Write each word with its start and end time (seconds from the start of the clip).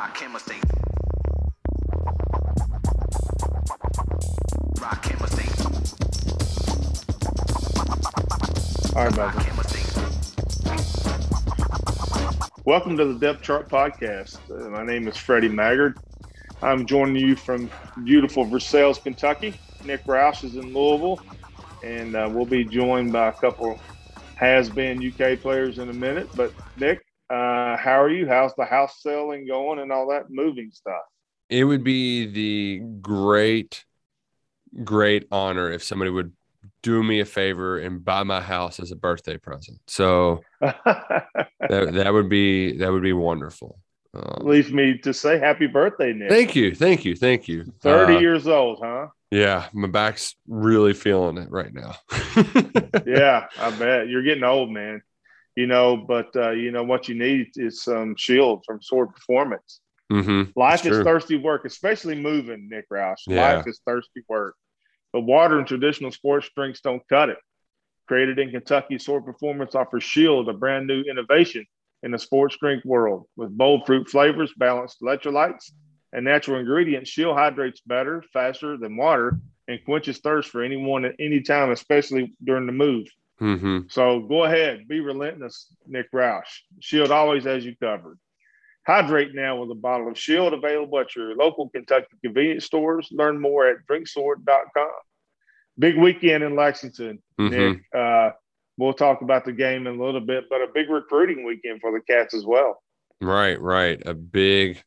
Rock 0.00 0.14
chemistry. 0.14 0.56
Rock 4.80 5.02
chemistry. 5.02 5.44
All 8.96 9.04
right, 9.04 9.14
Rock 9.14 9.34
brother. 9.34 9.40
chemistry. 9.44 9.82
Welcome 12.64 12.96
to 12.96 13.04
the 13.12 13.18
Depth 13.18 13.42
Chart 13.42 13.68
Podcast. 13.68 14.38
Uh, 14.50 14.70
my 14.70 14.86
name 14.86 15.06
is 15.06 15.18
Freddie 15.18 15.50
Maggard. 15.50 15.98
I'm 16.62 16.86
joining 16.86 17.16
you 17.16 17.36
from 17.36 17.70
beautiful 18.02 18.44
Versailles, 18.44 18.98
Kentucky. 18.98 19.52
Nick 19.84 20.04
Roush 20.04 20.44
is 20.44 20.56
in 20.56 20.72
Louisville, 20.72 21.20
and 21.84 22.16
uh, 22.16 22.26
we'll 22.32 22.46
be 22.46 22.64
joined 22.64 23.12
by 23.12 23.28
a 23.28 23.32
couple 23.32 23.78
has-been 24.36 25.06
UK 25.06 25.38
players 25.38 25.78
in 25.78 25.90
a 25.90 25.92
minute. 25.92 26.30
But 26.34 26.54
Nick, 26.78 27.04
uh, 27.30 27.76
how 27.76 28.02
are 28.02 28.10
you? 28.10 28.26
How's 28.28 28.54
the 28.56 28.64
house 28.64 29.02
selling 29.02 29.46
going 29.46 29.78
and 29.78 29.92
all 29.92 30.08
that 30.10 30.30
moving 30.30 30.70
stuff? 30.72 31.02
it 31.48 31.64
would 31.64 31.82
be 31.82 32.26
the 32.26 32.78
great 33.00 33.84
great 34.84 35.26
honor 35.32 35.70
if 35.70 35.82
somebody 35.82 36.10
would 36.10 36.32
do 36.82 37.02
me 37.02 37.20
a 37.20 37.24
favor 37.24 37.78
and 37.78 38.04
buy 38.04 38.22
my 38.22 38.40
house 38.40 38.78
as 38.78 38.92
a 38.92 38.96
birthday 38.96 39.36
present 39.36 39.78
so 39.86 40.40
that, 40.60 41.26
that 41.68 42.12
would 42.12 42.28
be 42.28 42.76
that 42.78 42.92
would 42.92 43.02
be 43.02 43.12
wonderful 43.12 43.78
um, 44.14 44.46
Leaves 44.46 44.72
me 44.72 44.98
to 44.98 45.12
say 45.14 45.38
happy 45.38 45.66
birthday, 45.66 46.12
Nick. 46.12 46.30
thank 46.30 46.54
you 46.56 46.74
thank 46.74 47.04
you 47.04 47.16
thank 47.16 47.48
you 47.48 47.72
30 47.80 48.14
Uh, 48.14 48.20
years 48.20 48.46
old, 48.46 48.80
huh? 48.82 49.08
yeah 49.30 49.68
my 49.72 49.88
back's 49.88 50.34
really 50.48 50.92
feeling 50.92 51.38
it 51.38 51.50
right 51.50 51.72
now 51.74 51.94
yeah, 53.06 53.46
I 53.58 53.70
bet 53.78 54.08
you're 54.08 54.22
getting 54.22 54.44
old, 54.44 54.70
man. 54.70 55.02
You 55.56 55.66
know, 55.66 55.96
but 55.96 56.34
uh, 56.36 56.50
you 56.50 56.70
know 56.70 56.84
what 56.84 57.08
you 57.08 57.14
need 57.14 57.48
is 57.56 57.82
some 57.82 58.14
shield 58.16 58.62
from 58.66 58.80
Sword 58.80 59.12
Performance. 59.14 59.80
hmm 60.10 60.44
Life 60.56 60.80
It's 60.80 60.86
is 60.86 60.96
true. 60.96 61.04
thirsty 61.04 61.36
work, 61.36 61.64
especially 61.64 62.14
moving, 62.14 62.68
Nick 62.70 62.88
Roush. 62.88 63.22
Yeah. 63.26 63.56
Life 63.56 63.66
is 63.66 63.80
thirsty 63.86 64.22
work. 64.28 64.54
But 65.12 65.22
water 65.22 65.58
and 65.58 65.66
traditional 65.66 66.12
sports 66.12 66.48
drinks 66.54 66.80
don't 66.80 67.02
cut 67.08 67.30
it. 67.30 67.38
Created 68.06 68.38
in 68.38 68.50
Kentucky, 68.50 68.98
Sword 68.98 69.24
Performance 69.24 69.74
offers 69.74 70.04
Shield, 70.04 70.48
a 70.48 70.52
brand 70.52 70.86
new 70.86 71.02
innovation 71.02 71.64
in 72.02 72.12
the 72.12 72.18
sports 72.18 72.56
drink 72.58 72.84
world. 72.84 73.26
With 73.36 73.56
bold 73.56 73.86
fruit 73.86 74.08
flavors, 74.08 74.52
balanced 74.56 75.00
electrolytes, 75.02 75.70
and 76.12 76.24
natural 76.24 76.58
ingredients, 76.58 77.10
Shield 77.10 77.36
hydrates 77.36 77.80
better, 77.86 78.24
faster 78.32 78.76
than 78.76 78.96
water, 78.96 79.38
and 79.68 79.84
quenches 79.84 80.18
thirst 80.18 80.50
for 80.50 80.62
anyone 80.62 81.04
at 81.04 81.14
any 81.20 81.40
time, 81.40 81.70
especially 81.70 82.34
during 82.42 82.66
the 82.66 82.72
move. 82.72 83.06
Hmm 83.40 83.80
So 83.88 84.20
go 84.20 84.44
ahead, 84.44 84.86
be 84.86 85.00
relentless, 85.00 85.66
Nick 85.86 86.12
Roush. 86.12 86.44
Shield 86.80 87.10
always 87.10 87.44
has 87.44 87.64
you 87.64 87.74
covered. 87.82 88.18
Hydrate 88.86 89.34
now 89.34 89.60
with 89.60 89.70
a 89.70 89.74
bottle 89.74 90.08
of 90.08 90.18
Shield 90.18 90.52
available 90.54 90.98
at 91.00 91.14
your 91.16 91.34
local 91.34 91.68
Kentucky 91.70 92.06
convenience 92.22 92.64
stores. 92.66 93.08
Learn 93.10 93.40
more 93.40 93.66
at 93.66 93.86
drinksword.com. 93.90 94.90
Big 95.78 95.96
weekend 95.96 96.44
in 96.44 96.54
Lexington, 96.56 97.22
Mhm. 97.38 97.50
Nick. 97.50 97.82
Uh, 97.94 98.30
we'll 98.76 98.92
talk 98.92 99.22
about 99.22 99.44
the 99.44 99.52
game 99.52 99.86
in 99.86 99.98
a 99.98 100.04
little 100.04 100.20
bit, 100.20 100.44
but 100.50 100.62
a 100.62 100.68
big 100.74 100.90
recruiting 100.90 101.44
weekend 101.44 101.80
for 101.80 101.92
the 101.92 102.00
Cats 102.00 102.34
as 102.34 102.44
well. 102.44 102.82
right 103.22 103.60
right 103.60 104.00
a 104.06 104.14
big 104.14 104.82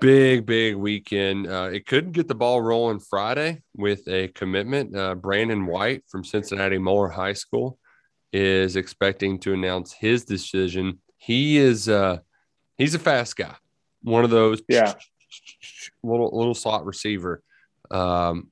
big 0.00 0.46
big 0.46 0.76
weekend. 0.76 1.46
Uh, 1.46 1.70
it 1.72 1.86
could 1.86 2.12
get 2.12 2.28
the 2.28 2.34
ball 2.34 2.60
rolling 2.60 3.00
friday 3.00 3.62
with 3.76 4.06
a 4.08 4.28
commitment. 4.28 4.96
Uh, 4.96 5.14
brandon 5.14 5.66
white 5.66 6.02
from 6.08 6.24
cincinnati 6.24 6.78
Moeller 6.78 7.08
high 7.08 7.32
school 7.32 7.78
is 8.32 8.76
expecting 8.76 9.38
to 9.40 9.54
announce 9.54 9.92
his 9.92 10.24
decision. 10.24 10.98
He 11.16 11.58
is 11.58 11.88
uh 11.88 12.18
he's 12.76 12.94
a 12.94 12.98
fast 12.98 13.36
guy 13.36 13.54
one 14.02 14.24
of 14.24 14.30
those 14.30 14.62
Yeah. 14.68 14.94
little 16.02 16.30
little 16.36 16.54
slot 16.54 16.84
receiver. 16.84 17.42
Um 17.90 18.50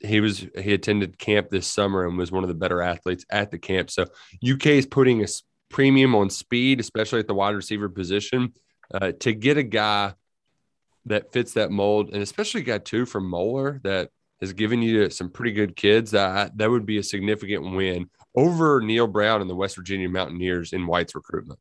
he 0.00 0.20
was 0.20 0.46
he 0.58 0.74
attended 0.74 1.18
camp 1.18 1.48
this 1.50 1.66
summer 1.66 2.06
and 2.06 2.18
was 2.18 2.30
one 2.30 2.44
of 2.44 2.48
the 2.48 2.54
better 2.54 2.82
athletes 2.82 3.24
at 3.30 3.50
the 3.50 3.58
camp. 3.58 3.90
So 3.90 4.02
uk 4.48 4.66
is 4.66 4.86
putting 4.86 5.24
a 5.24 5.26
premium 5.70 6.14
on 6.14 6.30
speed 6.30 6.78
especially 6.80 7.20
at 7.20 7.26
the 7.26 7.34
wide 7.34 7.54
receiver 7.56 7.88
position. 7.88 8.52
Uh, 8.92 9.12
to 9.18 9.32
get 9.32 9.56
a 9.56 9.62
guy 9.62 10.12
that 11.06 11.32
fits 11.32 11.52
that 11.54 11.70
mold, 11.70 12.10
and 12.12 12.22
especially 12.22 12.62
got 12.62 12.84
two 12.84 13.06
from 13.06 13.28
Moeller 13.28 13.80
that 13.84 14.10
has 14.40 14.52
given 14.52 14.82
you 14.82 15.08
some 15.10 15.30
pretty 15.30 15.52
good 15.52 15.76
kids, 15.76 16.10
that 16.10 16.56
that 16.58 16.70
would 16.70 16.86
be 16.86 16.98
a 16.98 17.02
significant 17.02 17.74
win 17.74 18.10
over 18.34 18.80
Neal 18.80 19.06
Brown 19.06 19.40
and 19.40 19.48
the 19.48 19.54
West 19.54 19.76
Virginia 19.76 20.08
Mountaineers 20.08 20.72
in 20.72 20.86
White's 20.86 21.14
recruitment. 21.14 21.58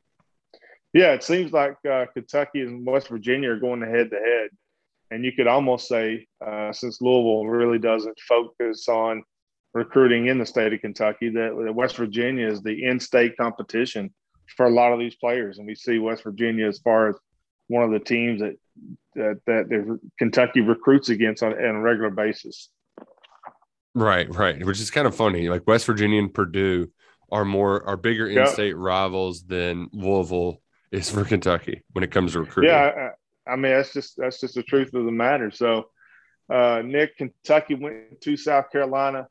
Yeah, 0.94 1.14
it 1.14 1.24
seems 1.24 1.52
like 1.52 1.78
uh, 1.90 2.06
Kentucky 2.14 2.62
and 2.62 2.86
West 2.86 3.08
Virginia 3.08 3.50
are 3.50 3.60
going 3.60 3.82
head 3.82 4.12
to 4.12 4.18
head. 4.18 4.50
And 5.12 5.24
you 5.24 5.32
could 5.32 5.48
almost 5.48 5.88
say, 5.88 6.28
uh, 6.46 6.72
since 6.72 7.02
Louisville 7.02 7.46
really 7.46 7.80
doesn't 7.80 8.20
focus 8.28 8.88
on 8.88 9.24
recruiting 9.74 10.28
in 10.28 10.40
the 10.40 10.46
state 10.46 10.74
of 10.74 10.82
Kentucky, 10.82 11.30
that 11.30 11.74
West 11.76 11.96
Virginia 11.96 12.48
is 12.48 12.62
the 12.62 12.86
in 12.86 13.00
state 13.00 13.38
competition 13.38 14.14
for 14.56 14.66
a 14.66 14.72
lot 14.72 14.94
of 14.94 15.00
these 15.00 15.16
players. 15.16 15.58
And 15.58 15.68
we 15.68 15.76
see 15.76 16.00
West 16.00 16.24
Virginia 16.24 16.68
as 16.68 16.80
far 16.80 17.10
as 17.10 17.16
one 17.68 17.84
of 17.84 17.92
the 17.92 18.00
teams 18.00 18.42
that 18.42 18.56
that, 19.16 19.40
that 19.46 19.70
the 19.70 20.00
Kentucky 20.18 20.62
recruits 20.62 21.10
against 21.10 21.44
on, 21.44 21.54
on 21.54 21.76
a 21.76 21.82
regular 21.82 22.10
basis. 22.10 22.70
Right, 23.96 24.34
right. 24.34 24.66
Which 24.66 24.80
is 24.80 24.90
kind 24.90 25.06
of 25.08 25.16
funny. 25.16 25.50
Like 25.50 25.68
West 25.68 25.86
Virginia 25.86 26.20
and 26.20 26.34
Purdue 26.34 26.90
are 27.32 27.46
more 27.46 27.88
are 27.88 27.98
bigger 27.98 28.28
Yeah. 28.28 28.42
in-state 28.42 28.74
rivals 28.78 29.44
than 29.44 29.88
Louisville 29.92 30.62
is 30.92 31.10
for 31.10 31.24
Kentucky 31.24 31.84
when 31.92 32.04
it 32.04 32.12
comes 32.12 32.34
to 32.34 32.40
recruiting. 32.40 32.72
Yeah, 32.72 33.12
I, 33.48 33.54
I 33.54 33.56
mean 33.56 33.72
that's 33.72 33.94
just 33.94 34.16
that's 34.18 34.40
just 34.40 34.56
the 34.56 34.64
truth 34.64 34.94
of 34.94 35.06
the 35.06 35.12
matter. 35.12 35.52
So, 35.52 35.90
uh, 36.52 36.82
Nick, 36.84 37.18
Kentucky 37.18 37.76
went 37.76 38.22
to 38.22 38.38
South 38.38 38.72
Carolina, 38.72 39.28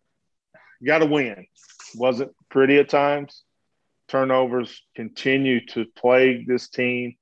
got 0.85 0.99
to 0.99 1.07
win. 1.07 1.47
Wasn't 1.95 2.33
pretty 2.51 2.79
at 2.79 2.89
times. 2.89 3.43
Turnovers 4.09 4.83
continue 4.97 5.65
to 5.67 5.87
plague 5.97 6.47
this 6.47 6.69
team. 6.69 7.15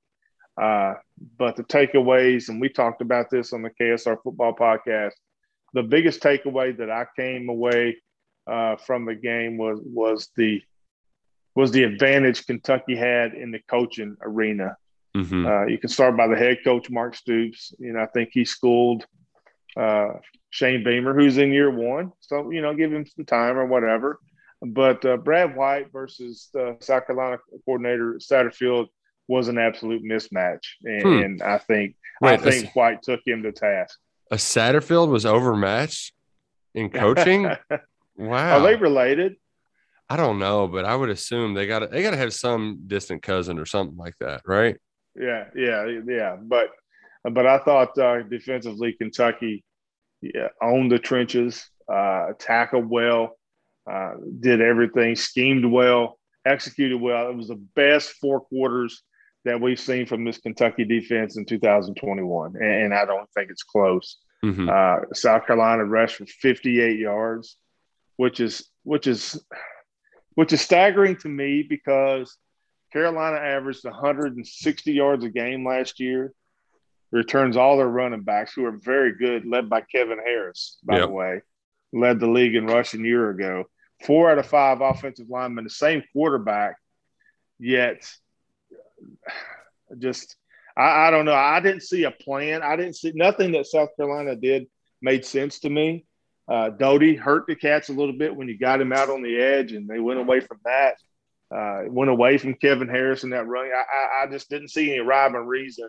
Uh, 0.60 0.94
but 1.38 1.56
the 1.56 1.64
takeaways, 1.64 2.48
and 2.50 2.60
we 2.60 2.68
talked 2.68 3.00
about 3.00 3.30
this 3.30 3.52
on 3.52 3.62
the 3.62 3.70
KSR 3.70 4.22
football 4.22 4.54
podcast. 4.54 5.12
The 5.72 5.82
biggest 5.82 6.20
takeaway 6.20 6.76
that 6.76 6.90
I 6.90 7.06
came 7.16 7.48
away 7.48 7.96
uh, 8.46 8.76
from 8.76 9.06
the 9.06 9.14
game 9.14 9.56
was 9.56 9.80
was 9.82 10.28
the 10.36 10.62
was 11.54 11.70
the 11.70 11.84
advantage 11.84 12.46
Kentucky 12.46 12.94
had 12.94 13.34
in 13.34 13.50
the 13.50 13.60
coaching 13.68 14.16
arena. 14.22 14.76
Mhm. 15.16 15.46
Uh, 15.46 15.66
you 15.66 15.78
can 15.78 15.88
start 15.88 16.16
by 16.16 16.26
the 16.26 16.36
head 16.36 16.58
coach, 16.62 16.90
Mark 16.90 17.14
Stoops. 17.14 17.74
You 17.78 17.92
know, 17.94 18.00
I 18.00 18.06
think 18.06 18.30
he 18.32 18.44
schooled 18.44 19.06
uh, 19.76 20.14
Shane 20.50 20.84
Beamer, 20.84 21.14
who's 21.14 21.38
in 21.38 21.52
year 21.52 21.70
one. 21.70 22.12
So, 22.20 22.50
you 22.50 22.60
know, 22.60 22.74
give 22.74 22.92
him 22.92 23.06
some 23.06 23.24
time 23.24 23.56
or 23.56 23.66
whatever. 23.66 24.20
But 24.62 25.04
uh, 25.04 25.16
Brad 25.16 25.56
White 25.56 25.90
versus 25.92 26.50
South 26.80 27.06
Carolina 27.06 27.38
coordinator 27.64 28.14
Satterfield 28.14 28.88
was 29.30 29.46
an 29.46 29.58
absolute 29.58 30.02
mismatch. 30.02 30.60
And, 30.84 31.02
Hmm. 31.02 31.22
and 31.22 31.42
I 31.42 31.58
think 31.58 31.94
Wait, 32.20 32.32
I 32.32 32.36
think 32.36 32.74
White 32.74 33.02
took 33.02 33.20
him 33.24 33.44
to 33.44 33.52
task. 33.52 33.96
A 34.32 34.36
Satterfield 34.36 35.08
was 35.08 35.24
overmatched 35.24 36.12
in 36.74 36.90
coaching. 37.04 37.44
wow. 38.16 38.58
Are 38.58 38.62
they 38.62 38.74
related? 38.74 39.36
I 40.08 40.16
don't 40.16 40.40
know, 40.40 40.66
but 40.66 40.84
I 40.84 40.96
would 40.96 41.08
assume 41.10 41.54
they 41.54 41.68
got 41.68 41.88
they 41.92 42.02
got 42.02 42.10
to 42.10 42.16
have 42.16 42.34
some 42.34 42.80
distant 42.88 43.22
cousin 43.22 43.60
or 43.60 43.66
something 43.66 43.96
like 43.96 44.16
that, 44.18 44.42
right? 44.44 44.76
Yeah, 45.14 45.44
yeah, 45.54 45.86
yeah. 46.04 46.36
But 46.36 46.70
but 47.22 47.46
I 47.46 47.58
thought 47.58 47.96
uh, 47.96 48.22
defensively, 48.22 48.92
Kentucky 48.94 49.62
yeah, 50.20 50.48
owned 50.60 50.90
the 50.90 50.98
trenches, 50.98 51.64
uh, 51.88 52.32
tackled 52.40 52.90
well, 52.90 53.38
uh, 53.88 54.14
did 54.40 54.60
everything, 54.60 55.14
schemed 55.14 55.64
well, 55.64 56.18
executed 56.44 57.00
well. 57.00 57.30
It 57.30 57.36
was 57.36 57.48
the 57.48 57.62
best 57.76 58.10
four 58.20 58.40
quarters 58.40 59.02
that 59.44 59.60
we've 59.60 59.80
seen 59.80 60.06
from 60.06 60.24
this 60.24 60.38
Kentucky 60.38 60.84
defense 60.84 61.36
in 61.36 61.44
2021, 61.46 62.56
and, 62.56 62.64
and 62.64 62.94
I 62.94 63.04
don't 63.04 63.28
think 63.32 63.50
it's 63.50 63.62
close. 63.62 64.18
Mhm. 64.44 64.68
Uh, 64.68 65.04
South 65.14 65.46
Carolina 65.46 65.84
rushed 65.84 66.16
for 66.16 66.26
58 66.26 66.98
yards, 66.98 67.56
which 68.16 68.40
is 68.40 68.68
which 68.82 69.06
is 69.06 69.42
which 70.34 70.52
is 70.52 70.60
staggering 70.60 71.16
to 71.16 71.28
me 71.28 71.62
because 71.62 72.36
Carolina 72.92 73.36
averaged 73.36 73.84
160 73.84 74.92
yards 74.92 75.24
a 75.24 75.28
game 75.30 75.66
last 75.66 76.00
year. 76.00 76.32
returns 77.12 77.56
all 77.56 77.76
their 77.76 77.88
running 77.88 78.22
backs, 78.22 78.52
who 78.54 78.64
are 78.64 78.70
very 78.84 79.12
good, 79.16 79.44
led 79.44 79.68
by 79.68 79.80
Kevin 79.80 80.18
Harris, 80.24 80.78
by 80.84 80.98
Yep. 80.98 81.08
the 81.08 81.12
way, 81.12 81.40
led 81.92 82.20
the 82.20 82.28
league 82.28 82.54
in 82.54 82.66
rushing 82.68 83.00
a 83.04 83.08
year 83.08 83.30
ago. 83.30 83.64
Four 84.06 84.30
out 84.30 84.38
of 84.38 84.46
five 84.46 84.80
offensive 84.80 85.28
linemen, 85.28 85.64
the 85.64 85.70
same 85.70 86.04
quarterback, 86.12 86.76
yet 87.58 88.08
just 89.98 90.36
I, 90.76 91.08
I 91.08 91.10
don't 91.10 91.24
know. 91.24 91.34
I 91.34 91.60
didn't 91.60 91.82
see 91.82 92.04
a 92.04 92.10
plan. 92.10 92.62
I 92.62 92.76
didn't 92.76 92.96
see 92.96 93.12
nothing 93.14 93.52
that 93.52 93.66
South 93.66 93.90
Carolina 93.96 94.36
did 94.36 94.66
made 95.02 95.24
sense 95.24 95.60
to 95.60 95.70
me. 95.70 96.04
Uh, 96.48 96.70
Doty 96.70 97.14
hurt 97.14 97.46
the 97.46 97.54
Cats 97.54 97.90
a 97.90 97.92
little 97.92 98.16
bit 98.16 98.34
when 98.34 98.48
you 98.48 98.58
got 98.58 98.80
him 98.80 98.92
out 98.92 99.08
on 99.08 99.22
the 99.22 99.36
edge, 99.36 99.72
and 99.72 99.88
they 99.88 100.00
went 100.00 100.18
away 100.18 100.40
from 100.40 100.58
that. 100.64 100.96
Uh, 101.54 101.82
went 101.88 102.10
away 102.10 102.38
from 102.38 102.54
Kevin 102.54 102.88
Harris 102.88 103.24
in 103.24 103.30
that 103.30 103.46
run. 103.46 103.66
I, 103.66 104.22
I, 104.22 104.22
I 104.24 104.30
just 104.30 104.48
didn't 104.48 104.68
see 104.68 104.90
any 104.90 105.00
rhyme 105.00 105.34
or 105.34 105.42
reason 105.42 105.88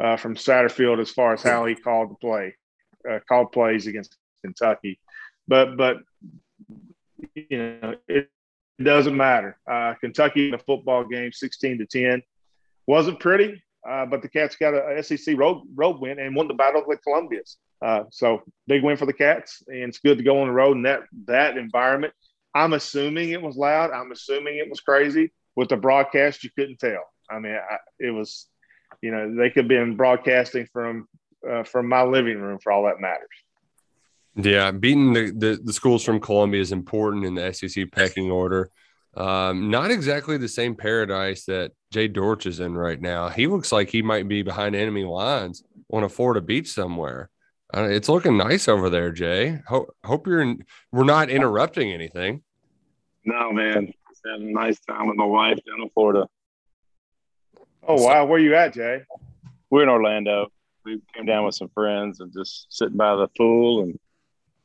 uh, 0.00 0.16
from 0.16 0.34
Satterfield 0.34 1.00
as 1.00 1.10
far 1.10 1.34
as 1.34 1.42
how 1.42 1.66
he 1.66 1.74
called 1.74 2.10
the 2.10 2.14
play, 2.14 2.54
uh, 3.08 3.18
called 3.28 3.52
plays 3.52 3.86
against 3.86 4.16
Kentucky. 4.44 4.98
But 5.48 5.76
but 5.76 5.98
you 7.34 7.58
know 7.58 7.94
it, 8.08 8.30
it 8.78 8.82
doesn't 8.82 9.16
matter. 9.16 9.58
Uh, 9.70 9.94
Kentucky 9.94 10.48
in 10.48 10.54
a 10.54 10.58
football 10.58 11.04
game, 11.04 11.32
sixteen 11.32 11.78
to 11.78 11.86
ten, 11.86 12.22
wasn't 12.86 13.20
pretty, 13.20 13.62
uh, 13.88 14.06
but 14.06 14.22
the 14.22 14.28
Cats 14.28 14.56
got 14.56 14.74
a, 14.74 15.02
SEC 15.02 15.36
road 15.36 15.62
road 15.74 16.00
win 16.00 16.18
and 16.18 16.34
won 16.34 16.48
the 16.48 16.54
battle 16.54 16.82
with 16.86 17.02
Columbia's. 17.02 17.56
Uh, 17.84 18.04
so 18.10 18.42
big 18.68 18.82
win 18.82 18.96
for 18.96 19.06
the 19.06 19.12
Cats, 19.12 19.62
and 19.66 19.84
it's 19.84 19.98
good 19.98 20.18
to 20.18 20.24
go 20.24 20.40
on 20.40 20.46
the 20.46 20.52
road 20.52 20.76
in 20.76 20.82
that 20.82 21.02
that 21.26 21.56
environment. 21.56 22.12
I'm 22.54 22.74
assuming 22.74 23.30
it 23.30 23.42
was 23.42 23.56
loud. 23.56 23.90
I'm 23.90 24.12
assuming 24.12 24.58
it 24.58 24.68
was 24.68 24.80
crazy. 24.80 25.32
With 25.56 25.68
the 25.68 25.76
broadcast, 25.76 26.44
you 26.44 26.50
couldn't 26.56 26.78
tell. 26.78 27.02
I 27.30 27.38
mean, 27.38 27.54
I, 27.54 27.76
it 27.98 28.10
was, 28.10 28.46
you 29.02 29.10
know, 29.10 29.34
they 29.34 29.50
could 29.50 29.64
have 29.64 29.68
been 29.68 29.96
broadcasting 29.96 30.66
from 30.72 31.08
uh, 31.48 31.64
from 31.64 31.88
my 31.88 32.02
living 32.02 32.38
room 32.38 32.58
for 32.58 32.72
all 32.72 32.84
that 32.84 33.00
matters. 33.00 33.28
Yeah, 34.34 34.70
beating 34.70 35.12
the, 35.12 35.30
the, 35.30 35.60
the 35.62 35.72
schools 35.72 36.04
from 36.04 36.20
Columbia 36.20 36.60
is 36.60 36.72
important 36.72 37.26
in 37.26 37.34
the 37.34 37.52
SEC 37.52 37.90
pecking 37.92 38.30
order. 38.30 38.70
Um, 39.14 39.70
not 39.70 39.90
exactly 39.90 40.38
the 40.38 40.48
same 40.48 40.74
paradise 40.74 41.44
that 41.44 41.72
Jay 41.92 42.08
Dortch 42.08 42.46
is 42.46 42.60
in 42.60 42.74
right 42.74 43.00
now. 43.00 43.28
He 43.28 43.46
looks 43.46 43.70
like 43.70 43.90
he 43.90 44.00
might 44.00 44.26
be 44.26 44.42
behind 44.42 44.74
enemy 44.74 45.04
lines 45.04 45.62
on 45.92 46.04
a 46.04 46.08
Florida 46.08 46.40
beach 46.40 46.68
somewhere. 46.68 47.28
Uh, 47.74 47.84
it's 47.84 48.08
looking 48.08 48.36
nice 48.36 48.68
over 48.68 48.88
there, 48.90 49.12
Jay. 49.12 49.60
Hope, 49.66 49.94
hope 50.04 50.26
you're 50.26 50.40
in, 50.40 50.64
we're 50.92 51.04
not 51.04 51.30
interrupting 51.30 51.92
anything. 51.92 52.42
No, 53.24 53.52
man. 53.52 53.92
Just 54.08 54.22
had 54.24 54.40
a 54.40 54.52
nice 54.52 54.80
time 54.80 55.08
with 55.08 55.16
my 55.16 55.24
wife 55.24 55.58
down 55.66 55.82
in 55.82 55.90
Florida. 55.90 56.26
Oh 57.86 58.00
wow, 58.02 58.24
where 58.26 58.38
you 58.38 58.54
at, 58.54 58.74
Jay? 58.74 59.02
We're 59.70 59.82
in 59.82 59.88
Orlando. 59.88 60.48
We 60.84 61.00
came 61.14 61.26
down 61.26 61.44
with 61.44 61.54
some 61.54 61.68
friends 61.68 62.20
and 62.20 62.32
just 62.32 62.66
sitting 62.70 62.96
by 62.96 63.16
the 63.16 63.28
pool 63.36 63.82
and 63.82 63.98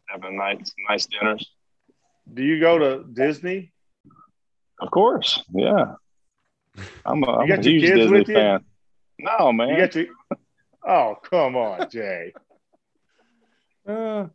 having 0.08 0.38
nice, 0.38 0.72
nice 0.90 1.06
dinners. 1.06 1.50
Do 2.34 2.44
you 2.44 2.60
go 2.60 2.78
to 2.78 3.04
Disney? 3.12 3.72
Of 4.80 4.92
course, 4.92 5.44
yeah. 5.54 5.96
I'm 7.06 7.24
a, 7.24 7.32
I'm 7.38 7.52
a 7.52 7.56
huge 7.56 7.82
kids 7.82 7.96
Disney 7.96 8.20
with 8.20 8.30
you? 8.30 8.36
fan. 8.36 8.66
No, 9.20 9.52
man. 9.52 9.70
You 9.70 9.78
got 9.78 9.96
your 9.96 10.06
Oh, 10.88 11.16
come 11.30 11.56
on, 11.56 11.90
Jay. 11.90 12.34
Uh, 13.88 14.28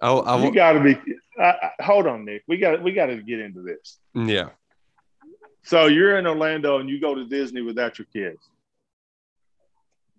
I'll, 0.00 0.22
I'll, 0.22 0.42
You 0.42 0.54
got 0.54 0.72
to 0.72 0.80
be. 0.80 0.98
Uh, 1.38 1.52
hold 1.80 2.06
on, 2.06 2.24
Nick. 2.24 2.42
We 2.48 2.56
got 2.56 2.82
we 2.82 2.92
got 2.92 3.06
to 3.06 3.16
get 3.16 3.38
into 3.38 3.60
this. 3.60 3.98
yeah. 4.14 4.48
So 5.64 5.84
you're 5.84 6.16
in 6.18 6.26
Orlando 6.26 6.78
and 6.78 6.88
you 6.88 6.98
go 6.98 7.14
to 7.14 7.26
Disney 7.26 7.60
without 7.60 7.98
your 7.98 8.06
kids. 8.10 8.38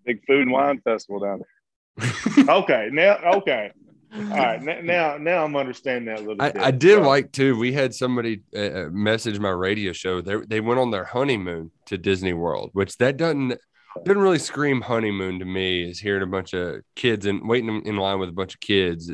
Big 0.06 0.24
food 0.28 0.44
and 0.44 0.52
wine 0.52 0.80
festival 0.82 1.22
down 1.22 1.40
there. 1.40 2.48
Okay, 2.50 2.90
now 2.92 3.18
okay, 3.38 3.72
all 4.14 4.22
right. 4.24 4.84
Now 4.84 5.18
now 5.18 5.44
I'm 5.46 5.56
understanding 5.56 6.06
that 6.06 6.20
a 6.20 6.28
little 6.28 6.42
I, 6.42 6.52
bit. 6.52 6.62
I 6.62 6.72
did 6.72 6.98
So- 6.98 7.08
like 7.08 7.32
too. 7.32 7.58
We 7.58 7.72
had 7.74 7.94
somebody 7.94 8.42
uh, 8.56 8.60
uh, 8.60 8.90
message 8.92 9.40
my 9.40 9.50
radio 9.50 9.94
show. 9.94 10.22
They 10.22 10.38
they 10.48 10.60
went 10.60 10.80
on 10.80 10.92
their 10.92 11.06
honeymoon 11.06 11.72
to 11.88 11.98
Disney 11.98 12.34
World, 12.34 12.72
which 12.74 12.98
that 12.98 13.18
doesn't 13.18 13.58
didn't 14.06 14.22
really 14.22 14.40
scream 14.40 14.82
honeymoon 14.82 15.40
to 15.40 15.46
me. 15.46 15.90
Is 15.90 16.00
hearing 16.00 16.24
a 16.24 16.28
bunch 16.28 16.54
of 16.54 16.82
kids 16.96 17.26
and 17.26 17.48
waiting 17.48 17.70
in- 17.70 17.88
in 17.88 17.98
line 17.98 18.20
with 18.20 18.30
a 18.30 18.34
bunch 18.34 18.54
of 18.56 18.60
kids, 18.60 19.12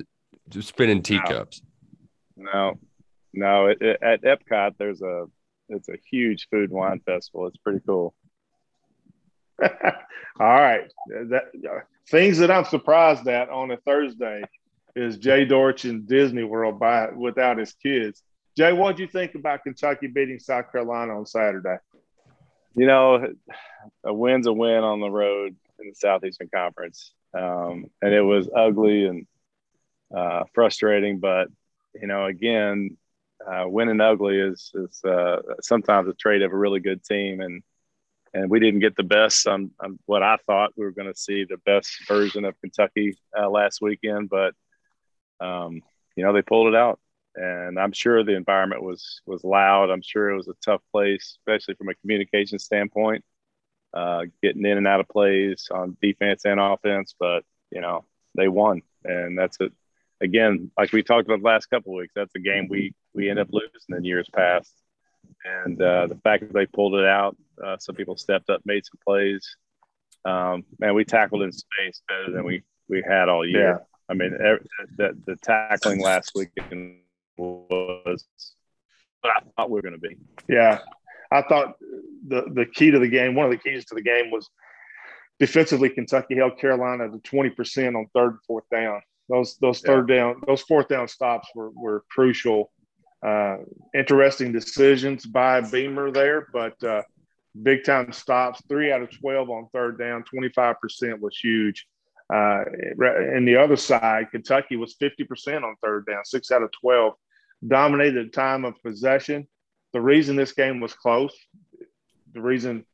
just 0.50 0.70
spinning 0.70 1.04
teacups. 1.04 1.62
No, 2.36 2.80
no. 3.34 3.68
It, 3.68 3.82
it, 3.82 4.00
at 4.02 4.22
Epcot, 4.24 4.76
there's 4.78 5.02
a 5.02 5.26
it's 5.70 5.90
a 5.90 5.98
huge 6.10 6.48
food 6.50 6.70
and 6.70 6.80
wine 6.80 7.02
festival. 7.06 7.48
It's 7.48 7.58
pretty 7.58 7.82
cool. 7.86 8.16
All 9.62 9.70
right. 10.40 10.92
That, 11.10 11.46
things 12.10 12.38
that 12.38 12.52
I'm 12.52 12.66
surprised 12.66 13.28
at 13.28 13.50
on 13.50 13.72
a 13.72 13.78
Thursday 13.78 14.44
is 14.98 15.18
Jay 15.18 15.46
Dortch 15.46 15.86
in 15.86 16.06
Disney 16.06 16.44
World 16.44 16.80
by 16.80 17.10
without 17.12 17.58
his 17.58 17.74
kids. 17.74 18.24
Jay, 18.58 18.74
what 18.74 18.96
do 18.96 19.04
you 19.04 19.08
think 19.08 19.36
about 19.36 19.64
Kentucky 19.64 20.08
beating 20.08 20.40
South 20.40 20.72
Carolina 20.72 21.16
on 21.16 21.26
Saturday? 21.26 21.78
You 22.76 22.88
know, 22.88 23.34
a 24.04 24.14
win's 24.14 24.48
a 24.48 24.54
win 24.54 24.84
on 24.84 25.00
the 25.00 25.10
road 25.10 25.56
in 25.80 25.90
the 25.90 25.96
Southeastern 25.96 26.50
Conference, 26.54 27.14
um, 27.36 27.86
and 28.02 28.14
it 28.14 28.22
was 28.22 28.50
ugly 28.56 29.06
and 29.06 29.28
uh, 30.16 30.44
frustrating. 30.54 31.20
But 31.20 31.50
you 31.94 32.08
know, 32.08 32.26
again, 32.26 32.98
uh, 33.46 33.66
winning 33.68 34.02
ugly 34.02 34.40
is 34.40 34.72
is 34.74 35.04
uh, 35.04 35.42
sometimes 35.62 36.10
a 36.10 36.14
trait 36.14 36.42
of 36.42 36.52
a 36.52 36.58
really 36.58 36.80
good 36.80 37.04
team, 37.04 37.42
and 37.42 37.62
and 38.34 38.50
we 38.50 38.60
didn't 38.60 38.80
get 38.80 38.96
the 38.96 39.04
best 39.04 39.48
on, 39.48 39.72
on 39.80 40.00
what 40.06 40.24
I 40.24 40.38
thought 40.46 40.74
we 40.76 40.86
were 40.86 40.92
going 40.92 41.12
to 41.12 41.20
see 41.20 41.46
the 41.46 41.58
best 41.58 42.08
version 42.08 42.46
of 42.46 42.60
Kentucky 42.62 43.18
uh, 43.38 43.50
last 43.50 43.82
weekend, 43.82 44.30
but 44.30 44.54
um, 45.40 45.82
you 46.16 46.24
know 46.24 46.34
they 46.34 46.42
pulled 46.42 46.68
it 46.68 46.76
out, 46.76 47.00
and 47.36 47.80
I'm 47.80 47.92
sure 47.92 48.24
the 48.24 48.36
environment 48.36 48.84
was 48.84 49.22
was 49.26 49.44
loud. 49.44 49.90
I'm 49.90 50.02
sure 50.02 50.30
it 50.30 50.38
was 50.38 50.48
a 50.48 50.56
tough 50.64 50.82
place, 50.92 51.38
especially 51.40 51.76
from 51.76 51.90
a 51.90 51.96
communication 51.96 52.60
standpoint, 52.60 53.24
uh, 53.94 54.24
getting 54.42 54.66
in 54.66 54.78
and 54.78 54.88
out 54.88 55.00
of 55.00 55.08
plays 55.08 55.68
on 55.72 55.98
defense 56.02 56.46
and 56.46 56.60
offense. 56.60 57.16
But 57.20 57.44
you 57.72 57.82
know 57.82 58.06
they 58.36 58.48
won, 58.48 58.82
and 59.04 59.38
that's 59.38 59.58
it. 59.60 59.72
Again, 60.20 60.72
like 60.78 60.92
we 60.92 61.04
talked 61.04 61.28
about 61.28 61.40
the 61.40 61.46
last 61.46 61.68
couple 61.68 61.94
weeks, 61.94 62.14
that's 62.16 62.34
a 62.36 62.40
game 62.40 62.68
we 62.70 62.94
we 63.14 63.30
end 63.30 63.40
up 63.40 63.50
losing 63.52 63.96
in 63.96 64.04
years 64.04 64.28
past. 64.34 64.74
And 65.44 65.82
uh, 65.82 66.08
the 66.08 66.16
fact 66.24 66.44
that 66.44 66.54
they 66.54 66.66
pulled 66.66 66.96
it 66.96 67.06
out, 67.06 67.38
uh, 67.64 67.78
some 67.78 67.96
people 67.96 68.18
stepped 68.18 68.50
up, 68.50 68.62
made 68.66 68.86
some 68.86 69.00
plays. 69.06 69.56
Um, 70.26 70.66
man, 70.80 70.94
we 70.94 71.06
tackled 71.06 71.44
in 71.44 71.52
space 71.52 72.02
better 72.08 72.32
than 72.32 72.46
we 72.46 72.64
we 72.90 73.04
had 73.08 73.30
all 73.30 73.48
year. 73.48 73.80
Yeah. 73.80 73.97
I 74.10 74.14
mean, 74.14 74.32
the, 74.32 75.18
the 75.26 75.36
tackling 75.38 76.02
last 76.02 76.32
weekend 76.34 77.00
was 77.38 78.26
what 79.22 79.34
I 79.36 79.42
thought 79.56 79.70
we 79.70 79.76
were 79.76 79.82
going 79.82 80.00
to 80.00 80.00
be. 80.00 80.18
Yeah, 80.48 80.80
I 81.32 81.42
thought 81.42 81.76
the 82.28 82.46
the 82.54 82.66
key 82.66 82.92
to 82.92 83.00
the 83.00 83.08
game, 83.08 83.36
one 83.36 83.46
of 83.46 83.52
the 83.52 83.58
keys 83.58 83.86
to 83.86 83.96
the 83.96 84.02
game 84.02 84.32
was 84.32 84.50
defensively. 85.40 85.90
Kentucky 85.90 86.36
held 86.36 86.58
Carolina 86.58 87.10
to 87.10 87.20
twenty 87.20 87.50
percent 87.50 87.96
on 87.96 88.08
third 88.14 88.30
and 88.30 88.44
fourth 88.48 88.66
down. 88.72 89.02
Those 89.30 89.58
those 89.58 89.82
third 89.82 90.08
down, 90.08 90.42
those 90.48 90.62
fourth 90.62 90.88
down 90.88 91.08
stops 91.08 91.50
were 91.54 91.72
were 91.72 92.06
crucial. 92.10 92.72
Uh, 93.22 93.58
interesting 93.94 94.52
decisions 94.52 95.26
by 95.26 95.60
Beamer 95.60 96.12
there, 96.12 96.48
but 96.54 96.82
uh, 96.84 97.02
big 97.62 97.84
time 97.84 98.14
stops. 98.14 98.62
Three 98.70 98.92
out 98.92 99.02
of 99.02 99.12
twelve 99.20 99.50
on 99.50 99.68
third 99.74 100.00
down, 100.00 100.24
twenty 100.24 100.50
five 100.50 100.80
percent 100.80 101.20
was 101.20 101.38
huge. 101.38 101.88
Uh, 102.34 102.64
and 103.00 103.48
the 103.48 103.56
other 103.56 103.78
side, 103.78 104.28
Kentucky 104.32 104.76
was 104.76 104.96
fifty 104.96 105.24
percent 105.24 105.64
on 105.64 105.76
third 105.82 106.06
down, 106.06 106.26
six 106.26 106.52
out 106.52 106.64
of 106.64 106.72
twelve, 106.72 107.14
dominated 107.66 108.28
the 108.28 108.32
time 108.32 108.66
of 108.66 108.82
possession. 108.84 109.48
The 109.94 110.02
reason 110.02 110.36
this 110.36 110.52
game 110.52 110.82
was 110.82 110.94
close, 110.94 111.34
the 112.34 112.42
reason 112.42 112.86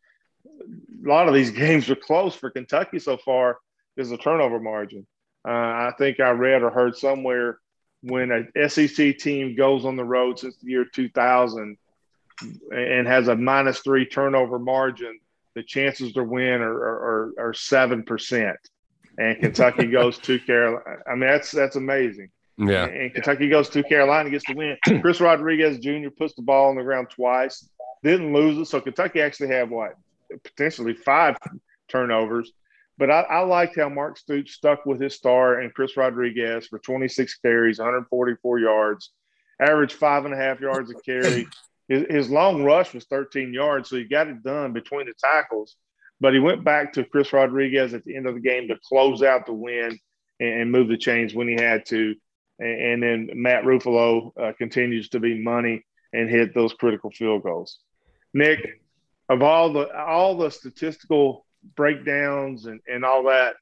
a 0.45 1.07
lot 1.07 1.27
of 1.27 1.33
these 1.33 1.51
games 1.65 1.89
are 1.89 1.95
close 1.95 2.35
for 2.35 2.49
Kentucky 2.49 2.99
so 2.99 3.17
far 3.17 3.57
is 3.97 4.09
the 4.09 4.17
turnover 4.17 4.59
margin. 4.59 5.05
Uh, 5.47 5.51
I 5.51 5.93
think 5.97 6.19
I 6.19 6.31
read 6.31 6.63
or 6.63 6.69
heard 6.69 6.95
somewhere 6.95 7.59
when 8.01 8.49
a 8.55 8.69
SEC 8.69 9.17
team 9.17 9.55
goes 9.55 9.85
on 9.85 9.95
the 9.95 10.03
road 10.03 10.39
since 10.39 10.57
the 10.57 10.71
year 10.71 10.85
2000 10.85 11.77
and 12.71 13.07
has 13.07 13.27
a 13.27 13.35
minus 13.35 13.79
three 13.79 14.05
turnover 14.05 14.59
margin, 14.59 15.19
the 15.55 15.63
chances 15.63 16.13
to 16.13 16.23
win 16.23 16.61
are 16.61 16.73
are, 16.73 17.33
are 17.37 17.53
seven 17.53 18.03
percent. 18.03 18.57
And 19.17 19.39
Kentucky 19.39 19.88
goes 19.88 20.17
to 20.20 20.39
Carolina. 20.39 20.98
I 21.08 21.12
mean, 21.12 21.29
that's 21.29 21.51
that's 21.51 21.75
amazing. 21.75 22.29
Yeah. 22.58 22.86
And 22.86 23.13
Kentucky 23.13 23.50
goes 23.50 23.70
to 23.70 23.84
Carolina, 23.84 24.29
gets 24.29 24.46
the 24.48 24.53
win. 24.53 24.77
Chris 25.01 25.20
Rodriguez 25.20 25.79
Jr. 25.79 26.10
puts 26.15 26.36
the 26.36 26.41
ball 26.41 26.70
on 26.70 26.75
the 26.75 26.84
ground 26.84 27.08
twice, 27.10 27.67
didn't 28.03 28.34
lose 28.34 28.58
it. 28.58 28.65
So 28.65 28.79
Kentucky 28.82 29.22
actually 29.22 29.50
had 29.50 29.70
what 29.70 29.96
potentially 30.43 30.93
five 30.93 31.38
turnovers. 31.88 32.51
But 32.98 33.10
I, 33.10 33.22
I 33.22 33.39
liked 33.39 33.75
how 33.75 33.89
Mark 33.89 34.17
Stoops 34.17 34.53
stuck 34.53 34.86
with 34.86 35.01
his 35.01 35.15
star 35.15 35.60
and 35.60 35.74
Chris 35.74 35.98
Rodriguez 35.98 36.67
for 36.67 36.77
26 36.79 37.36
carries, 37.38 37.79
144 37.79 38.60
yards, 38.60 39.12
averaged 39.60 39.93
five 39.93 40.25
and 40.25 40.34
a 40.34 40.38
half 40.38 40.60
yards 40.60 40.91
a 40.91 40.96
carry. 40.96 41.48
His, 41.89 42.05
his 42.10 42.29
long 42.29 42.63
rush 42.63 42.93
was 42.93 43.03
13 43.08 43.53
yards, 43.53 43.89
so 43.89 43.98
he 43.98 44.05
got 44.05 44.29
it 44.29 44.41
done 44.41 44.72
between 44.72 45.05
the 45.05 45.13
tackles. 45.22 45.75
But 46.24 46.34
he 46.34 46.39
went 46.39 46.63
back 46.63 46.94
to 46.94 47.03
Chris 47.03 47.34
Rodriguez 47.34 47.94
at 47.94 48.06
the 48.06 48.15
end 48.15 48.27
of 48.27 48.36
the 48.36 48.39
game 48.39 48.70
to 48.70 48.80
close 48.88 49.22
out 49.22 49.46
the 49.46 49.51
win 49.51 50.00
and, 50.39 50.72
move 50.72 50.88
the 50.88 50.96
chains 50.96 51.34
when 51.34 51.50
he 51.50 51.56
had 51.56 51.86
to. 51.88 52.15
And, 52.60 52.82
and 52.82 53.03
then 53.03 53.30
Matt 53.34 53.65
Ruffolo 53.65 54.32
uh, 54.39 54.53
continues 54.58 55.10
to 55.10 55.20
be 55.20 55.44
money 55.44 55.84
and 56.13 56.30
hit 56.30 56.56
those 56.56 56.72
critical 56.75 57.12
field 57.12 57.44
goals. 57.44 57.80
Nick, 58.34 58.82
of 59.27 59.42
all 59.42 59.74
the 59.74 59.94
all 59.94 60.38
the 60.38 60.50
statistical 60.50 61.46
breakdowns 61.75 62.68
and, 62.68 62.80
and 62.88 63.03
all 63.03 63.24
that, 63.24 63.56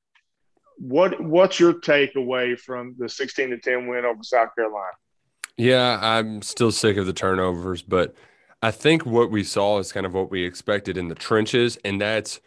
what 0.78 1.20
what's 1.20 1.60
your 1.60 1.74
takeaway 1.74 2.56
from 2.60 2.94
the 3.00 3.10
16 3.10 3.50
to 3.50 3.58
10 3.58 3.88
win 3.88 4.06
over 4.06 4.22
South 4.22 4.54
Carolina? 4.54 4.94
Yeah, 5.58 5.98
I'm 6.00 6.44
still 6.44 6.72
sick 6.72 6.98
of 6.98 7.08
the 7.08 7.14
turnovers, 7.14 7.82
but 7.82 8.14
I 8.62 8.70
think 8.70 9.04
what 9.04 9.32
we 9.32 9.44
saw 9.44 9.80
is 9.80 9.92
kind 9.92 10.06
of 10.06 10.14
what 10.14 10.30
we 10.30 10.44
expected 10.44 10.96
in 10.96 11.08
the 11.08 11.16
trenches, 11.16 11.80
and 11.84 12.00
that's 12.00 12.40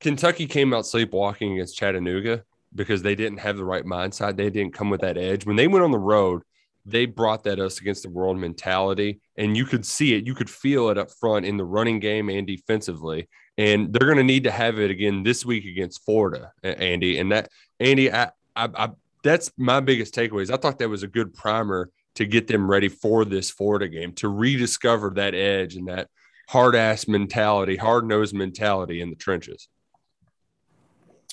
Kentucky 0.00 0.46
came 0.46 0.72
out 0.72 0.86
sleepwalking 0.86 1.54
against 1.54 1.76
Chattanooga 1.76 2.44
because 2.74 3.02
they 3.02 3.14
didn't 3.14 3.38
have 3.38 3.56
the 3.56 3.64
right 3.64 3.84
mindset. 3.84 4.36
They 4.36 4.50
didn't 4.50 4.74
come 4.74 4.90
with 4.90 5.00
that 5.00 5.18
edge. 5.18 5.46
When 5.46 5.56
they 5.56 5.66
went 5.66 5.84
on 5.84 5.90
the 5.90 5.98
road, 5.98 6.42
they 6.86 7.06
brought 7.06 7.44
that 7.44 7.58
us 7.58 7.80
against 7.80 8.02
the 8.02 8.10
world 8.10 8.38
mentality, 8.38 9.20
and 9.36 9.56
you 9.56 9.64
could 9.64 9.84
see 9.84 10.14
it, 10.14 10.26
you 10.26 10.34
could 10.34 10.48
feel 10.48 10.88
it 10.88 10.98
up 10.98 11.10
front 11.10 11.44
in 11.44 11.56
the 11.56 11.64
running 11.64 12.00
game 12.00 12.28
and 12.28 12.46
defensively. 12.46 13.28
And 13.58 13.92
they're 13.92 14.06
going 14.06 14.18
to 14.18 14.24
need 14.24 14.44
to 14.44 14.50
have 14.50 14.78
it 14.78 14.90
again 14.90 15.22
this 15.22 15.44
week 15.44 15.64
against 15.64 16.04
Florida, 16.04 16.52
Andy. 16.62 17.18
And 17.18 17.32
that, 17.32 17.50
Andy, 17.80 18.12
I, 18.12 18.30
I, 18.54 18.68
I 18.74 18.90
that's 19.24 19.50
my 19.56 19.80
biggest 19.80 20.14
takeaways. 20.14 20.50
I 20.50 20.56
thought 20.56 20.78
that 20.78 20.88
was 20.88 21.02
a 21.02 21.08
good 21.08 21.34
primer 21.34 21.90
to 22.14 22.24
get 22.24 22.46
them 22.46 22.70
ready 22.70 22.88
for 22.88 23.24
this 23.24 23.50
Florida 23.50 23.88
game 23.88 24.12
to 24.12 24.28
rediscover 24.28 25.10
that 25.10 25.34
edge 25.34 25.74
and 25.74 25.88
that 25.88 26.08
hard 26.48 26.74
ass 26.74 27.06
mentality, 27.06 27.76
hard 27.76 28.06
nosed 28.06 28.34
mentality 28.34 29.00
in 29.00 29.10
the 29.10 29.16
trenches. 29.16 29.68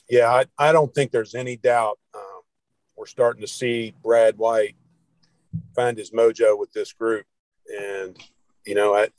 Yeah, 0.10 0.32
I, 0.32 0.46
I 0.58 0.72
don't 0.72 0.94
think 0.94 1.12
there's 1.12 1.36
any 1.36 1.58
doubt. 1.58 2.00
Um, 2.14 2.42
we're 2.96 3.06
starting 3.08 3.42
to 3.42 3.48
see 3.48 3.94
Brad 4.04 4.38
White 4.38 4.76
find 5.76 5.98
his 5.98 6.12
mojo 6.12 6.58
with 6.58 6.72
this 6.74 6.94
group, 6.94 7.26
and 7.82 8.18
you 8.66 8.76
know, 8.76 8.94
I 8.96 9.10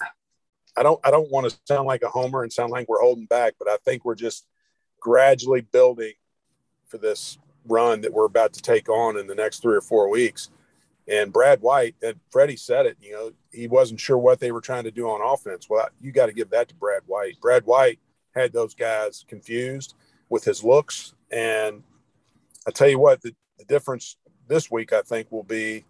I 0.77 0.83
don't 0.83 1.01
I 1.05 1.11
don't 1.11 1.31
want 1.31 1.51
to 1.51 1.59
sound 1.65 1.87
like 1.87 2.03
a 2.03 2.09
homer 2.09 2.43
and 2.43 2.53
sound 2.53 2.71
like 2.71 2.89
we're 2.89 3.01
holding 3.01 3.27
back, 3.27 3.55
but 3.59 3.69
I 3.69 3.77
think 3.85 4.05
we're 4.05 4.15
just 4.15 4.47
gradually 5.01 5.61
building 5.61 6.13
for 6.87 6.99
this 6.99 7.39
run 7.67 8.01
that 8.03 8.13
we're 8.13 8.27
about 8.27 8.53
to 8.55 8.63
take 8.63 8.89
on 8.89 9.17
in 9.17 9.27
the 9.27 9.35
next 9.35 9.61
three 9.61 9.77
or 9.77 9.81
four 9.81 10.09
weeks. 10.09 10.51
And 11.09 11.33
Brad 11.33 11.61
White 11.61 11.95
and 12.03 12.19
Freddie 12.31 12.57
said 12.57 12.87
it, 12.87 12.97
you 13.01 13.13
know, 13.13 13.33
he 13.53 13.69
wasn't 13.69 14.01
sure 14.01 14.19
what 14.19 14.41
they 14.41 14.51
were 14.53 14.61
trying 14.61 14.85
to 14.85 14.91
do 14.91 15.09
on 15.09 15.21
offense. 15.21 15.69
Well, 15.69 15.89
you 16.01 16.13
got 16.13 16.27
to 16.27 16.33
give 16.33 16.51
that 16.51 16.69
to 16.69 16.75
Brad 16.75 17.03
White. 17.07 17.41
Brad 17.41 17.65
White 17.65 18.01
had 18.35 18.53
those 18.53 18.75
guys 18.75 19.25
confused 19.29 19.95
with 20.29 20.45
his 20.45 20.65
looks. 20.65 21.15
And 21.31 21.83
I 22.67 22.71
tell 22.71 22.89
you 22.89 22.99
what, 22.99 23.23
the, 23.23 23.35
the 23.59 23.65
difference 23.65 24.17
this 24.49 24.71
week, 24.71 24.93
I 24.93 25.03
think, 25.03 25.31
will 25.31 25.43
be 25.43 25.85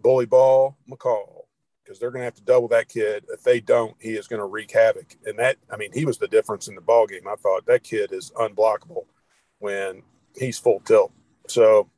bully 0.00 0.26
ball 0.26 0.76
McCall 0.88 1.44
because 1.82 1.98
they're 1.98 2.10
going 2.10 2.20
to 2.20 2.24
have 2.24 2.34
to 2.34 2.42
double 2.42 2.68
that 2.68 2.88
kid. 2.88 3.24
If 3.30 3.42
they 3.42 3.60
don't, 3.60 3.96
he 4.00 4.10
is 4.10 4.28
going 4.28 4.40
to 4.40 4.46
wreak 4.46 4.70
havoc. 4.70 5.16
And 5.26 5.38
that, 5.38 5.56
I 5.70 5.76
mean, 5.76 5.90
he 5.92 6.04
was 6.04 6.18
the 6.18 6.28
difference 6.28 6.68
in 6.68 6.74
the 6.74 6.80
ball 6.80 7.06
game. 7.06 7.26
I 7.26 7.34
thought 7.36 7.66
that 7.66 7.82
kid 7.82 8.12
is 8.12 8.30
unblockable 8.36 9.06
when 9.58 10.02
he's 10.36 10.58
full 10.58 10.80
tilt. 10.80 11.12
So, 11.48 11.88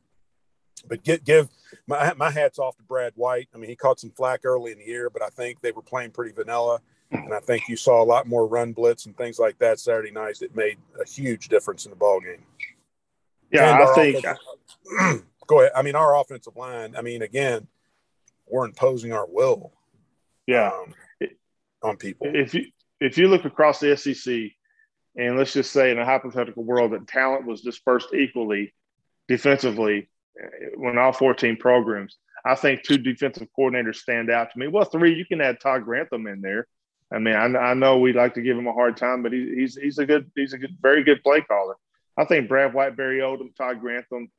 but 0.88 1.04
get 1.04 1.24
give 1.24 1.48
my 1.86 2.12
my 2.14 2.30
hats 2.30 2.58
off 2.58 2.76
to 2.76 2.82
Brad 2.82 3.12
White. 3.16 3.48
I 3.54 3.58
mean, 3.58 3.70
he 3.70 3.76
caught 3.76 4.00
some 4.00 4.10
flack 4.10 4.40
early 4.44 4.72
in 4.72 4.78
the 4.78 4.84
year, 4.84 5.10
but 5.10 5.22
I 5.22 5.28
think 5.28 5.60
they 5.60 5.72
were 5.72 5.82
playing 5.82 6.10
pretty 6.10 6.32
vanilla. 6.32 6.80
And 7.12 7.34
I 7.34 7.40
think 7.40 7.68
you 7.68 7.76
saw 7.76 8.02
a 8.02 8.04
lot 8.04 8.26
more 8.26 8.46
run 8.46 8.72
blitz 8.72 9.06
and 9.06 9.16
things 9.16 9.38
like 9.38 9.58
that 9.58 9.78
Saturday 9.78 10.10
night 10.10 10.38
that 10.40 10.56
made 10.56 10.78
a 11.00 11.06
huge 11.06 11.48
difference 11.48 11.84
in 11.84 11.90
the 11.90 11.96
ball 11.96 12.20
game. 12.20 12.42
Yeah, 13.50 13.86
I 13.86 13.94
think. 13.94 14.24
go 15.46 15.60
ahead. 15.60 15.72
I 15.76 15.82
mean, 15.82 15.94
our 15.94 16.18
offensive 16.18 16.56
line. 16.56 16.96
I 16.96 17.02
mean, 17.02 17.22
again, 17.22 17.66
we're 18.48 18.64
imposing 18.64 19.12
our 19.12 19.26
will. 19.26 19.72
Yeah, 20.46 20.70
um, 20.70 21.28
on 21.82 21.96
people. 21.96 22.28
If 22.32 22.54
you 22.54 22.66
if 23.00 23.18
you 23.18 23.28
look 23.28 23.44
across 23.44 23.80
the 23.80 23.96
SEC, 23.96 24.34
and 25.16 25.36
let's 25.36 25.52
just 25.52 25.72
say 25.72 25.90
in 25.90 25.98
a 25.98 26.04
hypothetical 26.04 26.64
world 26.64 26.92
that 26.92 27.06
talent 27.06 27.46
was 27.46 27.60
dispersed 27.60 28.14
equally 28.14 28.72
defensively 29.28 30.08
uh, 30.42 30.46
when 30.76 30.98
all 30.98 31.12
14 31.12 31.56
programs, 31.56 32.16
I 32.44 32.54
think 32.54 32.82
two 32.82 32.98
defensive 32.98 33.48
coordinators 33.58 33.96
stand 33.96 34.30
out 34.30 34.52
to 34.52 34.58
me. 34.58 34.68
Well, 34.68 34.84
three, 34.84 35.14
you 35.14 35.24
can 35.24 35.40
add 35.40 35.60
Todd 35.60 35.84
Grantham 35.84 36.26
in 36.26 36.40
there. 36.40 36.66
I 37.12 37.18
mean, 37.18 37.34
I, 37.34 37.44
I 37.44 37.74
know 37.74 37.98
we'd 37.98 38.16
like 38.16 38.34
to 38.34 38.42
give 38.42 38.56
him 38.56 38.66
a 38.66 38.72
hard 38.72 38.96
time, 38.96 39.22
but 39.22 39.32
he, 39.32 39.54
he's 39.54 39.76
he's 39.76 39.98
a 39.98 40.06
good 40.06 40.30
he's 40.34 40.52
a 40.52 40.58
good 40.58 40.76
very 40.80 41.02
good 41.04 41.22
play 41.22 41.40
caller. 41.42 41.76
I 42.16 42.24
think 42.24 42.48
Brad 42.48 42.74
White, 42.74 42.96
Barry 42.96 43.18
Odom, 43.18 43.54
Todd 43.56 43.80
Grantham. 43.80 44.30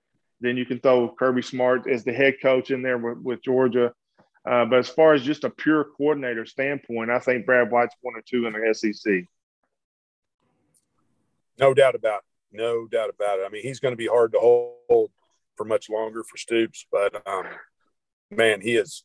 Then 0.41 0.57
you 0.57 0.65
can 0.65 0.79
throw 0.79 1.09
Kirby 1.09 1.41
Smart 1.41 1.89
as 1.89 2.03
the 2.03 2.11
head 2.13 2.35
coach 2.41 2.69
in 2.69 2.81
there 2.81 2.97
with, 2.97 3.19
with 3.19 3.43
Georgia. 3.43 3.93
Uh, 4.45 4.65
but 4.65 4.79
as 4.79 4.89
far 4.89 5.13
as 5.13 5.23
just 5.23 5.45
a 5.45 5.49
pure 5.49 5.85
coordinator 5.97 6.45
standpoint, 6.45 7.09
I 7.09 7.19
think 7.19 7.45
Brad 7.45 7.71
White's 7.71 7.95
one 8.01 8.15
or 8.15 8.23
two 8.27 8.45
in 8.45 8.53
the 8.53 8.73
SEC. 8.73 9.23
No 11.57 11.73
doubt 11.73 11.95
about 11.95 12.19
it. 12.19 12.57
No 12.57 12.87
doubt 12.87 13.09
about 13.09 13.39
it. 13.39 13.43
I 13.45 13.49
mean, 13.49 13.63
he's 13.63 13.79
going 13.79 13.93
to 13.93 13.97
be 13.97 14.07
hard 14.07 14.33
to 14.33 14.39
hold 14.39 15.11
for 15.55 15.65
much 15.65 15.89
longer 15.89 16.23
for 16.23 16.37
Stoops, 16.37 16.85
but 16.91 17.25
um, 17.27 17.45
man, 18.29 18.59
he 18.59 18.75
is. 18.75 19.03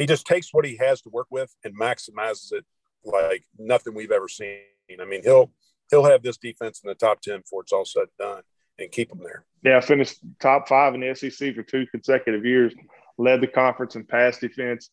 He 0.00 0.06
just 0.06 0.26
takes 0.26 0.48
what 0.54 0.64
he 0.64 0.78
has 0.78 1.02
to 1.02 1.10
work 1.10 1.26
with 1.28 1.54
and 1.62 1.78
maximizes 1.78 2.54
it 2.54 2.64
like 3.04 3.44
nothing 3.58 3.94
we've 3.94 4.10
ever 4.10 4.28
seen. 4.28 4.60
I 4.98 5.04
mean, 5.04 5.22
he'll 5.22 5.52
he'll 5.90 6.04
have 6.04 6.22
this 6.22 6.38
defense 6.38 6.80
in 6.82 6.88
the 6.88 6.94
top 6.94 7.20
ten 7.20 7.40
before 7.40 7.60
it's 7.60 7.72
all 7.72 7.84
said 7.84 8.04
and 8.04 8.10
done, 8.18 8.42
and 8.78 8.90
keep 8.90 9.10
them 9.10 9.20
there. 9.22 9.44
Yeah, 9.62 9.78
finished 9.80 10.16
top 10.40 10.68
five 10.68 10.94
in 10.94 11.02
the 11.02 11.14
SEC 11.14 11.54
for 11.54 11.62
two 11.62 11.86
consecutive 11.88 12.46
years, 12.46 12.72
led 13.18 13.42
the 13.42 13.46
conference 13.46 13.94
in 13.94 14.04
pass 14.06 14.38
defense. 14.38 14.88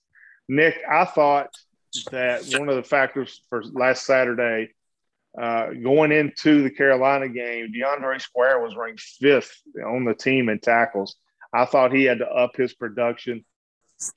Nick, 0.50 0.76
I 0.90 1.06
thought 1.06 1.56
that 2.12 2.44
one 2.60 2.68
of 2.68 2.76
the 2.76 2.84
factors 2.84 3.42
for 3.50 3.64
last 3.64 4.06
Saturday 4.06 4.72
uh, 5.42 5.68
going 5.68 6.12
into 6.12 6.64
the 6.64 6.70
Carolina 6.70 7.30
game, 7.30 7.72
DeAndre 7.74 8.20
Square 8.20 8.60
was 8.60 8.76
ranked 8.76 9.00
fifth 9.00 9.56
on 9.86 10.04
the 10.04 10.14
team 10.14 10.50
in 10.50 10.60
tackles. 10.60 11.16
I 11.54 11.64
thought 11.64 11.94
he 11.94 12.04
had 12.04 12.20
to 12.20 12.28
up 12.28 12.58
his 12.58 12.74
production. 12.74 13.46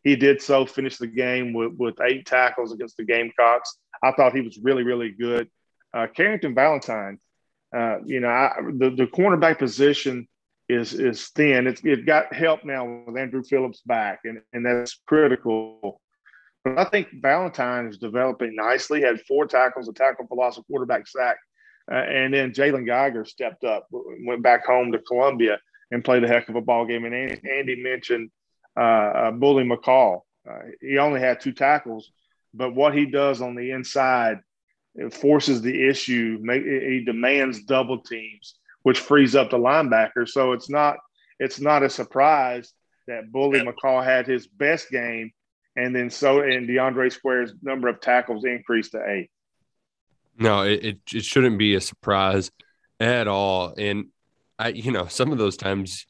He 0.03 0.17
did 0.17 0.43
so, 0.43 0.67
finish 0.67 0.99
the 0.99 1.07
game 1.07 1.53
with, 1.53 1.73
with 1.79 2.01
eight 2.03 2.27
tackles 2.27 2.73
against 2.73 2.97
the 2.97 3.05
Gamecocks. 3.05 3.79
I 4.03 4.13
thought 4.13 4.35
he 4.35 4.43
was 4.43 4.59
really, 4.63 4.83
really 4.83 5.11
good. 5.11 5.49
Uh, 5.93 6.07
Carrington 6.15 6.55
Valentine, 6.55 7.19
uh, 7.77 7.99
you 8.05 8.21
know, 8.21 8.29
I, 8.29 8.57
the, 8.79 8.91
the 8.91 9.07
cornerback 9.07 9.59
position 9.59 10.29
is 10.69 10.93
is 10.95 11.29
thin. 11.29 11.67
It's, 11.67 11.81
it 11.85 12.07
got 12.07 12.33
help 12.33 12.65
now 12.65 12.85
with 12.85 13.17
Andru 13.17 13.47
Phillips 13.47 13.81
back, 13.85 14.21
and, 14.25 14.41
and 14.53 14.65
that's 14.65 15.01
critical. 15.07 16.01
But 16.65 16.79
I 16.79 16.85
think 16.85 17.09
Valentine 17.21 17.87
is 17.87 17.99
developing 17.99 18.55
nicely. 18.55 19.01
Had 19.01 19.21
four 19.23 19.47
tackles, 19.47 19.89
a 19.89 19.93
tackle 19.93 20.27
for 20.29 20.37
loss, 20.37 20.59
of 20.59 20.67
quarterback 20.67 21.09
sack, 21.09 21.39
uh, 21.91 21.97
and 21.97 22.33
then 22.33 22.53
Jalen 22.53 22.87
Geiger 22.87 23.25
stepped 23.25 23.65
up, 23.65 23.89
went 23.91 24.43
back 24.43 24.65
home 24.65 24.93
to 24.93 24.99
Columbia 24.99 25.59
and 25.91 26.05
played 26.05 26.23
a 26.23 26.29
heck 26.29 26.49
of 26.49 26.55
a 26.55 26.61
ball 26.61 26.87
game. 26.87 27.05
And 27.05 27.15
Andy 27.15 27.83
mentioned 27.83 28.31
uh, 28.77 28.81
uh, 28.81 29.31
Bully 29.33 29.65
McCall. 29.65 30.23
Uh, 30.49 30.59
he 30.81 30.99
only 30.99 31.21
had 31.21 31.41
two 31.41 31.53
tackles, 31.53 32.11
but 32.55 32.75
what 32.75 32.95
he 32.95 33.07
does 33.07 33.43
on 33.43 33.55
the 33.55 33.71
inside 33.71 34.41
forces 35.13 35.63
the 35.63 35.89
issue. 35.89 36.43
He 36.43 37.05
demands 37.05 37.63
double 37.65 38.01
teams, 38.01 38.57
which 38.83 38.99
frees 38.99 39.37
up 39.37 39.51
the 39.51 39.59
linebacker. 39.59 40.29
So 40.29 40.53
it's 40.53 40.69
not 40.69 40.97
it's 41.39 41.61
not 41.61 41.83
a 41.83 41.91
surprise 41.91 42.73
that 43.07 43.31
Bully 43.31 43.61
McCall 43.61 44.05
had 44.05 44.27
his 44.27 44.47
best 44.47 44.91
game 44.91 45.33
and 45.77 45.95
then 45.95 46.11
so 46.11 46.41
and 46.43 46.69
DeAndre 46.69 47.13
Square's 47.13 47.53
number 47.63 47.89
of 47.89 48.01
tackles 48.01 48.45
increased 48.45 48.93
to 48.93 49.03
eight. 49.07 49.31
No, 50.39 50.63
it, 50.63 50.85
it, 50.85 50.99
it 51.15 51.25
shouldn't 51.25 51.59
be 51.59 51.75
a 51.75 51.81
surprise 51.81 52.51
at 52.99 53.29
all. 53.29 53.75
And 53.77 54.07
I, 54.59 54.69
you 54.69 54.91
know, 54.91 55.07
some 55.07 55.33
of 55.33 55.39
those 55.39 55.57
times 55.57 56.07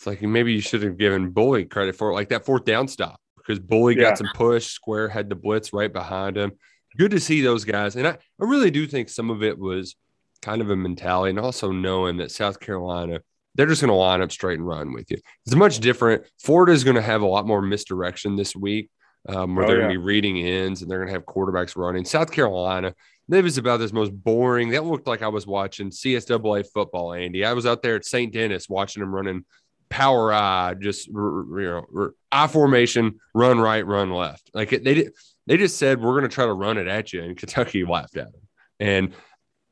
it's 0.00 0.06
like 0.06 0.22
maybe 0.22 0.54
you 0.54 0.62
should 0.62 0.82
have 0.82 0.96
given 0.96 1.28
Bully 1.28 1.66
credit 1.66 1.94
for 1.94 2.10
it, 2.10 2.14
like 2.14 2.30
that 2.30 2.46
fourth 2.46 2.64
down 2.64 2.88
stop 2.88 3.20
because 3.36 3.58
Bully 3.58 3.96
yeah. 3.96 4.04
got 4.04 4.16
some 4.16 4.30
push. 4.32 4.68
Square 4.68 5.08
had 5.08 5.28
the 5.28 5.34
blitz 5.34 5.74
right 5.74 5.92
behind 5.92 6.38
him. 6.38 6.52
Good 6.96 7.10
to 7.10 7.20
see 7.20 7.42
those 7.42 7.66
guys. 7.66 7.96
And 7.96 8.08
I, 8.08 8.12
I 8.12 8.16
really 8.38 8.70
do 8.70 8.86
think 8.86 9.10
some 9.10 9.28
of 9.28 9.42
it 9.42 9.58
was 9.58 9.96
kind 10.40 10.62
of 10.62 10.70
a 10.70 10.76
mentality 10.76 11.28
and 11.30 11.38
also 11.38 11.70
knowing 11.70 12.16
that 12.16 12.30
South 12.30 12.60
Carolina, 12.60 13.20
they're 13.54 13.66
just 13.66 13.82
going 13.82 13.90
to 13.90 13.94
line 13.94 14.22
up 14.22 14.32
straight 14.32 14.58
and 14.58 14.66
run 14.66 14.94
with 14.94 15.10
you. 15.10 15.18
It's 15.44 15.54
much 15.54 15.80
different. 15.80 16.24
Florida 16.38 16.72
is 16.72 16.82
going 16.82 16.96
to 16.96 17.02
have 17.02 17.20
a 17.20 17.26
lot 17.26 17.46
more 17.46 17.60
misdirection 17.60 18.36
this 18.36 18.56
week 18.56 18.88
um, 19.28 19.54
where 19.54 19.66
oh, 19.66 19.68
they're 19.68 19.76
yeah. 19.76 19.82
going 19.82 19.94
to 19.96 20.00
be 20.00 20.04
reading 20.06 20.38
ends 20.38 20.80
and 20.80 20.90
they're 20.90 21.00
going 21.00 21.08
to 21.08 21.14
have 21.14 21.26
quarterbacks 21.26 21.76
running. 21.76 22.06
South 22.06 22.32
Carolina, 22.32 22.94
that 23.28 23.44
was 23.44 23.58
about 23.58 23.76
this 23.76 23.92
most 23.92 24.12
boring. 24.12 24.70
That 24.70 24.84
looked 24.84 25.06
like 25.06 25.20
I 25.20 25.28
was 25.28 25.46
watching 25.46 25.90
CSAA 25.90 26.66
football, 26.72 27.12
Andy. 27.12 27.44
I 27.44 27.52
was 27.52 27.66
out 27.66 27.82
there 27.82 27.96
at 27.96 28.06
St. 28.06 28.32
Denis 28.32 28.66
watching 28.66 29.00
them 29.02 29.14
running 29.14 29.44
power 29.90 30.32
I, 30.32 30.74
just 30.74 31.08
you 31.08 31.84
know, 31.92 32.10
I 32.32 32.46
formation, 32.46 33.20
run 33.34 33.58
right, 33.58 33.84
run 33.84 34.10
left. 34.10 34.50
Like 34.54 34.70
they 34.70 34.94
did, 34.94 35.12
they 35.46 35.56
just 35.56 35.76
said 35.76 36.00
we're 36.00 36.18
going 36.18 36.28
to 36.28 36.34
try 36.34 36.46
to 36.46 36.52
run 36.52 36.78
it 36.78 36.86
at 36.86 37.12
you, 37.12 37.22
and 37.22 37.36
Kentucky 37.36 37.84
laughed 37.84 38.16
at 38.16 38.32
them. 38.32 38.42
And 38.78 39.12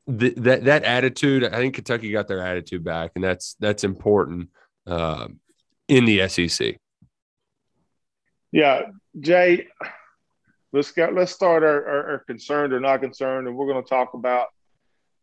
the, 0.05 0.33
that 0.37 0.65
that 0.65 0.83
attitude, 0.83 1.43
I 1.45 1.57
think 1.57 1.75
Kentucky 1.75 2.11
got 2.11 2.27
their 2.27 2.45
attitude 2.45 2.83
back, 2.83 3.11
and 3.15 3.23
that's 3.23 3.55
that's 3.59 3.83
important 3.83 4.49
uh, 4.85 5.27
in 5.87 6.05
the 6.05 6.27
SEC. 6.27 6.77
Yeah, 8.51 8.81
Jay, 9.19 9.67
let's 10.73 10.91
get 10.91 11.13
let's 11.13 11.31
start 11.31 11.63
our, 11.63 11.87
our, 11.87 12.11
our 12.11 12.19
concerned 12.19 12.73
or 12.73 12.79
not 12.79 13.01
concerned, 13.01 13.47
and 13.47 13.55
we're 13.55 13.71
going 13.71 13.83
to 13.83 13.89
talk 13.89 14.13
about 14.13 14.47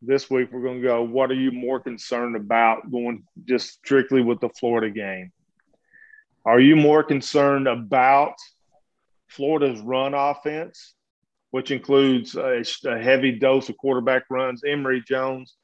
this 0.03 0.31
week. 0.31 0.51
We're 0.53 0.63
going 0.63 0.81
to 0.81 0.87
go. 0.87 1.03
What 1.03 1.31
are 1.31 1.35
you 1.35 1.51
more 1.51 1.81
concerned 1.81 2.37
about 2.37 2.91
going 2.91 3.25
just 3.45 3.71
strictly 3.75 4.23
with 4.23 4.41
the 4.41 4.49
Florida 4.51 4.91
game? 4.91 5.33
Are 6.45 6.61
you 6.61 6.77
more 6.77 7.03
concerned 7.03 7.67
about 7.67 8.35
Florida's 9.29 9.81
run 9.81 10.15
offense, 10.15 10.95
which 11.51 11.71
includes 11.71 12.37
a, 12.37 12.63
a 12.85 12.99
heavy 12.99 13.33
dose 13.33 13.69
of 13.69 13.77
quarterback 13.77 14.25
runs? 14.31 14.63
Emory 14.65 15.03
Jones, 15.07 15.57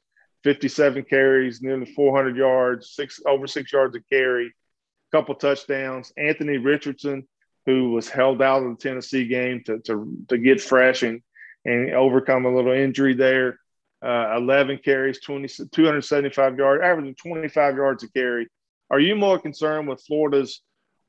57 0.43 1.05
carries, 1.05 1.61
nearly 1.61 1.85
400 1.85 2.35
yards, 2.35 2.91
six 2.91 3.21
over 3.25 3.47
six 3.47 3.71
yards 3.71 3.95
a 3.95 4.01
carry, 4.11 4.47
a 4.47 5.17
couple 5.17 5.35
touchdowns. 5.35 6.11
Anthony 6.17 6.57
Richardson, 6.57 7.27
who 7.65 7.91
was 7.91 8.09
held 8.09 8.41
out 8.41 8.63
of 8.63 8.69
the 8.69 8.83
Tennessee 8.83 9.25
game 9.25 9.63
to, 9.65 9.79
to, 9.79 10.17
to 10.27 10.37
get 10.37 10.61
fresh 10.61 11.03
and, 11.03 11.21
and 11.63 11.93
overcome 11.93 12.45
a 12.45 12.53
little 12.53 12.73
injury 12.73 13.13
there. 13.13 13.59
Uh, 14.03 14.35
11 14.35 14.79
carries, 14.83 15.21
20, 15.21 15.47
275 15.71 16.57
yards, 16.57 16.83
averaging 16.83 17.15
25 17.15 17.75
yards 17.75 18.03
a 18.03 18.11
carry. 18.11 18.47
Are 18.89 18.99
you 18.99 19.15
more 19.15 19.39
concerned 19.39 19.87
with 19.87 20.03
Florida's 20.05 20.61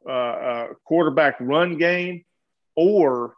uh, 0.08 0.12
uh, 0.12 0.66
quarterback 0.84 1.36
run 1.40 1.76
game 1.76 2.24
or 2.76 3.34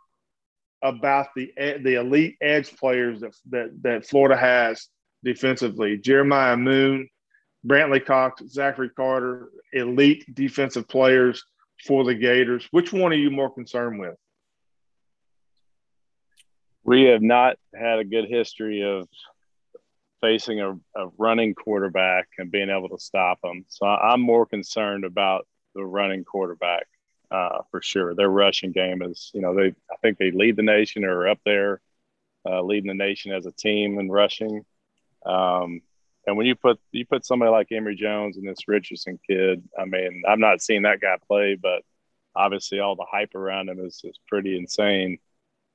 about 0.83 1.29
the 1.35 1.53
the 1.57 1.95
elite 1.95 2.37
edge 2.41 2.77
players 2.77 3.21
that, 3.21 3.35
that, 3.51 3.83
that 3.83 4.07
Florida 4.07 4.37
has 4.37 4.89
defensively? 5.25 5.97
Jeremiah 5.97 6.57
Moon, 6.57 7.09
Brenton 7.65 7.99
Cox, 8.01 8.43
Zachary 8.49 8.91
Carter, 8.91 9.49
elite 9.73 10.25
defensive 10.35 10.87
players 10.87 11.43
for 11.87 12.05
the 12.05 12.15
Gators. 12.15 12.69
Which 12.73 12.93
one 12.93 13.13
are 13.13 13.17
you 13.17 13.31
more 13.31 13.53
concerned 13.53 13.99
with? 13.99 14.17
We 16.85 17.05
have 17.05 17.23
not 17.23 17.57
had 17.75 17.99
a 17.99 18.05
good 18.05 18.29
history 18.29 18.83
of 18.83 19.09
facing 20.27 20.61
a, 20.61 20.73
a 20.73 21.09
running 21.19 21.55
quarterback 21.55 22.27
and 22.39 22.51
being 22.51 22.69
able 22.69 22.89
to 22.89 22.99
stop 22.99 23.41
them. 23.43 23.65
So 23.69 23.87
I'm 23.87 24.21
more 24.21 24.45
concerned 24.45 25.05
about 25.05 25.47
the 25.75 25.85
running 25.85 26.25
quarterback 26.25 26.87
uh, 27.31 27.61
for 27.71 27.81
sure. 27.81 28.15
Their 28.15 28.29
rushing 28.29 28.73
game 28.73 29.03
is, 29.03 29.31
you 29.35 29.41
know, 29.41 29.55
they 29.55 29.69
I 29.69 29.97
think 30.03 30.19
they 30.19 30.33
lead 30.33 30.57
the 30.57 30.63
nation 30.63 31.05
or 31.05 31.29
up 31.29 31.39
there, 31.45 31.81
uh, 32.45 32.63
leading 32.63 32.89
the 32.89 32.95
nation 32.95 33.33
as 33.33 33.47
a 33.47 33.53
team 33.53 34.01
in 34.01 34.11
rushing. 34.11 34.65
Um, 35.25 35.83
and 36.27 36.37
when 36.37 36.47
you 36.47 36.57
put 36.57 36.81
you 36.91 37.07
put 37.07 37.25
somebody 37.25 37.53
like 37.53 37.71
Emory 37.71 37.95
Jones 37.95 38.37
and 38.37 38.49
this 38.49 38.67
Richardson 38.67 39.21
kid, 39.29 39.63
I 39.79 39.85
mean, 39.85 40.25
I've 40.29 40.41
not 40.41 40.61
seen 40.61 40.83
that 40.83 41.01
guy 41.01 41.17
play, 41.29 41.55
but 41.55 41.83
obviously 42.35 42.81
all 42.81 42.97
the 42.97 43.07
hype 43.09 43.37
around 43.37 43.69
him 43.69 43.79
is, 43.79 44.01
is 44.03 44.19
pretty 44.27 44.59
insane. 44.59 45.19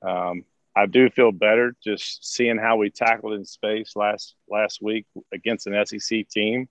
Um, 0.01 0.43
I 0.75 0.85
do 0.85 1.09
feel 1.09 1.31
better 1.31 1.75
just 1.83 2.25
seeing 2.25 2.57
how 2.57 2.77
we 2.77 2.89
tackled 2.89 3.33
in 3.33 3.45
space 3.45 3.95
last 3.95 4.35
last 4.49 4.81
week 4.81 5.05
against 5.33 5.67
an 5.67 5.85
SEC 5.85 6.27
team 6.29 6.69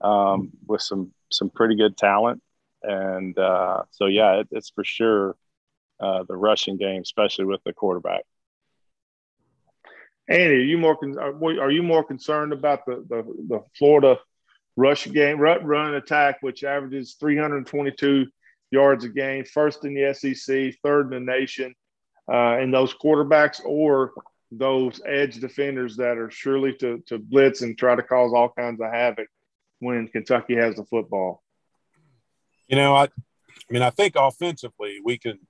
um, 0.00 0.50
with 0.66 0.82
some 0.82 1.12
some 1.30 1.50
pretty 1.50 1.76
good 1.76 1.96
talent, 1.96 2.40
and 2.82 3.36
uh, 3.38 3.82
so 3.90 4.06
yeah, 4.06 4.40
it, 4.40 4.48
it's 4.52 4.70
for 4.70 4.84
sure 4.84 5.36
uh, 5.98 6.24
the 6.28 6.36
rushing 6.36 6.76
game, 6.76 7.02
especially 7.02 7.44
with 7.44 7.62
the 7.64 7.72
quarterback. 7.72 8.22
Andy, 10.28 10.54
are 10.54 10.58
you 10.58 10.78
more 10.78 10.96
are 11.60 11.70
you 11.70 11.82
more 11.82 12.04
concerned 12.04 12.52
about 12.52 12.86
the 12.86 13.04
the, 13.08 13.22
the 13.48 13.60
Florida 13.76 14.18
rush 14.76 15.06
game, 15.10 15.38
run, 15.38 15.64
run 15.64 15.94
attack, 15.94 16.38
which 16.40 16.64
averages 16.64 17.16
322 17.18 18.26
yards 18.70 19.04
a 19.04 19.08
game, 19.08 19.44
first 19.44 19.84
in 19.84 19.94
the 19.94 20.14
SEC, 20.14 20.74
third 20.82 21.12
in 21.12 21.26
the 21.26 21.32
nation? 21.32 21.74
Uh, 22.32 22.56
and 22.58 22.72
those 22.72 22.94
quarterbacks 22.94 23.60
or 23.64 24.12
those 24.50 25.00
edge 25.06 25.38
defenders 25.38 25.96
that 25.96 26.16
are 26.16 26.30
surely 26.30 26.72
to, 26.74 27.02
to 27.06 27.18
blitz 27.18 27.60
and 27.60 27.76
try 27.76 27.94
to 27.94 28.02
cause 28.02 28.32
all 28.34 28.48
kinds 28.48 28.80
of 28.80 28.90
havoc 28.90 29.28
when 29.80 30.08
Kentucky 30.08 30.56
has 30.56 30.76
the 30.76 30.84
football. 30.84 31.42
You 32.68 32.76
know, 32.76 32.94
I, 32.94 33.04
I 33.04 33.08
mean, 33.70 33.82
I 33.82 33.90
think 33.90 34.14
offensively 34.16 34.98
we 35.04 35.18
can 35.18 35.40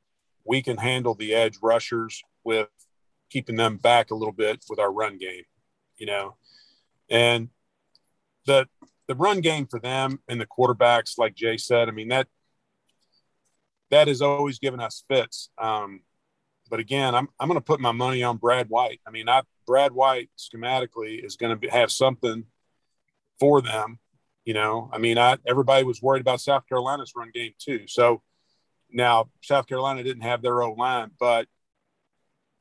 we 0.44 0.60
can 0.60 0.76
handle 0.76 1.14
the 1.14 1.34
edge 1.34 1.56
rushers 1.62 2.20
with 2.42 2.68
keeping 3.30 3.56
them 3.56 3.76
back 3.76 4.10
a 4.10 4.14
little 4.14 4.32
bit 4.32 4.64
with 4.68 4.80
our 4.80 4.92
run 4.92 5.18
game. 5.18 5.44
You 5.98 6.06
know, 6.06 6.36
and 7.08 7.48
the 8.46 8.66
the 9.06 9.14
run 9.14 9.40
game 9.40 9.66
for 9.66 9.78
them 9.78 10.20
and 10.28 10.40
the 10.40 10.46
quarterbacks, 10.46 11.16
like 11.16 11.34
Jay 11.34 11.56
said, 11.56 11.88
I 11.88 11.92
mean 11.92 12.08
that 12.08 12.26
that 13.90 14.08
has 14.08 14.22
always 14.22 14.58
given 14.58 14.80
us 14.80 15.04
fits. 15.08 15.50
Um, 15.58 16.00
but 16.72 16.80
again, 16.80 17.14
I'm 17.14 17.28
I'm 17.38 17.48
going 17.48 17.60
to 17.60 17.64
put 17.64 17.80
my 17.80 17.92
money 17.92 18.22
on 18.22 18.38
Brad 18.38 18.70
White. 18.70 19.02
I 19.06 19.10
mean, 19.10 19.28
I 19.28 19.42
Brad 19.66 19.92
White 19.92 20.30
schematically 20.38 21.22
is 21.22 21.36
going 21.36 21.60
to 21.60 21.68
have 21.68 21.92
something 21.92 22.46
for 23.38 23.60
them. 23.60 23.98
You 24.46 24.54
know, 24.54 24.88
I 24.90 24.96
mean, 24.96 25.18
I 25.18 25.36
everybody 25.46 25.84
was 25.84 26.00
worried 26.00 26.22
about 26.22 26.40
South 26.40 26.66
Carolina's 26.66 27.12
run 27.14 27.30
game 27.30 27.52
too. 27.58 27.82
So 27.88 28.22
now 28.90 29.28
South 29.42 29.66
Carolina 29.66 30.02
didn't 30.02 30.22
have 30.22 30.40
their 30.40 30.62
own 30.62 30.78
line, 30.78 31.10
but 31.20 31.46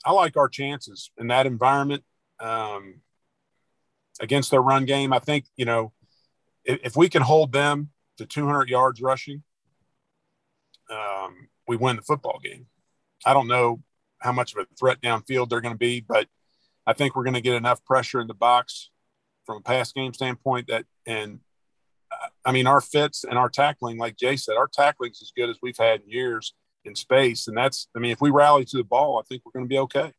I 0.03 0.11
like 0.11 0.35
our 0.35 0.49
chances 0.49 1.09
in 1.17 1.27
that 1.27 1.45
environment 1.45 2.03
um, 2.41 2.95
against 4.19 4.51
their 4.51 4.61
run 4.61 4.83
game. 4.83 5.13
I 5.13 5.19
think 5.19 5.45
you 5.55 5.63
know 5.63 5.93
if, 6.65 6.81
if 6.83 6.97
we 6.97 7.07
can 7.07 7.21
hold 7.21 7.53
them 7.53 7.91
to 8.17 8.25
200 8.25 8.67
yards 8.67 9.01
rushing, 9.01 9.41
um, 10.89 11.47
we 11.65 11.77
win 11.77 11.95
the 11.95 12.01
football 12.01 12.41
game. 12.43 12.65
I 13.25 13.33
don't 13.33 13.47
know 13.47 13.81
how 14.21 14.31
much 14.31 14.53
of 14.53 14.59
a 14.59 14.75
threat 14.79 15.01
downfield 15.01 15.49
they're 15.49 15.61
going 15.61 15.73
to 15.73 15.77
be, 15.77 15.99
but 15.99 16.27
I 16.85 16.93
think 16.93 17.15
we're 17.15 17.23
going 17.23 17.35
to 17.35 17.41
get 17.41 17.55
enough 17.55 17.83
pressure 17.83 18.21
in 18.21 18.27
the 18.27 18.33
box 18.33 18.89
from 19.45 19.57
a 19.57 19.61
pass 19.61 19.91
game 19.91 20.13
standpoint 20.13 20.67
that, 20.67 20.85
and 21.05 21.39
uh, 22.11 22.27
I 22.45 22.51
mean, 22.51 22.67
our 22.67 22.81
fits 22.81 23.23
and 23.23 23.37
our 23.37 23.49
tackling, 23.49 23.97
like 23.97 24.17
Jay 24.17 24.35
said, 24.35 24.55
our 24.57 24.67
tackling 24.67 25.11
is 25.11 25.21
as 25.21 25.31
good 25.35 25.49
as 25.49 25.57
we've 25.61 25.77
had 25.77 26.01
in 26.01 26.09
years 26.09 26.53
in 26.85 26.95
space. 26.95 27.47
And 27.47 27.57
that's, 27.57 27.87
I 27.95 27.99
mean, 27.99 28.11
if 28.11 28.21
we 28.21 28.29
rally 28.29 28.65
to 28.65 28.77
the 28.77 28.83
ball, 28.83 29.19
I 29.19 29.23
think 29.27 29.43
we're 29.45 29.51
going 29.53 29.65
to 29.65 29.69
be 29.69 29.79
okay. 29.79 30.11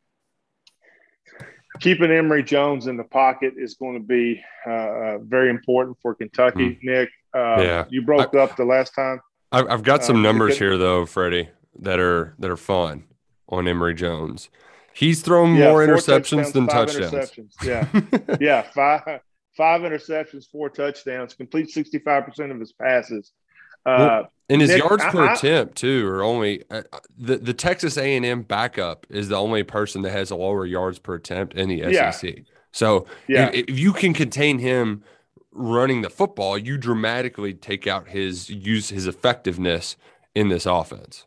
Keeping 1.81 2.11
Emory 2.11 2.43
Jones 2.43 2.87
in 2.87 2.97
the 2.97 3.05
pocket 3.05 3.55
is 3.57 3.75
going 3.75 3.95
to 3.95 4.07
be 4.07 4.43
uh, 4.67 4.71
uh 4.71 5.19
very 5.23 5.49
important 5.49 5.97
for 6.03 6.15
Kentucky. 6.15 6.75
Mm. 6.75 6.79
Nick, 6.83 7.09
uh, 7.35 7.63
yeah. 7.63 7.85
you 7.89 8.03
broke 8.03 8.35
I, 8.35 8.41
up 8.41 8.57
the 8.57 8.65
last 8.65 8.95
time. 8.95 9.21
I've 9.51 9.83
got 9.83 10.05
some 10.05 10.17
uh, 10.17 10.21
numbers 10.21 10.59
here, 10.59 10.77
though, 10.77 11.07
Freddie, 11.07 11.49
that 11.81 11.99
are 11.99 12.35
that 12.39 12.51
are 12.51 12.57
fun 12.57 13.05
on 13.53 13.69
Emory 13.69 13.95
Jones. 13.95 14.49
He's 14.95 15.23
thrown 15.23 15.55
yeah, 15.55 15.71
more 15.71 15.87
interceptions 15.87 16.53
than 16.53 16.67
touchdowns. 16.67 17.13
Interceptions. 17.13 17.55
Yeah, 17.65 18.37
yeah, 18.41 18.63
five 18.75 19.21
five 19.57 19.83
interceptions, 19.83 20.51
four 20.51 20.69
touchdowns. 20.71 21.35
Complete 21.35 21.71
sixty 21.71 21.99
five 21.99 22.27
percent 22.27 22.51
of 22.51 22.59
his 22.59 22.73
passes. 22.73 23.33
Uh, 23.85 24.25
and 24.49 24.61
his 24.61 24.71
Nick, 24.71 24.79
yards 24.79 25.05
per 25.07 25.27
I, 25.29 25.35
attempt 25.35 25.77
too 25.77 26.07
are 26.07 26.23
only 26.23 26.65
uh, 26.71 26.83
the 27.17 27.37
the 27.37 27.55
Texas 27.55 27.97
A 27.97 28.17
and 28.17 28.25
M 28.25 28.43
backup 28.43 29.07
is 29.11 29.29
the 29.29 29.37
only 29.37 29.63
person 29.63 30.03
that 30.03 30.13
has 30.13 30.31
a 30.31 30.37
lower 30.37 30.67
yards 30.67 30.99
per 30.99 31.15
attempt 31.15 31.55
in 31.55 31.69
the 31.69 31.77
yeah. 31.77 32.11
SEC. 32.11 32.45
So 32.71 33.07
yeah. 33.29 33.51
if, 33.53 33.69
if 33.69 33.79
you 33.79 33.93
can 33.93 34.15
contain 34.15 34.59
him 34.59 35.03
running 35.53 36.03
the 36.03 36.11
football, 36.11 36.57
you 36.57 36.79
dramatically 36.79 37.55
take 37.55 37.87
out 37.87 38.09
his 38.09 38.49
use 38.51 38.91
his 38.91 39.07
effectiveness 39.07 39.97
in 40.35 40.49
this 40.49 40.65
offense 40.65 41.27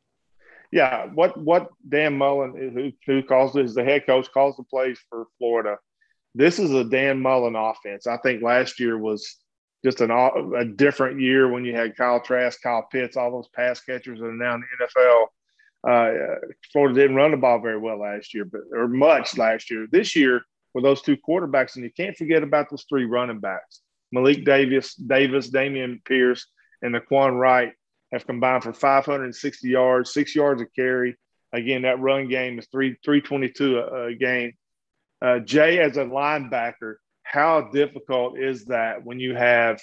yeah, 0.72 1.08
what 1.14 1.38
what 1.38 1.70
Dan 1.88 2.18
Mullen, 2.18 2.54
who 2.74 2.92
who 3.06 3.24
calls 3.24 3.56
is 3.56 3.76
the 3.76 3.84
head 3.84 4.06
coach, 4.06 4.32
calls 4.32 4.56
the 4.58 4.64
plays 4.64 5.00
for 5.10 5.28
Florida. 5.38 5.78
This 6.34 6.60
is 6.60 6.72
a 6.72 6.84
Dan 6.84 7.22
Mullen 7.22 7.56
offense. 7.56 8.08
I 8.08 8.18
think 8.18 8.42
last 8.42 8.80
year 8.80 8.98
was 8.98 9.38
just 9.84 10.02
an 10.02 10.12
a 10.12 10.66
different 10.66 11.22
year 11.22 11.48
when 11.48 11.64
you 11.64 11.76
had 11.76 11.96
Kyle 11.96 12.20
Trask, 12.20 12.62
Kyle 12.62 12.88
Pitts, 12.92 13.16
all 13.16 13.32
those 13.32 13.48
pass 13.56 13.82
catchers 13.82 14.20
that 14.20 14.26
are 14.26 14.34
now 14.34 14.56
in 14.56 14.62
the 14.62 14.86
NFL. 14.86 15.26
Uh, 15.88 16.36
Florida 16.74 17.00
didn't 17.00 17.16
run 17.16 17.32
the 17.32 17.38
ball 17.38 17.60
very 17.60 17.78
well 17.78 18.00
last 18.00 18.34
year, 18.34 18.46
but 18.46 18.62
or 18.74 18.88
much 18.88 19.38
last 19.38 19.70
year. 19.70 19.88
This 19.92 20.16
year 20.16 20.42
with 20.74 20.84
those 20.84 21.02
two 21.02 21.18
quarterbacks, 21.18 21.76
and 21.76 21.84
you 21.84 21.92
can't 21.96 22.18
forget 22.18 22.44
about 22.44 22.70
those 22.70 22.86
three 22.90 23.06
running 23.06 23.40
backs: 23.40 23.82
Malik 24.12 24.44
Davis, 24.44 24.96
Davis, 24.96 25.52
Dameon 25.52 26.04
Pierce, 26.04 26.48
and 26.82 26.96
Nay'Quan 26.96 27.40
Wright 27.40 27.74
have 28.16 28.28
combined 28.28 28.64
for 28.64 28.74
560 28.74 29.68
yards, 29.68 30.14
six 30.14 30.36
yards 30.36 30.62
of 30.62 30.68
carry. 30.76 31.16
Again, 31.54 31.84
that 31.84 32.00
run 32.00 32.28
game 32.28 32.60
is 32.60 32.68
three 32.72 32.98
322 33.04 33.78
a, 33.78 34.06
a 34.08 34.16
game. 34.16 34.54
Uh, 35.22 35.40
Jay, 35.40 35.80
as 35.80 35.98
a 35.98 36.04
linebacker, 36.04 36.96
how 37.24 37.70
difficult 37.72 38.38
is 38.38 38.66
that 38.66 39.04
when 39.04 39.20
you 39.20 39.36
have 39.36 39.80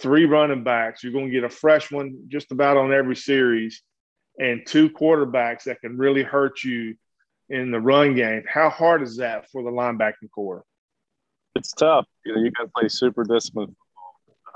three 0.00 0.26
running 0.26 0.64
backs? 0.64 1.02
You're 1.02 1.12
going 1.12 1.26
to 1.26 1.32
get 1.32 1.44
a 1.44 1.50
fresh 1.50 1.90
one 1.90 2.24
just 2.28 2.52
about 2.52 2.76
on 2.76 2.92
every 2.92 3.16
series, 3.16 3.82
and 4.38 4.66
two 4.66 4.90
quarterbacks 4.90 5.64
that 5.64 5.80
can 5.80 5.96
really 5.96 6.22
hurt 6.22 6.64
you 6.64 6.96
in 7.48 7.70
the 7.70 7.80
run 7.80 8.14
game. 8.14 8.42
How 8.48 8.70
hard 8.70 9.02
is 9.02 9.16
that 9.18 9.50
for 9.50 9.62
the 9.62 9.70
linebacking 9.70 10.30
core? 10.34 10.64
it's 11.56 11.72
tough. 11.72 12.06
You 12.24 12.34
know, 12.34 12.42
you 12.42 12.50
got 12.52 12.64
to 12.64 12.70
play 12.76 12.88
super 12.88 13.24
disciplined. 13.24 13.74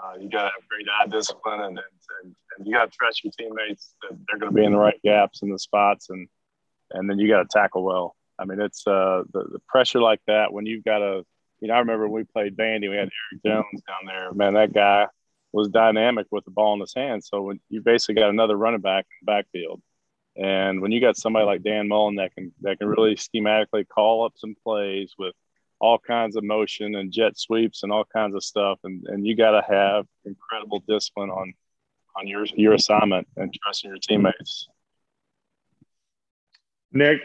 Uh, 0.03 0.15
you 0.19 0.31
got 0.31 0.45
to 0.45 0.51
have 0.51 0.69
great 0.69 0.87
eye 0.89 1.07
discipline, 1.09 1.61
and, 1.61 1.79
and, 1.79 2.35
and 2.57 2.67
you 2.67 2.73
got 2.73 2.91
to 2.91 2.97
trust 2.97 3.23
your 3.23 3.33
teammates 3.37 3.95
that 4.03 4.17
they're 4.29 4.39
going 4.39 4.53
to 4.53 4.57
be 4.57 4.65
in 4.65 4.73
the 4.73 4.79
right 4.79 5.01
gaps 5.03 5.43
and 5.43 5.53
the 5.53 5.59
spots, 5.59 6.09
and 6.11 6.29
and 6.93 7.09
then 7.09 7.19
you 7.19 7.29
got 7.29 7.43
to 7.43 7.49
tackle 7.51 7.83
well. 7.83 8.17
I 8.39 8.45
mean, 8.47 8.61
it's 8.61 8.87
uh, 8.87 9.23
the, 9.33 9.45
the 9.53 9.59
pressure 9.69 10.01
like 10.01 10.21
that 10.27 10.53
when 10.53 10.67
you've 10.67 10.85
got 10.85 11.03
a, 11.03 11.25
you 11.61 11.69
know, 11.69 11.75
I 11.75 11.79
remember 11.81 12.09
when 12.09 12.23
we 12.23 12.25
played 12.25 12.57
bandy, 12.57 12.89
we 12.89 12.97
had 12.97 13.11
Eric 13.45 13.45
Jones 13.45 13.83
down 13.87 14.07
there. 14.07 14.33
Man, 14.33 14.55
that 14.55 14.73
guy 14.73 15.07
was 15.53 15.69
dynamic 15.69 16.27
with 16.31 16.45
the 16.45 16.51
ball 16.51 16.75
in 16.75 16.81
his 16.81 16.95
hand. 16.95 17.23
So 17.23 17.43
when 17.43 17.61
you 17.69 17.83
basically 17.83 18.15
got 18.15 18.31
another 18.31 18.57
running 18.57 18.81
back 18.81 19.05
in 19.05 19.27
the 19.27 19.33
backfield, 19.33 19.83
and 20.37 20.81
when 20.81 20.91
you 20.91 21.01
got 21.01 21.17
somebody 21.17 21.45
like 21.45 21.63
Dan 21.63 21.89
Mullen 21.89 22.17
that 22.17 22.35
can 22.35 22.53
that 22.63 22.79
can 22.79 22.89
really 22.89 23.17
schematically 23.17 23.87
call 23.87 24.25
up 24.25 24.33
some 24.37 24.55
plays 24.65 25.13
with 25.19 25.35
all 25.81 25.99
kinds 25.99 26.37
of 26.37 26.45
motion 26.45 26.95
and 26.95 27.11
jet 27.11 27.39
sweeps 27.39 27.83
and 27.83 27.91
all 27.91 28.05
kinds 28.05 28.35
of 28.35 28.45
stuff, 28.45 28.79
and, 28.85 29.05
and 29.07 29.27
you 29.27 29.35
got 29.35 29.53
to 29.53 29.63
have 29.69 30.07
incredible 30.25 30.83
discipline 30.87 31.31
on 31.31 31.55
on 32.17 32.27
your 32.27 32.45
your 32.55 32.75
assignment 32.75 33.27
and 33.37 33.55
trusting 33.63 33.91
your 33.91 33.99
teammates. 33.99 34.69
Nick, 36.93 37.21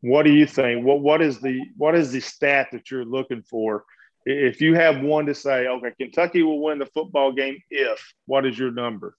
what 0.00 0.24
do 0.24 0.32
you 0.32 0.46
think? 0.46 0.84
What 0.84 1.00
what 1.00 1.22
is 1.22 1.40
the 1.40 1.60
what 1.76 1.94
is 1.94 2.12
the 2.12 2.20
stat 2.20 2.68
that 2.72 2.90
you're 2.90 3.04
looking 3.04 3.42
for? 3.42 3.84
If 4.24 4.60
you 4.60 4.74
have 4.74 5.00
one 5.00 5.26
to 5.26 5.34
say, 5.34 5.66
okay, 5.66 5.92
Kentucky 5.98 6.42
will 6.42 6.62
win 6.62 6.78
the 6.78 6.86
football 6.86 7.32
game 7.32 7.60
if, 7.70 8.12
what 8.26 8.46
is 8.46 8.56
your 8.56 8.70
number? 8.70 9.16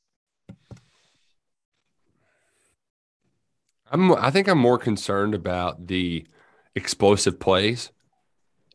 I'm 3.91 4.13
I 4.13 4.31
think 4.31 4.47
I'm 4.47 4.59
more 4.59 4.77
concerned 4.77 5.33
about 5.33 5.87
the 5.87 6.25
explosive 6.75 7.39
plays. 7.39 7.91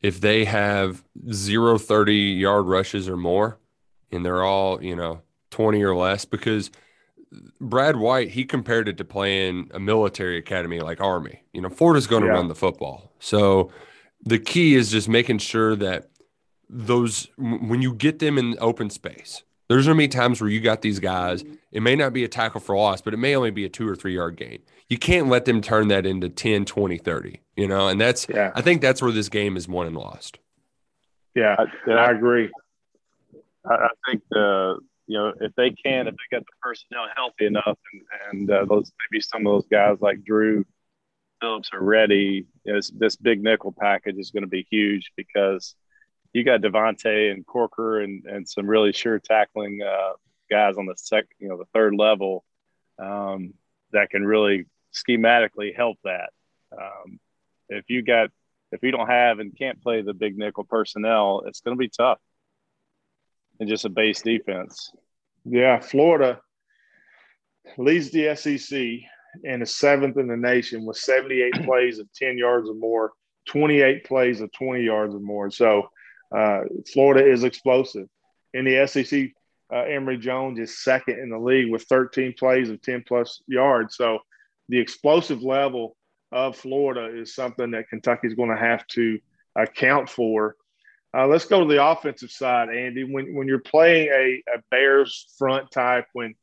If 0.00 0.20
they 0.20 0.44
have 0.44 1.02
zero 1.32 1.78
30 1.78 2.14
yard 2.14 2.66
rushes 2.66 3.08
or 3.08 3.16
more, 3.16 3.58
and 4.10 4.24
they're 4.24 4.44
all, 4.44 4.82
you 4.82 4.96
know, 4.96 5.22
20 5.50 5.82
or 5.82 5.94
less, 5.94 6.24
because 6.24 6.70
Brad 7.60 7.96
White, 7.96 8.30
he 8.30 8.44
compared 8.44 8.88
it 8.88 8.96
to 8.98 9.04
playing 9.04 9.70
a 9.74 9.80
military 9.80 10.38
academy 10.38 10.80
like 10.80 11.00
Army. 11.00 11.42
You 11.52 11.60
know, 11.60 11.68
Florida's 11.68 12.06
going 12.06 12.22
to 12.22 12.28
yeah. 12.28 12.34
run 12.34 12.48
the 12.48 12.54
football. 12.54 13.12
So 13.18 13.72
the 14.24 14.38
key 14.38 14.74
is 14.74 14.90
just 14.90 15.08
making 15.08 15.38
sure 15.38 15.76
that 15.76 16.10
those, 16.68 17.28
when 17.36 17.82
you 17.82 17.94
get 17.94 18.18
them 18.18 18.38
in 18.38 18.56
open 18.60 18.90
space, 18.90 19.42
there's 19.68 19.86
going 19.86 19.96
to 19.96 20.02
be 20.02 20.08
times 20.08 20.40
where 20.40 20.50
you 20.50 20.60
got 20.60 20.80
these 20.82 20.98
guys. 20.98 21.44
It 21.72 21.82
may 21.82 21.94
not 21.94 22.12
be 22.12 22.24
a 22.24 22.28
tackle 22.28 22.60
for 22.60 22.76
loss, 22.76 23.02
but 23.02 23.12
it 23.12 23.18
may 23.18 23.36
only 23.36 23.50
be 23.50 23.64
a 23.64 23.68
two 23.68 23.86
or 23.86 23.94
three 23.94 24.14
yard 24.14 24.36
gain. 24.36 24.60
You 24.88 24.98
can't 24.98 25.28
let 25.28 25.44
them 25.44 25.60
turn 25.60 25.88
that 25.88 26.06
into 26.06 26.28
10, 26.28 26.64
20, 26.64 26.98
30, 26.98 27.40
you 27.56 27.68
know, 27.68 27.88
and 27.88 28.00
that's, 28.00 28.26
yeah. 28.28 28.52
I 28.54 28.62
think 28.62 28.80
that's 28.80 29.02
where 29.02 29.12
this 29.12 29.28
game 29.28 29.56
is 29.56 29.68
won 29.68 29.86
and 29.86 29.96
lost. 29.96 30.38
Yeah, 31.34 31.56
I, 31.58 31.90
I 31.90 32.10
agree. 32.12 32.50
I, 33.64 33.74
I 33.74 33.88
think 34.08 34.22
the, 34.30 34.78
you 35.06 35.18
know, 35.18 35.34
if 35.40 35.54
they 35.56 35.70
can, 35.70 36.08
if 36.08 36.14
they 36.14 36.36
get 36.36 36.40
the 36.40 36.52
personnel 36.62 37.06
healthy 37.14 37.46
enough 37.46 37.78
and, 37.92 38.02
and 38.30 38.50
uh, 38.50 38.64
those, 38.64 38.90
maybe 39.10 39.20
some 39.20 39.46
of 39.46 39.52
those 39.52 39.66
guys 39.70 39.98
like 40.00 40.24
Drew 40.24 40.64
Phillips 41.40 41.70
are 41.72 41.82
ready, 41.82 42.46
you 42.64 42.72
know, 42.72 42.78
this, 42.78 42.90
this 42.90 43.16
big 43.16 43.42
nickel 43.42 43.74
package 43.78 44.16
is 44.16 44.30
going 44.30 44.42
to 44.42 44.48
be 44.48 44.66
huge 44.70 45.12
because– 45.16 45.74
you 46.32 46.44
got 46.44 46.60
Devontae 46.60 47.32
and 47.32 47.46
Corker 47.46 48.00
and, 48.00 48.24
and 48.26 48.48
some 48.48 48.66
really 48.66 48.92
sure 48.92 49.18
tackling 49.18 49.80
uh, 49.82 50.12
guys 50.50 50.76
on 50.76 50.86
the 50.86 50.94
second, 50.96 51.28
you 51.38 51.48
know, 51.48 51.56
the 51.56 51.64
third 51.72 51.94
level 51.94 52.44
um, 52.98 53.54
that 53.92 54.10
can 54.10 54.24
really 54.24 54.66
schematically 55.02 55.74
help 55.74 55.98
that. 56.04 56.30
Um, 56.72 57.18
if 57.68 57.84
you 57.88 58.02
got, 58.02 58.30
if 58.72 58.82
you 58.82 58.90
don't 58.90 59.08
have 59.08 59.38
and 59.38 59.56
can't 59.56 59.82
play 59.82 60.02
the 60.02 60.14
big 60.14 60.36
nickel 60.36 60.64
personnel, 60.64 61.42
it's 61.46 61.60
going 61.60 61.76
to 61.76 61.78
be 61.78 61.88
tough. 61.88 62.18
And 63.60 63.68
just 63.68 63.84
a 63.84 63.88
base 63.88 64.22
defense. 64.22 64.92
Yeah, 65.44 65.80
Florida 65.80 66.40
leads 67.76 68.10
the 68.10 68.34
SEC 68.36 68.78
and 69.44 69.62
is 69.62 69.76
seventh 69.76 70.16
in 70.16 70.28
the 70.28 70.36
nation 70.36 70.84
with 70.84 70.96
78 70.96 71.54
plays 71.64 71.98
of 71.98 72.12
10 72.14 72.38
yards 72.38 72.68
or 72.68 72.74
more, 72.74 73.12
28 73.48 74.04
plays 74.04 74.40
of 74.40 74.52
20 74.52 74.82
yards 74.82 75.14
or 75.14 75.20
more. 75.20 75.50
So 75.50 75.88
uh, 76.34 76.60
Florida 76.92 77.30
is 77.30 77.44
explosive. 77.44 78.06
In 78.54 78.64
the 78.64 78.86
SEC, 78.86 79.30
uh, 79.72 79.82
Emory 79.82 80.18
Jones 80.18 80.58
is 80.58 80.82
second 80.82 81.18
in 81.18 81.30
the 81.30 81.38
league 81.38 81.70
with 81.70 81.84
13 81.84 82.34
plays 82.38 82.70
of 82.70 82.80
10 82.82 83.04
plus 83.06 83.42
yards. 83.46 83.96
So 83.96 84.20
the 84.68 84.78
explosive 84.78 85.42
level 85.42 85.96
of 86.32 86.56
Florida 86.56 87.18
is 87.18 87.34
something 87.34 87.70
that 87.72 87.88
Kentucky 87.88 88.26
is 88.26 88.34
going 88.34 88.50
to 88.50 88.56
have 88.56 88.86
to 88.88 89.18
account 89.56 90.08
for. 90.08 90.56
Uh, 91.16 91.26
let's 91.26 91.46
go 91.46 91.60
to 91.60 91.66
the 91.74 91.82
offensive 91.84 92.30
side, 92.30 92.68
Andy. 92.68 93.04
When 93.04 93.34
when 93.34 93.48
you're 93.48 93.58
playing 93.60 94.08
a, 94.08 94.42
a 94.54 94.62
Bears 94.70 95.32
front 95.38 95.70
type, 95.70 96.06
when 96.12 96.34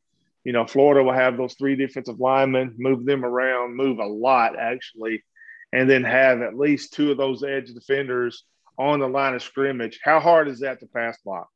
you 0.44 0.54
know 0.54 0.66
Florida 0.66 1.04
will 1.04 1.14
have 1.14 1.38
those 1.38 1.54
three 1.54 1.76
defensive 1.76 2.20
linemen, 2.20 2.76
move 2.78 3.06
them 3.06 3.24
around, 3.24 3.76
move 3.76 4.00
a 4.00 4.06
lot 4.06 4.58
actually, 4.58 5.24
and 5.72 5.88
then 5.88 6.04
have 6.04 6.42
at 6.42 6.58
least 6.58 6.94
two 6.94 7.12
of 7.12 7.18
those 7.18 7.44
edge 7.44 7.72
defenders 7.74 8.44
on 8.78 9.00
the 9.00 9.08
line 9.08 9.36
of 9.36 9.44
scrimmage. 9.44 10.00
How 10.04 10.20
hard 10.20 10.48
is 10.48 10.60
that 10.62 10.80
to 10.80 10.88
pass 10.88 11.18
block? 11.24 11.48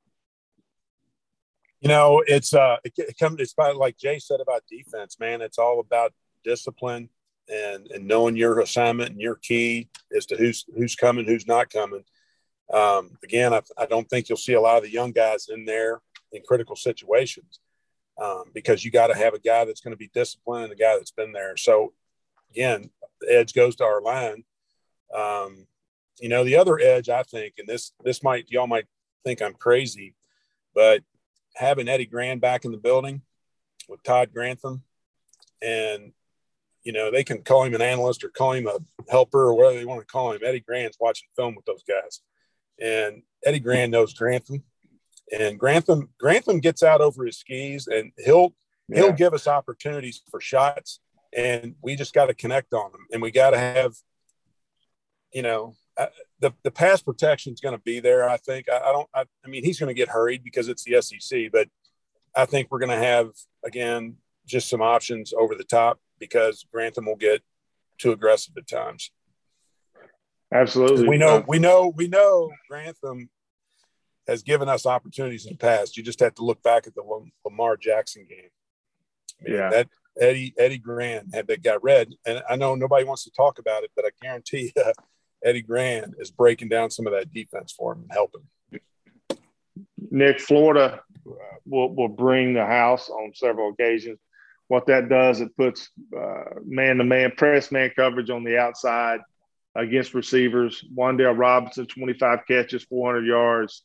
You 1.82 1.90
know, 1.90 2.24
it's 2.28 2.54
uh, 2.54 2.78
it, 2.84 2.94
it 2.98 3.18
comes. 3.18 3.40
It's 3.40 3.54
about 3.54 3.78
like 3.78 3.98
Jay 3.98 4.20
said 4.20 4.40
about 4.40 4.64
defense, 4.70 5.20
man. 5.20 5.42
It's 5.42 5.58
all 5.58 5.80
about 5.80 6.14
discipline 6.44 7.10
and 7.50 7.88
and 7.88 8.08
knowing 8.08 8.36
your 8.36 8.60
assignment 8.60 9.12
and 9.12 9.22
your 9.22 9.36
key 9.36 9.90
as 10.16 10.26
to 10.28 10.36
who's 10.36 10.66
who's 10.76 10.96
coming, 10.96 11.26
who's 11.26 11.48
not 11.48 11.70
coming. 11.70 12.04
Um, 12.72 13.18
again, 13.24 13.54
I, 13.54 13.62
I 13.78 13.86
don't 13.88 14.08
think 14.10 14.30
you'll 14.30 14.38
see 14.38 14.54
a 14.54 14.62
lot 14.62 14.78
of 14.78 14.84
the 14.84 14.92
young 14.92 15.12
guys 15.12 15.48
in 15.50 15.66
there 15.66 16.02
in 16.32 16.44
critical 16.48 16.76
situations 16.76 17.60
um, 18.22 18.44
because 18.54 18.86
you 18.86 18.92
got 18.92 19.08
to 19.08 19.16
have 19.16 19.34
a 19.34 19.40
guy 19.40 19.66
that's 19.66 19.82
going 19.82 19.94
to 19.94 19.98
be 19.98 20.12
disciplined 20.14 20.66
and 20.66 20.74
a 20.74 20.76
guy 20.76 20.96
that's 20.96 21.12
been 21.12 21.32
there. 21.32 21.58
So, 21.58 21.94
again, 22.52 22.90
the 23.22 23.34
edge 23.34 23.54
goes 23.54 23.76
to 23.78 23.86
our 23.86 24.02
line. 24.02 24.44
Um, 25.14 25.66
you 26.20 26.30
know, 26.30 26.44
the 26.44 26.58
other 26.58 26.80
edge, 26.80 27.10
I 27.10 27.24
think, 27.24 27.56
and 27.58 27.68
this 27.68 27.94
this 28.04 28.22
might 28.22 28.50
y'all 28.50 28.68
might 28.68 28.86
think 29.24 29.42
I'm 29.42 29.54
crazy, 29.54 30.16
but 30.76 31.02
having 31.56 31.88
Eddie 31.88 32.06
Gran 32.06 32.40
back 32.40 32.66
in 32.66 32.72
the 32.72 32.78
building 32.78 33.22
with 33.88 34.04
Todd 34.04 34.32
Grantham, 34.34 34.84
and 35.62 36.12
you 36.84 36.94
know 36.94 37.12
they 37.12 37.24
can 37.24 37.42
call 37.42 37.64
him 37.64 37.76
an 37.76 37.82
analyst 37.82 38.24
or 38.24 38.30
call 38.30 38.54
him 38.54 38.68
a 38.68 38.78
helper 39.10 39.42
or 39.42 39.54
whatever 39.54 39.78
they 39.78 39.86
want 39.86 40.02
to 40.02 40.06
call 40.06 40.32
him. 40.32 40.42
Eddie 40.44 40.62
Gran's 40.62 40.98
watching 41.00 41.28
film 41.36 41.56
with 41.56 41.66
those 41.66 41.84
guys, 41.84 42.22
and 42.80 43.24
Eddie 43.46 43.60
Gran 43.60 43.92
knows 43.92 44.14
Grantham, 44.14 44.64
and 45.38 45.60
Grantham 45.60 46.10
Grantham 46.20 46.60
gets 46.60 46.84
out 46.84 47.02
over 47.02 47.26
his 47.26 47.38
skis, 47.38 47.88
and 47.88 48.12
he'll 48.18 48.54
yeah. 48.88 48.98
he'll 48.98 49.14
give 49.14 49.34
us 49.34 49.48
opportunities 49.48 50.22
for 50.30 50.40
shots, 50.40 51.00
and 51.36 51.76
we 51.82 51.96
just 51.96 52.14
got 52.14 52.28
to 52.28 52.34
connect 52.34 52.74
on 52.74 52.92
them, 52.92 53.06
and 53.12 53.22
we 53.22 53.32
got 53.32 53.52
to 53.52 53.60
have, 53.60 53.94
you 55.34 55.42
know, 55.42 55.76
uh, 55.98 56.08
the 56.40 56.54
the 56.64 56.72
pass 56.72 57.02
protection 57.02 57.54
is 57.54 57.60
going 57.60 57.76
to 57.76 57.84
be 57.84 58.00
there. 58.00 58.30
I 58.30 58.38
think. 58.38 58.70
I, 58.70 58.78
I 58.78 58.92
don't. 58.92 59.10
I, 59.14 59.26
I, 59.46 59.50
mean, 59.50 59.64
he's 59.64 59.80
going 59.80 59.90
to 59.90 60.00
get 60.00 60.10
hurried 60.10 60.44
because 60.44 60.70
it's 60.70 60.84
the 60.84 61.02
SEC, 61.02 61.52
but 61.52 61.68
I 62.36 62.46
think 62.46 62.70
we're 62.72 62.80
going 62.80 62.98
to 62.98 63.06
have 63.06 63.32
again 63.64 64.16
just 64.46 64.70
some 64.70 64.82
options 64.82 65.34
over 65.38 65.56
the 65.56 65.64
top 65.64 66.00
because 66.20 66.66
Grantham 66.72 67.06
will 67.06 67.16
get 67.16 67.42
too 67.98 68.12
aggressive 68.12 68.54
at 68.58 68.68
times. 68.68 69.12
Absolutely. 70.54 71.08
We 71.08 71.18
know. 71.18 71.44
We 71.48 71.60
know. 71.60 71.94
We 71.96 72.08
know 72.08 72.52
Grantham 72.70 73.30
has 74.28 74.42
given 74.44 74.70
us 74.70 74.86
opportunities 74.86 75.46
in 75.46 75.54
the 75.54 75.58
past. 75.58 75.98
You 75.98 76.04
just 76.04 76.20
have 76.20 76.36
to 76.36 76.44
look 76.44 76.62
back 76.64 76.88
at 76.88 76.96
the 76.96 77.04
Lamar 77.46 77.78
Jackson 77.78 78.26
game. 78.28 78.50
I 79.40 79.44
mean, 79.44 79.60
yeah. 79.60 79.70
That 79.70 79.88
Eddie 80.20 80.54
Eddie 80.58 80.80
Gran 80.80 81.30
had 81.34 81.48
that 81.48 81.64
got 81.64 81.84
red, 81.84 82.14
and 82.26 82.42
I 82.50 82.56
know 82.56 82.76
nobody 82.76 83.06
wants 83.06 83.24
to 83.24 83.32
talk 83.32 83.60
about 83.60 83.84
it, 83.84 83.92
but 83.96 84.06
I 84.06 84.10
guarantee. 84.22 84.72
you, 84.76 84.84
Eddie 85.44 85.62
Gran 85.62 86.14
is 86.20 86.32
breaking 86.32 86.68
down 86.68 86.92
some 86.92 87.08
of 87.08 87.14
that 87.14 87.32
defense 87.32 87.72
for 87.72 87.94
him 87.94 88.02
and 88.02 88.12
helping. 88.12 88.42
Nick, 90.12 90.40
Florida 90.40 91.02
will, 91.66 91.94
will 91.96 92.10
bring 92.10 92.54
the 92.54 92.66
house 92.66 93.10
on 93.10 93.32
several 93.34 93.72
occasions. 93.72 94.20
What 94.70 94.86
that 94.86 95.10
does, 95.10 95.42
it 95.42 95.58
puts 95.58 95.90
man 96.64 96.98
to 96.98 97.04
man, 97.04 97.32
press 97.36 97.72
man 97.72 97.92
coverage 97.96 98.30
on 98.30 98.44
the 98.44 98.60
outside 98.60 99.20
against 99.76 100.14
receivers. 100.14 100.86
Wan'Dale 100.96 101.38
Robinson, 101.38 101.88
25 101.88 102.42
catches, 102.48 102.84
400 102.84 103.26
yards, 103.26 103.82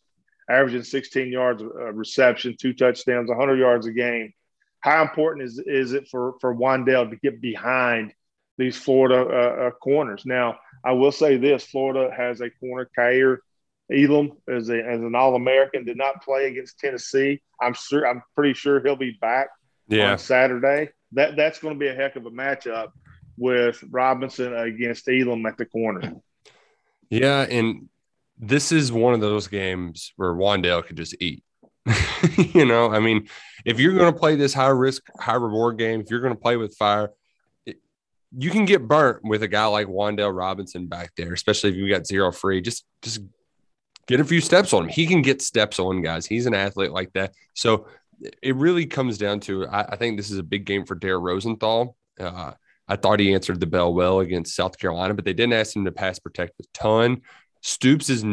averaging 0.48 0.82
16 0.82 1.32
yards 1.32 1.62
of 1.62 1.70
reception, 1.94 2.54
two 2.60 2.74
touchdowns, 2.74 3.30
100 3.30 3.58
yards 3.58 3.86
a 3.86 3.92
game. 3.92 4.34
How 4.80 5.00
important 5.00 5.46
is, 5.46 5.58
is 5.58 5.94
it 5.94 6.06
for, 6.08 6.34
for 6.42 6.54
Wan'Dale 6.54 7.08
to 7.08 7.16
get 7.16 7.40
behind 7.40 8.12
these 8.58 8.76
Florida 8.76 9.22
uh, 9.22 9.66
uh, 9.66 9.70
corners? 9.70 10.24
Now, 10.26 10.58
I 10.84 10.92
will 10.92 11.12
say 11.12 11.38
this: 11.38 11.64
Florida 11.64 12.14
has 12.14 12.42
a 12.42 12.50
corner, 12.50 12.90
Kaiir 12.94 13.38
Elam, 13.90 14.32
as 14.54 14.68
a 14.68 14.84
as 14.84 15.00
an 15.00 15.14
All 15.14 15.34
American. 15.34 15.86
Did 15.86 15.96
not 15.96 16.22
play 16.22 16.48
against 16.48 16.78
Tennessee. 16.78 17.40
I'm 17.58 17.72
sure. 17.72 18.06
I'm 18.06 18.22
pretty 18.34 18.52
sure 18.52 18.82
he'll 18.82 18.96
be 18.96 19.16
back 19.18 19.48
yeah. 19.88 20.12
on 20.12 20.18
Saturday. 20.18 20.90
That 21.12 21.36
that's 21.36 21.58
going 21.58 21.74
to 21.74 21.78
be 21.78 21.88
a 21.88 21.94
heck 21.94 22.16
of 22.16 22.26
a 22.26 22.30
matchup 22.30 22.92
with 23.36 23.82
Robinson 23.90 24.54
against 24.54 25.08
Elam 25.08 25.46
at 25.46 25.56
the 25.56 25.66
corner. 25.66 26.14
Yeah, 27.10 27.42
and 27.42 27.88
this 28.38 28.72
is 28.72 28.92
one 28.92 29.14
of 29.14 29.20
those 29.20 29.46
games 29.46 30.12
where 30.16 30.32
Wan'Dale 30.32 30.86
could 30.86 30.96
just 30.96 31.14
eat. 31.20 31.44
you 32.36 32.64
know, 32.64 32.90
I 32.90 32.98
mean, 32.98 33.28
if 33.64 33.78
you're 33.78 33.94
going 33.94 34.12
to 34.12 34.18
play 34.18 34.36
this 34.36 34.54
high 34.54 34.68
risk, 34.68 35.02
high 35.18 35.34
reward 35.34 35.78
game, 35.78 36.00
if 36.00 36.10
you're 36.10 36.20
going 36.20 36.34
to 36.34 36.40
play 36.40 36.56
with 36.56 36.76
fire, 36.76 37.10
it, 37.66 37.76
you 38.36 38.50
can 38.50 38.64
get 38.64 38.88
burnt 38.88 39.20
with 39.22 39.42
a 39.42 39.48
guy 39.48 39.66
like 39.66 39.86
Wan'Dale 39.86 40.36
Robinson 40.36 40.86
back 40.86 41.12
there, 41.16 41.32
especially 41.32 41.70
if 41.70 41.76
you 41.76 41.88
got 41.88 42.06
zero 42.06 42.32
free. 42.32 42.60
Just, 42.60 42.84
just 43.02 43.20
get 44.06 44.20
a 44.20 44.24
few 44.24 44.40
steps 44.40 44.72
on 44.72 44.84
him. 44.84 44.88
He 44.88 45.06
can 45.06 45.22
get 45.22 45.42
steps 45.42 45.78
on 45.78 46.02
guys. 46.02 46.26
He's 46.26 46.46
an 46.46 46.54
athlete 46.54 46.92
like 46.92 47.12
that. 47.12 47.34
So 47.54 47.86
it 48.42 48.56
really 48.56 48.86
comes 48.86 49.18
down 49.18 49.40
to 49.40 49.66
I, 49.66 49.82
I 49.82 49.96
think 49.96 50.16
this 50.16 50.30
is 50.30 50.38
a 50.38 50.42
big 50.42 50.64
game 50.64 50.84
for 50.84 50.94
Dare 50.94 51.18
Rosenthal. 51.18 51.96
Uh, 52.18 52.52
I 52.86 52.96
thought 52.96 53.20
he 53.20 53.32
answered 53.32 53.60
the 53.60 53.66
bell 53.66 53.94
well 53.94 54.20
against 54.20 54.54
South 54.54 54.78
Carolina, 54.78 55.14
but 55.14 55.24
they 55.24 55.32
didn't 55.32 55.54
ask 55.54 55.74
him 55.74 55.84
to 55.84 55.92
pass 55.92 56.18
protect 56.18 56.60
a 56.60 56.64
ton. 56.74 57.22
Stoops 57.62 58.10
is, 58.10 58.24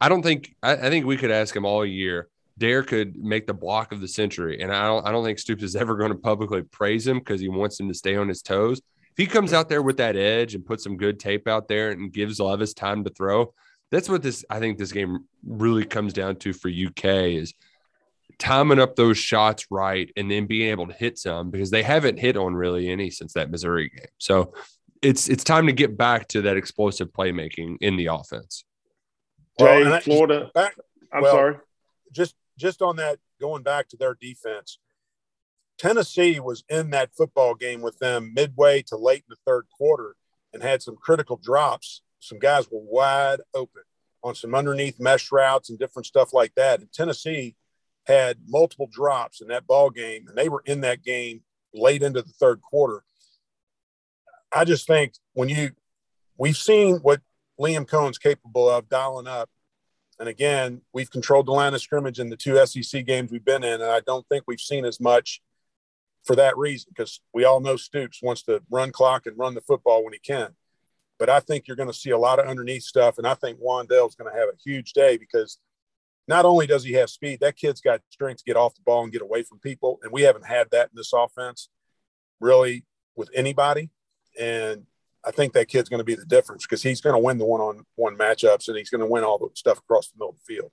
I 0.00 0.08
don't 0.08 0.22
think, 0.22 0.54
I, 0.62 0.72
I 0.72 0.90
think 0.90 1.06
we 1.06 1.16
could 1.16 1.30
ask 1.30 1.54
him 1.54 1.64
all 1.64 1.84
year. 1.84 2.28
Dare 2.58 2.82
could 2.82 3.16
make 3.16 3.46
the 3.46 3.54
block 3.54 3.92
of 3.92 4.00
the 4.00 4.08
century, 4.08 4.62
and 4.62 4.72
I 4.72 4.86
don't, 4.86 5.06
I 5.06 5.12
don't 5.12 5.24
think 5.24 5.38
Stoops 5.38 5.62
is 5.62 5.76
ever 5.76 5.96
going 5.96 6.12
to 6.12 6.16
publicly 6.16 6.62
praise 6.62 7.06
him 7.06 7.18
because 7.18 7.40
he 7.40 7.48
wants 7.48 7.78
him 7.78 7.88
to 7.88 7.94
stay 7.94 8.16
on 8.16 8.28
his 8.28 8.42
toes. 8.42 8.80
If 9.10 9.18
he 9.18 9.26
comes 9.26 9.52
out 9.52 9.68
there 9.68 9.82
with 9.82 9.98
that 9.98 10.16
edge 10.16 10.54
and 10.54 10.64
puts 10.64 10.84
some 10.84 10.96
good 10.96 11.18
tape 11.18 11.48
out 11.48 11.68
there 11.68 11.90
and 11.90 12.12
gives 12.12 12.40
Levis 12.40 12.72
time 12.72 13.04
to 13.04 13.10
throw, 13.10 13.52
that's 13.90 14.08
what 14.08 14.22
this 14.22 14.44
I 14.48 14.58
think 14.58 14.78
this 14.78 14.92
game 14.92 15.26
really 15.46 15.84
comes 15.84 16.12
down 16.12 16.36
to 16.36 16.52
for 16.52 16.68
UK 16.68 17.04
is 17.04 17.54
timing 18.38 18.78
up 18.78 18.96
those 18.96 19.18
shots 19.18 19.66
right 19.70 20.10
and 20.16 20.30
then 20.30 20.46
being 20.46 20.68
able 20.70 20.86
to 20.86 20.92
hit 20.92 21.18
some 21.18 21.50
because 21.50 21.70
they 21.70 21.82
haven't 21.82 22.18
hit 22.18 22.36
on 22.36 22.54
really 22.54 22.88
any 22.88 23.10
since 23.10 23.32
that 23.32 23.50
Missouri 23.50 23.88
game. 23.88 24.06
So 24.18 24.52
it's 25.02 25.28
it's 25.28 25.44
time 25.44 25.66
to 25.66 25.72
get 25.72 25.96
back 25.96 26.28
to 26.28 26.42
that 26.42 26.56
explosive 26.56 27.08
playmaking 27.12 27.76
in 27.80 27.96
the 27.96 28.06
offense. 28.06 28.64
Jay, 29.58 29.84
well, 29.84 30.00
Florida. 30.00 30.50
Back, 30.54 30.76
I'm 31.12 31.22
well, 31.22 31.32
sorry. 31.32 31.56
Just 32.12 32.34
just 32.58 32.82
on 32.82 32.96
that, 32.96 33.18
going 33.40 33.62
back 33.62 33.88
to 33.88 33.96
their 33.96 34.16
defense, 34.20 34.78
Tennessee 35.78 36.40
was 36.40 36.64
in 36.68 36.90
that 36.90 37.10
football 37.16 37.54
game 37.54 37.82
with 37.82 37.98
them 37.98 38.32
midway 38.34 38.82
to 38.82 38.96
late 38.96 39.24
in 39.28 39.30
the 39.30 39.36
third 39.46 39.66
quarter 39.76 40.16
and 40.52 40.62
had 40.62 40.82
some 40.82 40.96
critical 40.96 41.36
drops. 41.42 42.02
Some 42.18 42.38
guys 42.38 42.70
were 42.70 42.80
wide 42.80 43.40
open 43.54 43.82
on 44.22 44.34
some 44.34 44.54
underneath 44.54 44.98
mesh 44.98 45.30
routes 45.30 45.70
and 45.70 45.78
different 45.78 46.06
stuff 46.06 46.32
like 46.32 46.54
that. 46.56 46.80
And 46.80 46.92
Tennessee 46.92 47.54
had 48.06 48.38
multiple 48.46 48.88
drops 48.90 49.40
in 49.40 49.48
that 49.48 49.66
ball 49.66 49.90
game, 49.90 50.26
and 50.28 50.36
they 50.36 50.48
were 50.48 50.62
in 50.64 50.80
that 50.82 51.02
game 51.02 51.42
late 51.74 52.02
into 52.02 52.22
the 52.22 52.32
third 52.32 52.62
quarter. 52.62 53.02
I 54.52 54.64
just 54.64 54.86
think 54.86 55.14
when 55.34 55.48
you 55.48 55.72
we've 56.38 56.56
seen 56.56 56.96
what 56.98 57.20
Liam 57.60 57.86
Coen's 57.86 58.18
capable 58.18 58.70
of 58.70 58.88
dialing 58.88 59.26
up, 59.26 59.50
and 60.18 60.28
again, 60.28 60.82
we've 60.92 61.10
controlled 61.10 61.46
the 61.46 61.52
line 61.52 61.74
of 61.74 61.82
scrimmage 61.82 62.18
in 62.18 62.30
the 62.30 62.36
two 62.36 62.64
SEC 62.64 63.04
games 63.04 63.30
we've 63.30 63.44
been 63.44 63.64
in, 63.64 63.80
and 63.80 63.90
I 63.90 64.00
don't 64.00 64.26
think 64.28 64.44
we've 64.46 64.60
seen 64.60 64.84
as 64.84 65.00
much 65.00 65.42
for 66.24 66.36
that 66.36 66.56
reason 66.56 66.90
because 66.94 67.20
we 67.34 67.44
all 67.44 67.60
know 67.60 67.76
Stoops 67.76 68.22
wants 68.22 68.42
to 68.44 68.62
run 68.70 68.92
clock 68.92 69.26
and 69.26 69.38
run 69.38 69.54
the 69.54 69.60
football 69.60 70.04
when 70.04 70.12
he 70.12 70.18
can. 70.18 70.54
But 71.18 71.30
I 71.30 71.40
think 71.40 71.66
you're 71.66 71.76
going 71.76 71.90
to 71.90 71.94
see 71.94 72.10
a 72.10 72.18
lot 72.18 72.38
of 72.38 72.46
underneath 72.46 72.82
stuff, 72.82 73.18
and 73.18 73.26
I 73.26 73.34
think 73.34 73.58
Wan'Dale's 73.58 74.14
going 74.14 74.30
to 74.32 74.38
have 74.38 74.48
a 74.48 74.58
huge 74.62 74.92
day 74.92 75.16
because 75.16 75.58
not 76.28 76.44
only 76.44 76.66
does 76.66 76.84
he 76.84 76.94
have 76.94 77.10
speed, 77.10 77.40
that 77.40 77.56
kid's 77.56 77.80
got 77.80 78.00
strength 78.10 78.38
to 78.38 78.44
get 78.44 78.56
off 78.56 78.74
the 78.74 78.82
ball 78.82 79.04
and 79.04 79.12
get 79.12 79.22
away 79.22 79.42
from 79.42 79.58
people. 79.58 79.98
And 80.02 80.12
we 80.12 80.22
haven't 80.22 80.46
had 80.46 80.70
that 80.70 80.90
in 80.90 80.96
this 80.96 81.12
offense 81.12 81.68
really 82.40 82.84
with 83.14 83.30
anybody. 83.34 83.90
And 84.38 84.86
I 85.24 85.30
think 85.30 85.52
that 85.54 85.68
kid's 85.68 85.88
going 85.88 85.98
to 85.98 86.04
be 86.04 86.14
the 86.14 86.24
difference 86.24 86.64
because 86.64 86.82
he's 86.82 87.00
going 87.00 87.14
to 87.14 87.22
win 87.22 87.38
the 87.38 87.46
one 87.46 87.60
on 87.60 87.84
one 87.94 88.16
matchups 88.16 88.68
and 88.68 88.76
he's 88.76 88.90
going 88.90 89.00
to 89.00 89.06
win 89.06 89.24
all 89.24 89.38
the 89.38 89.48
stuff 89.54 89.78
across 89.78 90.08
the 90.08 90.16
middle 90.18 90.30
of 90.30 90.36
the 90.36 90.54
field. 90.54 90.72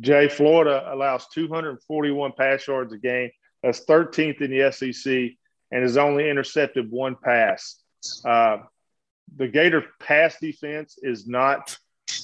Jay, 0.00 0.28
Florida 0.28 0.88
allows 0.92 1.28
241 1.28 2.32
pass 2.36 2.66
yards 2.66 2.92
a 2.92 2.98
game. 2.98 3.30
That's 3.62 3.84
13th 3.84 4.40
in 4.40 4.50
the 4.50 4.72
SEC 4.72 5.36
and 5.70 5.82
has 5.82 5.96
only 5.96 6.28
intercepted 6.28 6.90
one 6.90 7.16
pass. 7.22 7.80
Uh, 8.24 8.58
the 9.36 9.48
Gator 9.48 9.84
pass 10.00 10.36
defense 10.40 10.98
is 11.02 11.26
not 11.26 11.76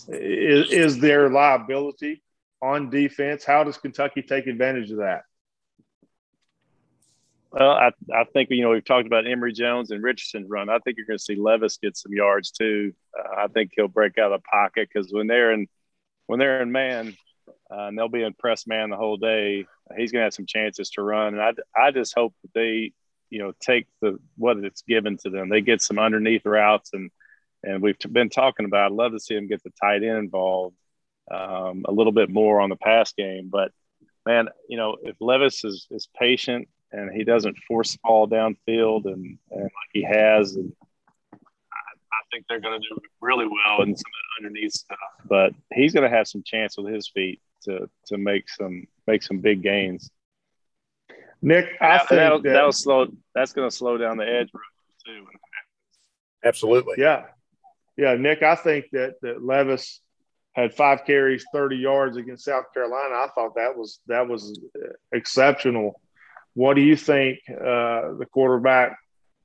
is, 0.08 0.70
is 0.70 0.98
their 0.98 1.30
liability 1.30 2.22
on 2.62 2.90
defense. 2.90 3.44
How 3.44 3.64
does 3.64 3.78
Kentucky 3.78 4.22
take 4.22 4.46
advantage 4.46 4.90
of 4.90 4.98
that? 4.98 5.22
Well, 7.52 7.72
I, 7.72 7.90
I 8.14 8.24
think 8.32 8.50
you 8.50 8.62
know 8.62 8.70
we've 8.70 8.84
talked 8.84 9.06
about 9.06 9.26
Emory 9.26 9.52
Jones 9.52 9.90
and 9.90 10.02
Richardson 10.02 10.46
run. 10.48 10.68
I 10.68 10.78
think 10.78 10.96
you're 10.96 11.06
going 11.06 11.18
to 11.18 11.24
see 11.24 11.34
Levis 11.34 11.78
get 11.78 11.96
some 11.96 12.12
yards 12.12 12.52
too. 12.52 12.92
Uh, 13.18 13.42
I 13.44 13.48
think 13.48 13.72
he'll 13.74 13.88
break 13.88 14.18
out 14.18 14.32
of 14.32 14.40
the 14.40 14.48
pocket 14.48 14.88
because 14.92 15.12
when 15.12 15.26
they're 15.26 15.52
in 15.52 15.66
when 16.26 16.38
they're 16.38 16.62
in 16.62 16.70
man 16.70 17.16
uh, 17.70 17.86
and 17.88 17.98
they'll 17.98 18.08
be 18.08 18.22
in 18.22 18.34
press 18.34 18.68
man 18.68 18.90
the 18.90 18.96
whole 18.96 19.16
day, 19.16 19.66
he's 19.96 20.12
going 20.12 20.20
to 20.20 20.26
have 20.26 20.34
some 20.34 20.46
chances 20.46 20.90
to 20.90 21.02
run. 21.02 21.34
And 21.34 21.42
I 21.42 21.52
I 21.76 21.90
just 21.90 22.14
hope 22.14 22.34
that 22.42 22.54
they 22.54 22.92
you 23.30 23.40
know 23.40 23.52
take 23.60 23.88
the 24.00 24.20
what 24.36 24.58
it's 24.58 24.82
given 24.82 25.16
to 25.18 25.30
them. 25.30 25.48
They 25.48 25.60
get 25.60 25.82
some 25.82 25.98
underneath 25.98 26.46
routes 26.46 26.90
and 26.92 27.10
and 27.64 27.82
we've 27.82 27.98
been 28.12 28.30
talking 28.30 28.64
about. 28.64 28.92
I'd 28.92 28.96
love 28.96 29.12
to 29.12 29.20
see 29.20 29.34
him 29.34 29.48
get 29.48 29.62
the 29.64 29.72
tight 29.80 30.04
end 30.04 30.18
involved 30.18 30.76
um, 31.30 31.84
a 31.86 31.92
little 31.92 32.12
bit 32.12 32.30
more 32.30 32.60
on 32.60 32.70
the 32.70 32.76
pass 32.76 33.12
game. 33.12 33.48
But 33.50 33.72
man, 34.26 34.48
you 34.68 34.76
know, 34.76 34.96
if 35.02 35.16
Levis 35.20 35.64
is, 35.64 35.86
is 35.90 36.08
patient 36.18 36.68
and 36.92 37.10
he 37.12 37.24
doesn't 37.24 37.56
force 37.68 37.92
the 37.92 37.98
ball 38.02 38.28
downfield 38.28 39.06
and, 39.06 39.38
and 39.50 39.62
like 39.62 39.90
he 39.92 40.02
has, 40.02 40.56
and 40.56 40.72
I, 41.32 41.76
I 41.76 42.22
think 42.32 42.46
they're 42.48 42.60
going 42.60 42.80
to 42.80 42.88
do 42.88 43.00
really 43.20 43.46
well 43.46 43.82
in 43.82 43.96
some 43.96 44.12
of 44.12 44.42
the 44.42 44.46
underneath 44.46 44.72
stuff. 44.72 44.98
But 45.28 45.52
he's 45.72 45.92
going 45.92 46.10
to 46.10 46.16
have 46.16 46.26
some 46.26 46.42
chance 46.44 46.76
with 46.76 46.92
his 46.92 47.08
feet 47.08 47.40
to 47.64 47.88
to 48.06 48.18
make 48.18 48.48
some 48.48 48.86
make 49.06 49.22
some 49.22 49.38
big 49.38 49.62
gains. 49.62 50.10
Nick, 51.42 51.76
I 51.80 51.88
that, 51.88 52.08
think 52.08 52.18
that'll, 52.18 52.42
that, 52.42 52.50
that'll 52.50 52.72
slow. 52.72 53.06
That's 53.34 53.52
going 53.52 53.68
to 53.68 53.74
slow 53.74 53.96
down 53.96 54.16
the 54.16 54.28
edge 54.28 54.50
too. 55.06 55.26
Absolutely. 56.44 56.96
Yeah, 56.98 57.24
yeah, 57.96 58.14
Nick. 58.14 58.42
I 58.42 58.56
think 58.56 58.86
that 58.92 59.14
that 59.22 59.42
Levis 59.44 60.00
had 60.52 60.74
five 60.74 61.04
carries, 61.04 61.44
30 61.52 61.76
yards 61.76 62.16
against 62.16 62.44
South 62.44 62.72
Carolina. 62.74 63.14
I 63.14 63.28
thought 63.34 63.54
that 63.54 63.76
was 63.76 64.00
that 64.06 64.26
was 64.28 64.60
exceptional. 65.12 66.00
What 66.54 66.74
do 66.74 66.82
you 66.82 66.96
think 66.96 67.38
uh, 67.48 68.14
the 68.18 68.26
quarterback 68.32 68.98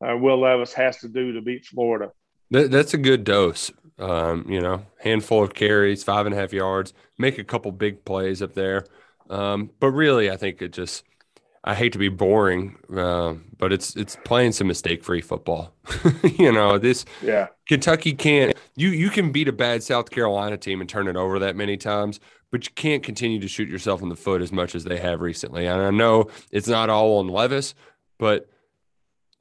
uh, 0.06 0.18
Will 0.18 0.40
Levis 0.40 0.74
has 0.74 0.98
to 1.00 1.08
do 1.08 1.34
to 1.34 1.42
beat 1.42 1.66
Florida? 1.66 2.12
That, 2.52 2.72
that's 2.72 2.94
a 2.94 2.98
good 2.98 3.24
dose. 3.24 3.72
Um, 3.98 4.46
you 4.50 4.60
know, 4.60 4.86
handful 5.00 5.44
of 5.44 5.54
carries, 5.54 6.04
five 6.04 6.26
and 6.26 6.36
a 6.36 6.38
half 6.38 6.52
yards, 6.52 6.94
make 7.18 7.38
a 7.38 7.46
couple 7.46 7.72
big 7.72 8.04
plays 8.04 8.42
up 8.42 8.54
there. 8.54 8.86
Um, 9.30 9.72
but 9.80 9.92
really, 9.92 10.30
I 10.30 10.38
think 10.38 10.62
it 10.62 10.74
just 10.74 11.04
I 11.68 11.74
hate 11.74 11.94
to 11.94 12.00
be 12.00 12.10
boring, 12.10 12.78
uh, 12.96 13.34
but 13.58 13.74
it's 13.74 13.96
it's 13.96 14.16
playing 14.24 14.52
some 14.52 14.68
mistake 14.68 15.04
free 15.04 15.22
football. 15.22 15.74
you 16.38 16.52
know, 16.52 16.78
this 16.78 17.06
yeah. 17.24 17.48
Kentucky 17.68 18.14
can't 18.14 18.56
you 18.76 18.90
you 18.90 19.10
can 19.10 19.32
beat 19.32 19.48
a 19.48 19.52
bad 19.52 19.82
South 19.82 20.12
Carolina 20.12 20.58
team 20.58 20.80
and 20.80 20.88
turn 20.88 21.08
it 21.08 21.16
over 21.16 21.40
that 21.40 21.56
many 21.56 21.76
times, 21.76 22.20
but 22.52 22.68
you 22.68 22.74
can't 22.76 23.02
continue 23.02 23.40
to 23.40 23.48
shoot 23.48 23.68
yourself 23.68 24.04
in 24.04 24.10
the 24.10 24.16
foot 24.16 24.42
as 24.42 24.52
much 24.52 24.76
as 24.76 24.84
they 24.84 25.00
have 25.00 25.22
recently. 25.22 25.66
And 25.66 25.82
I 25.82 25.90
know 25.90 26.30
it's 26.52 26.68
not 26.68 26.92
all 26.92 27.18
on 27.18 27.30
Levis, 27.30 27.74
but 28.20 28.48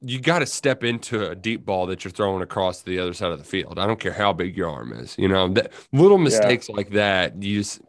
you 0.00 0.18
got 0.18 0.38
to 0.38 0.46
step 0.46 0.82
into 0.82 1.28
a 1.28 1.34
deep 1.34 1.66
ball 1.66 1.86
that 1.86 2.04
you're 2.04 2.10
throwing 2.10 2.42
across 2.42 2.82
the 2.82 2.98
other 2.98 3.12
side 3.12 3.32
of 3.32 3.38
the 3.38 3.44
field. 3.44 3.78
I 3.78 3.86
don't 3.86 4.00
care 4.00 4.12
how 4.12 4.32
big 4.32 4.56
your 4.56 4.70
arm 4.70 4.94
is. 4.94 5.14
You 5.18 5.28
know, 5.28 5.48
that 5.48 5.72
little 5.92 6.18
mistakes 6.18 6.70
yeah. 6.70 6.76
like 6.76 6.90
that, 6.90 7.42
you 7.42 7.58
just 7.58 7.82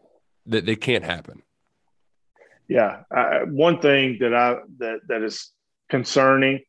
that 0.47 0.65
they 0.65 0.75
can't 0.75 1.05
happen 1.05 1.41
yeah, 2.67 3.03
one 3.45 3.79
thing 3.79 4.17
that 4.21 4.33
I 4.33 4.57
that 4.79 4.99
that 5.07 5.21
is 5.21 5.51
concerning 5.89 6.61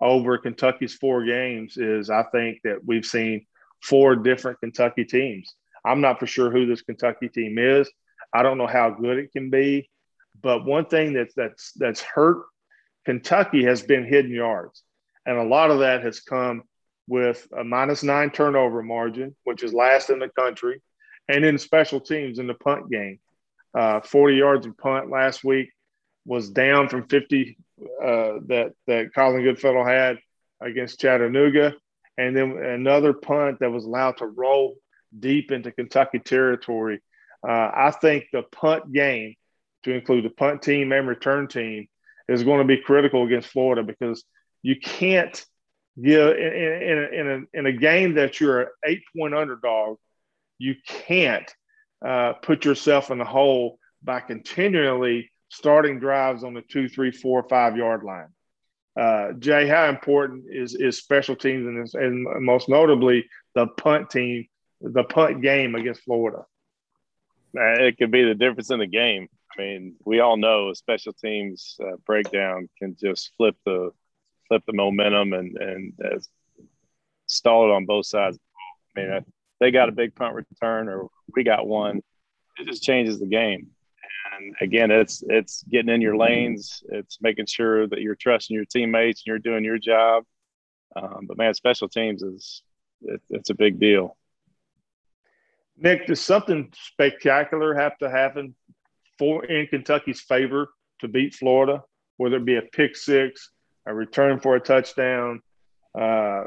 over 0.00 0.38
Kentucky's 0.38 0.94
four 0.94 1.24
games 1.24 1.76
is 1.76 2.10
I 2.10 2.24
think 2.24 2.58
that 2.64 2.84
we've 2.84 3.06
seen 3.06 3.46
four 3.82 4.16
different 4.16 4.60
Kentucky 4.60 5.04
teams. 5.04 5.54
I'm 5.84 6.00
not 6.00 6.18
for 6.18 6.26
sure 6.26 6.50
who 6.50 6.66
this 6.66 6.82
Kentucky 6.82 7.28
team 7.28 7.58
is. 7.58 7.90
I 8.32 8.42
don't 8.42 8.58
know 8.58 8.66
how 8.66 8.90
good 8.90 9.18
it 9.18 9.32
can 9.32 9.50
be, 9.50 9.90
but 10.42 10.64
one 10.64 10.86
thing 10.86 11.12
that's 11.12 11.34
that's 11.34 11.72
that's 11.72 12.00
hurt 12.00 12.44
Kentucky 13.04 13.64
has 13.64 13.82
been 13.82 14.04
hidden 14.04 14.32
yards, 14.32 14.82
and 15.26 15.38
a 15.38 15.44
lot 15.44 15.70
of 15.70 15.80
that 15.80 16.02
has 16.02 16.20
come 16.20 16.62
with 17.06 17.46
a 17.56 17.62
minus 17.62 18.02
nine 18.02 18.30
turnover 18.30 18.82
margin, 18.82 19.36
which 19.44 19.62
is 19.62 19.72
last 19.72 20.10
in 20.10 20.18
the 20.18 20.30
country, 20.30 20.82
and 21.28 21.44
in 21.44 21.58
special 21.58 22.00
teams 22.00 22.38
in 22.38 22.46
the 22.46 22.54
punt 22.54 22.90
game 22.90 23.20
uh, 23.74 24.00
40 24.00 24.36
yards 24.36 24.66
of 24.66 24.76
punt 24.78 25.10
last 25.10 25.44
week 25.44 25.70
was 26.24 26.50
down 26.50 26.88
from 26.88 27.06
50 27.08 27.56
uh, 27.80 28.38
that 28.46 28.72
that 28.86 29.14
Colin 29.14 29.42
Goodfellow 29.42 29.84
had 29.84 30.18
against 30.60 31.00
Chattanooga, 31.00 31.74
and 32.16 32.36
then 32.36 32.56
another 32.56 33.12
punt 33.12 33.58
that 33.60 33.72
was 33.72 33.84
allowed 33.84 34.18
to 34.18 34.26
roll 34.26 34.76
deep 35.18 35.50
into 35.50 35.72
Kentucky 35.72 36.20
territory. 36.20 37.02
Uh, 37.46 37.70
I 37.74 37.90
think 38.00 38.26
the 38.32 38.42
punt 38.42 38.92
game, 38.92 39.34
to 39.82 39.92
include 39.92 40.24
the 40.24 40.30
punt 40.30 40.62
team 40.62 40.92
and 40.92 41.06
return 41.06 41.48
team, 41.48 41.88
is 42.28 42.44
going 42.44 42.60
to 42.60 42.64
be 42.64 42.80
critical 42.80 43.24
against 43.24 43.48
Florida 43.48 43.82
because 43.82 44.24
you 44.62 44.76
can't 44.80 45.44
give 46.00 46.36
in, 46.36 46.52
in, 46.52 47.08
in, 47.12 47.28
a, 47.54 47.58
in 47.58 47.66
a 47.66 47.72
game 47.72 48.14
that 48.14 48.40
you're 48.40 48.62
an 48.62 48.68
eight 48.86 49.02
point 49.16 49.34
underdog, 49.34 49.98
you 50.58 50.74
can't 50.86 51.52
uh, 52.04 52.34
put 52.34 52.64
yourself 52.64 53.10
in 53.10 53.18
the 53.18 53.24
hole 53.24 53.78
by 54.02 54.20
continually 54.20 55.30
starting 55.48 55.98
drives 55.98 56.44
on 56.44 56.54
the 56.54 56.62
two, 56.62 56.88
three, 56.88 57.10
four, 57.10 57.46
five 57.48 57.76
yard 57.76 58.02
line. 58.02 58.28
Uh, 58.98 59.32
Jay, 59.32 59.66
how 59.66 59.88
important 59.88 60.44
is 60.50 60.74
is 60.74 60.98
special 60.98 61.34
teams 61.34 61.66
and, 61.66 62.04
and 62.04 62.44
most 62.44 62.68
notably 62.68 63.26
the 63.54 63.66
punt 63.66 64.10
team, 64.10 64.46
the 64.80 65.02
punt 65.04 65.42
game 65.42 65.74
against 65.74 66.02
Florida? 66.02 66.44
It 67.54 67.98
could 67.98 68.10
be 68.10 68.24
the 68.24 68.34
difference 68.34 68.70
in 68.70 68.80
the 68.80 68.86
game. 68.86 69.28
I 69.56 69.62
mean, 69.62 69.94
we 70.04 70.20
all 70.20 70.36
know 70.36 70.72
special 70.72 71.12
teams 71.12 71.76
uh, 71.80 71.96
breakdown 72.04 72.68
can 72.78 72.96
just 73.00 73.32
flip 73.36 73.56
the 73.64 73.90
flip 74.48 74.62
the 74.66 74.72
momentum 74.72 75.32
and 75.32 75.56
and 75.56 75.92
uh, 76.04 76.18
stall 77.26 77.68
it 77.68 77.74
on 77.74 77.86
both 77.86 78.06
sides. 78.06 78.38
I 78.96 79.00
mean, 79.00 79.24
they 79.60 79.70
got 79.70 79.88
a 79.88 79.92
big 79.92 80.14
punt 80.14 80.34
return 80.34 80.88
or 80.88 81.08
we 81.34 81.44
got 81.44 81.66
one. 81.66 82.02
It 82.58 82.66
just 82.66 82.82
changes 82.82 83.18
the 83.18 83.26
game. 83.26 83.68
And 84.36 84.54
again, 84.60 84.90
it's 84.90 85.22
it's 85.28 85.62
getting 85.70 85.92
in 85.92 86.00
your 86.00 86.16
lanes. 86.16 86.82
It's 86.88 87.18
making 87.20 87.46
sure 87.46 87.86
that 87.86 88.00
you're 88.00 88.14
trusting 88.14 88.54
your 88.54 88.64
teammates 88.64 89.20
and 89.20 89.26
you're 89.26 89.38
doing 89.38 89.64
your 89.64 89.78
job. 89.78 90.24
Um, 90.96 91.26
but 91.26 91.36
man, 91.36 91.54
special 91.54 91.88
teams 91.88 92.22
is 92.22 92.62
it, 93.02 93.20
it's 93.30 93.50
a 93.50 93.54
big 93.54 93.78
deal. 93.78 94.16
Nick, 95.76 96.06
does 96.06 96.20
something 96.20 96.72
spectacular 96.74 97.74
have 97.74 97.98
to 97.98 98.08
happen 98.08 98.54
for 99.18 99.44
in 99.44 99.66
Kentucky's 99.66 100.20
favor 100.20 100.68
to 101.00 101.08
beat 101.08 101.34
Florida? 101.34 101.82
Whether 102.16 102.36
it 102.36 102.44
be 102.44 102.56
a 102.56 102.62
pick 102.62 102.96
six, 102.96 103.50
a 103.86 103.92
return 103.92 104.38
for 104.38 104.54
a 104.54 104.60
touchdown, 104.60 105.42
uh, 105.94 106.44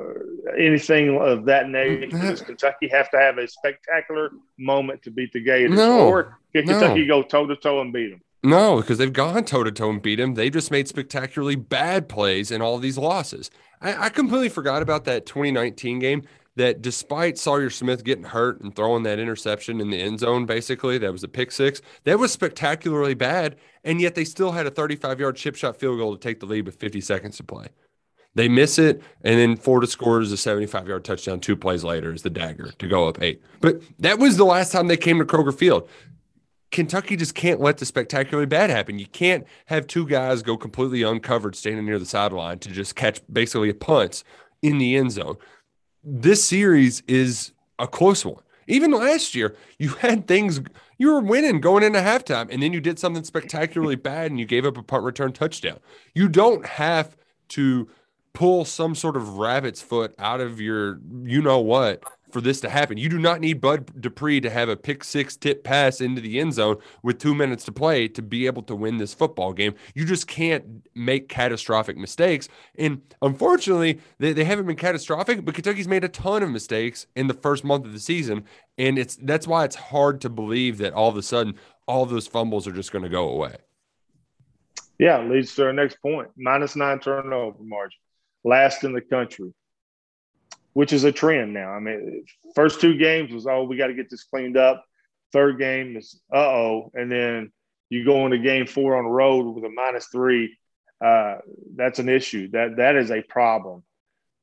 anything 0.57 1.17
of 1.19 1.45
that 1.45 1.69
nature. 1.69 2.07
Does 2.07 2.41
Kentucky 2.41 2.89
have 2.89 3.09
to 3.11 3.17
have 3.17 3.37
a 3.37 3.47
spectacular 3.47 4.31
moment 4.57 5.03
to 5.03 5.11
beat 5.11 5.31
the 5.31 5.41
Gators, 5.41 5.77
no, 5.77 6.07
or 6.07 6.37
can 6.53 6.65
Kentucky 6.65 7.05
no. 7.05 7.21
go 7.21 7.23
toe 7.23 7.47
to 7.47 7.55
toe 7.55 7.81
and 7.81 7.93
beat 7.93 8.11
them? 8.11 8.21
No, 8.43 8.77
because 8.77 8.97
they've 8.97 9.11
gone 9.11 9.45
toe 9.45 9.63
to 9.63 9.71
toe 9.71 9.89
and 9.89 10.01
beat 10.01 10.17
them. 10.17 10.35
They 10.35 10.49
just 10.49 10.69
made 10.69 10.87
spectacularly 10.87 11.55
bad 11.55 12.07
plays 12.07 12.51
in 12.51 12.61
all 12.61 12.77
these 12.77 12.97
losses. 12.97 13.49
I, 13.81 14.05
I, 14.05 14.09
completely 14.09 14.49
forgot 14.49 14.81
about 14.81 15.05
that 15.05 15.25
2019 15.25 15.99
game. 15.99 16.23
That 16.55 16.81
despite 16.81 17.37
Sawyer 17.37 17.69
Smith 17.69 18.03
getting 18.03 18.23
hurt 18.23 18.61
and 18.61 18.75
throwing 18.75 19.03
that 19.03 19.19
interception 19.19 19.79
in 19.79 19.91
the 19.91 20.01
end 20.01 20.21
zone, 20.21 20.47
basically, 20.47 20.97
that 20.97 21.11
was 21.11 21.23
a 21.23 21.27
pick 21.27 21.51
six, 21.51 21.83
that 22.03 22.17
was 22.17 22.31
spectacularly 22.31 23.13
bad. 23.13 23.57
And 23.83 24.01
yet 24.01 24.15
they 24.15 24.25
still 24.25 24.53
had 24.53 24.65
a 24.65 24.71
35 24.71 25.19
yard 25.19 25.35
chip 25.35 25.55
shot 25.55 25.77
field 25.79 25.99
goal 25.99 26.17
to 26.17 26.19
take 26.19 26.39
the 26.39 26.47
lead 26.47 26.65
with 26.65 26.79
50 26.79 26.99
seconds 26.99 27.37
to 27.37 27.43
play. 27.43 27.67
They 28.37 28.47
miss 28.47 28.77
it, 28.77 29.01
and 29.23 29.39
then 29.39 29.55
Florida 29.55 29.87
scores 29.87 30.31
a 30.31 30.37
75 30.37 30.87
yard 30.87 31.03
touchdown 31.03 31.39
two 31.39 31.55
plays 31.55 31.83
later 31.83 32.13
is 32.13 32.21
the 32.21 32.29
dagger 32.29 32.71
to 32.77 32.87
go 32.87 33.07
up 33.07 33.19
eight. 33.19 33.41
But 33.61 33.81
that 33.97 34.19
was 34.19 34.37
the 34.37 34.45
last 34.45 34.71
time 34.71 34.85
they 34.85 34.95
came 34.95 35.17
to 35.17 35.25
Kroger 35.25 35.57
Field. 35.57 35.89
Kentucky 36.69 37.15
just 37.15 37.33
can't 37.33 37.59
let 37.59 37.79
the 37.79 37.85
spectacularly 37.85 38.45
bad 38.45 38.69
happen. 38.69 38.99
You 38.99 39.07
can't 39.07 39.47
have 39.65 39.87
two 39.87 40.05
guys 40.05 40.43
go 40.43 40.55
completely 40.55 41.01
uncovered 41.01 41.55
standing 41.55 41.83
near 41.87 41.97
the 41.97 42.05
sideline 42.05 42.59
to 42.59 42.69
just 42.69 42.95
catch 42.95 43.21
basically 43.33 43.71
a 43.71 43.73
punt 43.73 44.23
in 44.61 44.77
the 44.77 44.97
end 44.97 45.13
zone. 45.13 45.37
This 46.03 46.45
series 46.45 47.01
is 47.07 47.53
a 47.79 47.87
close 47.87 48.23
one. 48.23 48.43
Even 48.67 48.91
last 48.91 49.33
year, 49.33 49.55
you 49.79 49.89
had 49.95 50.27
things 50.27 50.61
you 50.99 51.11
were 51.11 51.21
winning 51.21 51.59
going 51.59 51.81
into 51.81 51.99
halftime, 52.01 52.53
and 52.53 52.61
then 52.61 52.71
you 52.71 52.81
did 52.81 52.99
something 52.99 53.23
spectacularly 53.23 53.95
bad 54.11 54.29
and 54.29 54.39
you 54.39 54.45
gave 54.45 54.63
up 54.63 54.77
a 54.77 54.83
punt 54.83 55.03
return 55.03 55.33
touchdown. 55.33 55.79
You 56.13 56.29
don't 56.29 56.67
have 56.67 57.17
to 57.49 57.87
pull 58.37 58.63
some 58.63 58.93
sort 58.93 59.17
of 59.17 59.39
rabbit's 59.39 59.81
foot 59.81 60.13
out 60.19 60.39
of 60.39 60.61
your 60.61 60.99
you 61.23 61.41
know 61.41 61.59
what 61.59 62.03
for 62.29 62.39
this 62.39 62.61
to 62.61 62.69
happen. 62.69 62.95
You 62.95 63.09
do 63.09 63.17
not 63.17 63.41
need 63.41 63.59
Bud 63.59 63.99
Dupree 63.99 64.39
to 64.41 64.51
have 64.51 64.69
a 64.69 64.75
pick 64.75 65.03
six 65.03 65.35
tip 65.35 65.63
pass 65.63 66.01
into 66.01 66.21
the 66.21 66.39
end 66.39 66.53
zone 66.53 66.77
with 67.01 67.17
two 67.17 67.33
minutes 67.33 67.65
to 67.65 67.71
play 67.71 68.07
to 68.09 68.21
be 68.21 68.45
able 68.45 68.61
to 68.61 68.75
win 68.75 68.97
this 68.97 69.11
football 69.11 69.53
game. 69.53 69.73
You 69.95 70.05
just 70.05 70.27
can't 70.27 70.87
make 70.93 71.29
catastrophic 71.29 71.97
mistakes. 71.97 72.47
And 72.77 73.01
unfortunately, 73.23 74.01
they, 74.19 74.33
they 74.33 74.43
haven't 74.43 74.67
been 74.67 74.75
catastrophic, 74.75 75.43
but 75.43 75.55
Kentucky's 75.55 75.87
made 75.87 76.03
a 76.03 76.09
ton 76.09 76.43
of 76.43 76.51
mistakes 76.51 77.07
in 77.15 77.25
the 77.25 77.33
first 77.33 77.63
month 77.63 77.87
of 77.87 77.93
the 77.93 77.99
season. 77.99 78.43
And 78.77 78.99
it's 78.99 79.15
that's 79.15 79.47
why 79.47 79.63
it's 79.63 79.75
hard 79.75 80.21
to 80.21 80.29
believe 80.29 80.77
that 80.77 80.93
all 80.93 81.09
of 81.09 81.17
a 81.17 81.23
sudden 81.23 81.55
all 81.87 82.05
those 82.05 82.27
fumbles 82.27 82.67
are 82.67 82.71
just 82.71 82.91
going 82.91 83.03
to 83.03 83.09
go 83.09 83.29
away. 83.29 83.55
Yeah, 84.99 85.23
leads 85.23 85.55
to 85.55 85.65
our 85.65 85.73
next 85.73 85.99
point. 86.03 86.27
Minus 86.37 86.75
nine 86.75 86.99
turnover 86.99 87.63
margin. 87.63 87.97
Last 88.43 88.83
in 88.83 88.93
the 88.93 89.01
country 89.01 89.53
which 90.77 90.93
is 90.93 91.05
a 91.05 91.11
trend 91.11 91.55
now. 91.55 91.71
I 91.71 91.79
mean, 91.79 92.23
first 92.53 92.79
two 92.79 92.99
games 92.99 93.31
was, 93.31 93.47
oh, 93.47 93.63
we 93.63 93.77
got 93.77 93.87
to 93.87 93.95
get 93.95 94.11
this 94.11 94.25
cleaned 94.25 94.57
up. 94.57 94.85
Third 95.33 95.57
game 95.57 95.97
is, 95.97 96.21
uh 96.31 96.37
oh. 96.37 96.91
And 96.93 97.11
then 97.11 97.51
you 97.89 98.05
go 98.05 98.25
into 98.25 98.37
game 98.37 98.67
four 98.67 98.95
on 98.95 99.05
the 99.05 99.09
road 99.09 99.55
with 99.55 99.63
a 99.63 99.71
minus 99.71 100.05
three. 100.11 100.55
Uh, 101.03 101.37
that's 101.75 101.97
an 101.97 102.09
issue. 102.09 102.51
That 102.51 102.77
That 102.77 102.95
is 102.95 103.09
a 103.09 103.23
problem. 103.23 103.81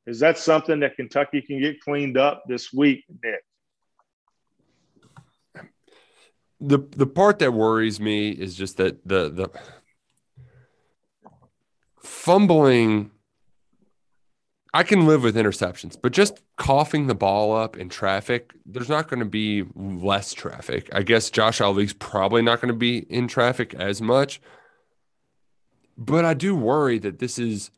Is 0.09 0.19
that 0.19 0.37
something 0.37 0.81
that 0.81 0.97
Kentucky 0.97 1.41
can 1.41 1.61
get 1.61 1.81
cleaned 1.81 2.19
up 2.19 2.43
this 2.49 2.73
week, 2.73 3.05
Nick? 3.23 3.45
The 6.61 6.81
the 6.97 7.07
part 7.07 7.39
that 7.39 7.53
worries 7.53 8.01
me 8.01 8.31
is 8.31 8.57
just 8.57 8.77
that 8.79 9.07
the 9.07 9.31
the 9.31 9.51
fumbling 12.03 13.13
I 14.75 14.83
can 14.83 15.07
live 15.07 15.23
with 15.23 15.37
interceptions, 15.37 15.97
but 16.01 16.11
just 16.11 16.43
coughing 16.57 17.07
the 17.07 17.15
ball 17.15 17.57
up 17.57 17.77
in 17.77 17.89
traffic, 17.89 18.53
there's 18.67 18.89
not 18.89 19.07
going 19.09 19.21
to 19.21 19.25
be 19.25 19.63
less 19.77 20.35
traffic. 20.35 20.89
I 20.93 21.03
guess 21.03 21.31
Josh 21.31 21.61
Ali's 21.61 21.93
probably 21.93 22.43
not 22.43 22.61
going 22.61 22.75
to 22.75 22.79
be 22.79 22.99
in 23.09 23.29
traffic 23.29 23.73
as 23.73 24.03
much. 24.03 24.41
But 25.97 26.25
I 26.25 26.35
do 26.35 26.57
worry 26.57 26.99
that 26.99 27.21
this 27.21 27.39
is 27.39 27.71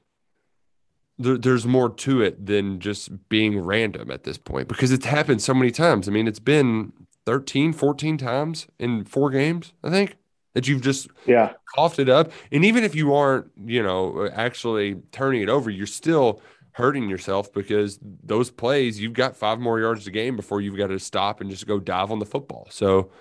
there, 1.19 1.37
there's 1.37 1.67
more 1.67 1.91
to 1.91 2.23
it 2.23 2.47
than 2.47 2.81
just 2.81 3.29
being 3.29 3.61
random 3.61 4.11
at 4.11 4.25
this 4.25 4.39
point 4.39 4.67
because 4.67 4.91
it's 4.91 5.05
happened 5.05 5.43
so 5.43 5.53
many 5.53 5.71
times. 5.71 6.09
I 6.09 6.13
mean, 6.13 6.27
it's 6.27 6.39
been 6.39 6.95
13, 7.27 7.75
14 7.75 8.17
times 8.17 8.69
in 8.79 9.05
four 9.05 9.29
games, 9.29 9.75
I 9.85 9.91
think, 9.91 10.17
that 10.55 10.67
you've 10.67 10.81
just 10.81 11.09
yeah 11.27 11.53
coughed 11.75 11.99
it 11.99 12.09
up. 12.09 12.33
And 12.51 12.65
even 12.65 12.85
if 12.85 12.95
you 12.95 13.15
aren't, 13.15 13.51
you 13.67 13.83
know, 13.83 14.31
actually 14.33 15.03
turning 15.13 15.43
it 15.43 15.51
over, 15.51 15.69
you're 15.69 15.87
still– 15.87 16.41
hurting 16.77 17.09
yourself 17.09 17.51
because 17.55 17.99
those 18.03 18.51
plays 18.51 19.01
you've 19.01 19.15
got 19.15 19.35
five 19.35 19.59
more 19.59 19.81
yards 19.81 20.07
a 20.07 20.11
game 20.11 20.37
before 20.37 20.61
you've 20.61 20.77
got 20.77 20.89
to 20.89 20.99
stop 20.99 21.41
and 21.41 21.49
just 21.49 21.67
go 21.67 21.81
dive 21.81 22.12
on 22.12 22.19
the 22.19 22.27
football. 22.27 22.69
So 22.71 23.12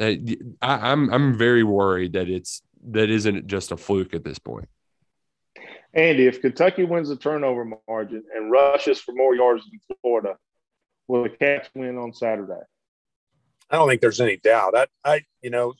uh, 0.00 0.14
I, 0.62 0.90
I'm 0.90 1.12
I'm 1.12 1.36
very 1.36 1.62
worried 1.62 2.14
that 2.14 2.30
it's 2.30 2.62
that 2.88 3.10
isn't 3.10 3.46
just 3.48 3.70
a 3.70 3.76
fluke 3.76 4.14
at 4.14 4.24
this 4.24 4.38
point. 4.38 4.66
Andy, 5.92 6.26
if 6.26 6.40
Kentucky 6.40 6.84
wins 6.84 7.10
the 7.10 7.16
turnover 7.16 7.66
margin 7.86 8.24
and 8.34 8.50
rushes 8.50 8.98
for 8.98 9.12
more 9.12 9.34
yards 9.34 9.62
than 9.64 9.78
Florida, 10.00 10.38
will 11.06 11.24
the 11.24 11.28
Cats 11.28 11.68
win 11.74 11.98
on 11.98 12.14
Saturday? 12.14 12.62
I 13.68 13.76
don't 13.76 13.88
think 13.90 14.00
there's 14.00 14.22
any 14.22 14.38
doubt. 14.38 14.74
I, 14.74 14.86
I 15.04 15.24
you 15.42 15.50
know, 15.50 15.74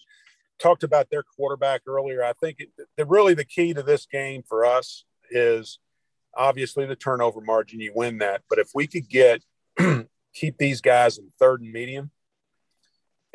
talked 0.59 0.83
about 0.83 1.09
their 1.09 1.23
quarterback 1.23 1.81
earlier. 1.87 2.23
I 2.23 2.35
think 2.35 2.57
it, 2.59 2.69
the, 2.99 3.07
really 3.07 3.33
the 3.33 3.47
key 3.47 3.73
to 3.73 3.83
this 3.83 4.05
game 4.05 4.43
for 4.47 4.67
us 4.67 5.07
is– 5.31 5.79
obviously 6.37 6.87
the 6.87 6.97
turnover 6.97 7.41
margin, 7.41 7.81
you 7.81 7.93
win 7.95 8.19
that. 8.19 8.43
But 8.49 8.59
if 8.59 8.71
we 8.75 8.87
could 8.87 9.09
get 9.09 9.43
keep 10.35 10.59
these 10.59 10.81
guys 10.81 11.19
in 11.19 11.29
third 11.39 11.63
and 11.63 11.73
medium 11.73 12.11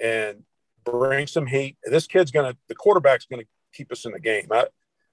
and 0.01 0.43
bring 0.83 1.27
some 1.27 1.45
heat, 1.45 1.77
this 1.83 2.07
kid's 2.07 2.31
gonna 2.31 2.55
the 2.67 2.75
quarterback's 2.75 3.25
gonna 3.25 3.43
keep 3.73 3.91
us 3.91 4.05
in 4.05 4.11
the 4.11 4.19
game. 4.19 4.47
I 4.51 4.65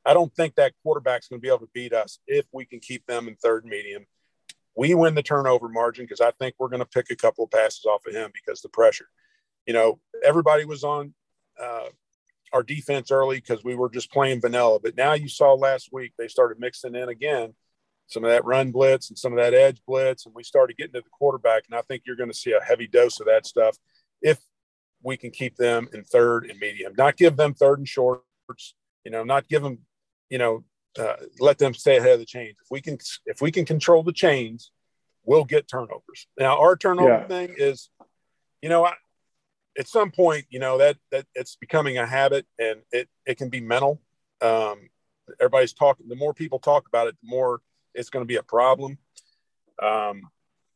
I 0.05 0.14
don't 0.14 0.35
think 0.35 0.55
that 0.57 0.75
quarterback's 0.83 1.29
gonna 1.29 1.40
be 1.40 1.49
able 1.49 1.61
to 1.61 1.71
beat 1.73 1.92
us 1.92 2.18
if 2.27 2.47
we 2.53 2.64
can 2.64 2.81
keep 2.81 3.07
them 3.07 3.29
in 3.29 3.37
third 3.37 3.64
and 3.64 3.71
medium. 3.71 4.07
We 4.75 4.94
win 4.94 5.15
the 5.15 5.23
turnover 5.23 5.69
margin 5.69 6.04
because 6.04 6.21
I 6.21 6.31
think 6.33 6.54
we're 6.59 6.71
to 6.71 6.87
pick 6.87 7.11
a 7.11 7.17
couple 7.17 7.44
of 7.44 7.50
passes 7.50 7.85
off 7.85 8.07
of 8.07 8.15
him 8.15 8.31
because 8.33 8.63
the 8.63 8.71
pressure. 8.71 9.09
You 9.67 9.75
know, 9.75 10.00
everybody 10.25 10.65
was 10.65 10.83
on 10.83 11.15
uh, 11.61 11.88
our 12.52 12.63
defense 12.63 13.11
early 13.11 13.37
because 13.37 13.63
we 13.63 13.75
were 13.75 13.90
just 13.90 14.11
playing 14.11 14.40
vanilla. 14.40 14.81
But 14.81 14.96
now 14.96 15.13
you 15.13 15.29
saw 15.29 15.54
last 15.54 15.90
week 15.92 16.15
they 16.19 16.27
started 16.27 16.59
mixing 16.59 16.94
in 16.94 17.11
again 17.11 17.54
some 18.07 18.25
of 18.25 18.31
that 18.31 18.44
run 18.44 18.73
blitz 18.73 19.09
and 19.09 19.19
some 19.19 19.33
of 19.33 19.38
that 19.38 19.55
edge 19.55 19.81
blitz, 19.87 20.27
and 20.27 20.35
we 20.35 20.42
started 20.42 20.77
getting 20.77 20.92
to 20.94 21.00
the 21.00 21.11
quarterback. 21.11 21.65
And 21.67 21.79
I 21.79 21.83
think 21.83 22.03
you're 22.05 22.17
going 22.17 22.31
to 22.31 22.37
see 22.37 22.53
a 22.53 22.63
heavy 22.63 22.87
dose 22.87 23.21
of 23.21 23.27
that 23.27 23.46
stuff 23.46 23.77
if 24.21 24.38
we 25.03 25.17
can 25.17 25.31
keep 25.31 25.57
them 25.57 25.88
in 25.92 26.05
third 26.05 26.48
and 26.48 26.59
medium, 26.61 26.92
not 26.96 27.17
give 27.17 27.37
them 27.37 27.55
third 27.55 27.79
and 27.79 27.88
shorts, 27.88 28.75
you 29.05 29.11
know, 29.11 29.25
not 29.25 29.48
give 29.48 29.63
them, 29.63 29.79
you 30.31 30.38
know, 30.38 30.65
uh, 30.98 31.15
let 31.40 31.59
them 31.59 31.75
stay 31.75 31.96
ahead 31.96 32.13
of 32.13 32.19
the 32.21 32.27
chains. 32.27 32.57
If 32.63 32.69
we 32.71 32.81
can, 32.81 32.98
if 33.27 33.40
we 33.40 33.50
can 33.50 33.65
control 33.65 34.03
the 34.03 34.13
chains, 34.13 34.71
we'll 35.25 35.44
get 35.44 35.69
turnovers. 35.69 36.29
Now, 36.38 36.59
our 36.61 36.77
turnover 36.77 37.09
yeah. 37.09 37.27
thing 37.27 37.55
is, 37.57 37.90
you 38.61 38.69
know, 38.69 38.85
I, 38.85 38.94
at 39.79 39.88
some 39.88 40.11
point, 40.11 40.44
you 40.50 40.59
know 40.59 40.79
that 40.79 40.96
that 41.11 41.27
it's 41.35 41.57
becoming 41.57 41.98
a 41.98 42.07
habit, 42.07 42.46
and 42.59 42.83
it 42.92 43.09
it 43.27 43.38
can 43.38 43.48
be 43.48 43.61
mental. 43.61 44.00
Um, 44.40 44.90
everybody's 45.40 45.73
talking. 45.73 46.09
The 46.09 46.17
more 46.17 46.35
people 46.35 46.59
talk 46.59 46.87
about 46.87 47.09
it, 47.09 47.17
the 47.23 47.29
more 47.29 47.61
it's 47.95 48.11
going 48.11 48.23
to 48.23 48.29
be 48.29 48.37
a 48.37 48.43
problem. 48.43 48.99
Um, 49.83 50.23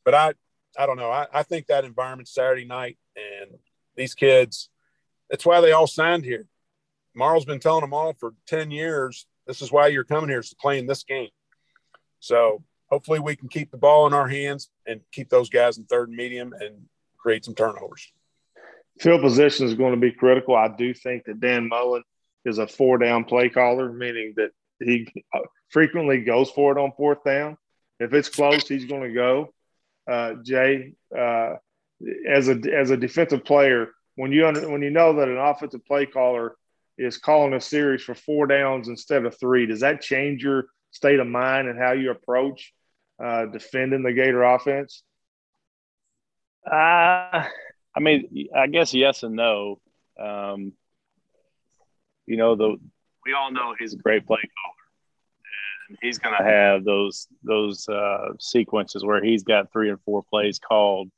but 0.05 0.15
I, 0.15 0.35
I 0.79 0.87
don't 0.87 0.97
know. 0.97 1.11
I, 1.11 1.27
I 1.33 1.43
think 1.43 1.67
that 1.67 1.85
environment 1.85 2.29
Saturday 2.29 2.65
night, 2.65 2.99
and 3.17 3.59
these 3.97 4.15
kids, 4.15 4.69
that's 5.31 5.47
why 5.47 5.61
they 5.61 5.73
all 5.73 5.87
signed 5.87 6.25
here. 6.25 6.47
Mark's 7.15 7.45
been 7.45 7.61
telling 7.61 7.81
them 7.81 7.95
all 7.95 8.13
for 8.13 8.35
10 8.47 8.71
years, 8.71 9.27
this 9.47 9.63
is 9.63 9.73
why 9.73 9.87
you're 9.87 10.05
coming 10.05 10.29
here 10.29 10.41
is 10.41 10.51
to 10.51 10.57
play 10.57 10.79
in 10.79 10.87
this 10.87 11.05
game. 11.05 11.31
So 12.21 12.63
hopefully 12.91 13.21
we 13.21 13.37
can 13.37 13.49
keep 13.49 13.71
the 13.71 13.79
ball 13.79 14.07
in 14.07 14.13
our 14.13 14.29
hands 14.29 14.69
and 14.87 15.01
keep 15.13 15.29
those 15.29 15.49
guys 15.49 15.79
in 15.79 15.85
third 15.85 16.09
and 16.09 16.17
medium 16.17 16.53
and 16.53 16.87
create 17.17 17.45
some 17.45 17.55
turnovers. 17.55 18.13
Field 19.01 19.23
position 19.23 19.67
is 19.67 19.75
going 19.75 19.93
to 19.93 20.01
be 20.01 20.13
critical. 20.13 20.55
I 20.55 20.69
do 20.69 20.95
think 20.95 21.25
that 21.25 21.41
Dan 21.41 21.69
Mullen 21.69 22.03
is 22.45 22.59
a 22.59 22.67
four 22.67 22.99
down 22.99 23.25
play 23.25 23.49
caller, 23.49 23.93
meaning 23.93 24.35
that 24.37 24.51
he 24.81 25.07
frequently 25.69 26.21
goes 26.21 26.51
for 26.51 26.73
it 26.77 26.81
on 26.81 26.93
fourth 26.97 27.25
down. 27.25 27.57
If 27.99 28.13
it's 28.13 28.29
close, 28.29 28.69
he's 28.69 28.85
going 28.85 29.03
to 29.03 29.13
go. 29.13 29.53
Uh, 30.11 30.35
Jay, 30.43 30.93
uh, 31.17 31.55
as 32.29 32.49
a 32.49 32.61
as 32.73 32.91
a 32.91 32.97
defensive 32.97 33.45
player, 33.45 33.89
when 34.17 34.33
you 34.33 34.47
under, 34.47 34.69
when 34.69 34.83
you 34.83 34.91
know 34.91 35.15
that 35.15 35.29
an 35.29 35.39
offensive 35.39 35.85
play 35.87 36.07
caller 36.07 36.57
is 36.99 37.19
calling 37.19 37.55
a 37.55 37.61
series 37.61 38.03
for 38.03 38.15
four 38.15 38.47
downs 38.47 38.89
instead 38.89 39.25
of 39.25 39.39
three, 39.39 39.67
does 39.67 39.81
that 39.81 40.01
change 40.01 40.43
your 40.43 40.67
state 40.91 41.21
of 41.21 41.27
mind 41.27 41.69
and 41.69 41.79
how 41.79 41.93
you 41.93 42.11
approach 42.11 42.73
uh, 43.23 43.47
defending 43.47 44.03
the 44.03 44.13
Gator 44.13 44.43
offense? 44.43 45.03
Uh, 46.71 47.45
I 47.95 48.01
mean, 48.01 48.49
I 48.55 48.67
guess 48.67 48.93
yes 48.93 49.23
and 49.23 49.37
no. 49.37 49.81
Um, 50.21 50.73
you 52.27 52.37
know, 52.37 52.57
the 52.57 52.77
we 53.27 53.33
all 53.33 53.51
know 53.51 53.75
he's 53.79 53.93
a 53.93 53.97
great 53.97 54.27
play 54.27 54.39
caller, 54.39 54.87
and 55.89 55.99
he's 56.01 56.19
going 56.19 56.37
to 56.39 56.45
have 56.45 56.85
those 56.85 57.27
those 57.43 57.89
uh, 57.89 58.29
sequences 58.39 59.05
where 59.05 59.23
he's 59.23 59.43
got 59.43 59.73
three 59.73 59.91
and 59.91 60.01
four 60.03 60.23
plays 60.23 60.59
called. 60.59 61.11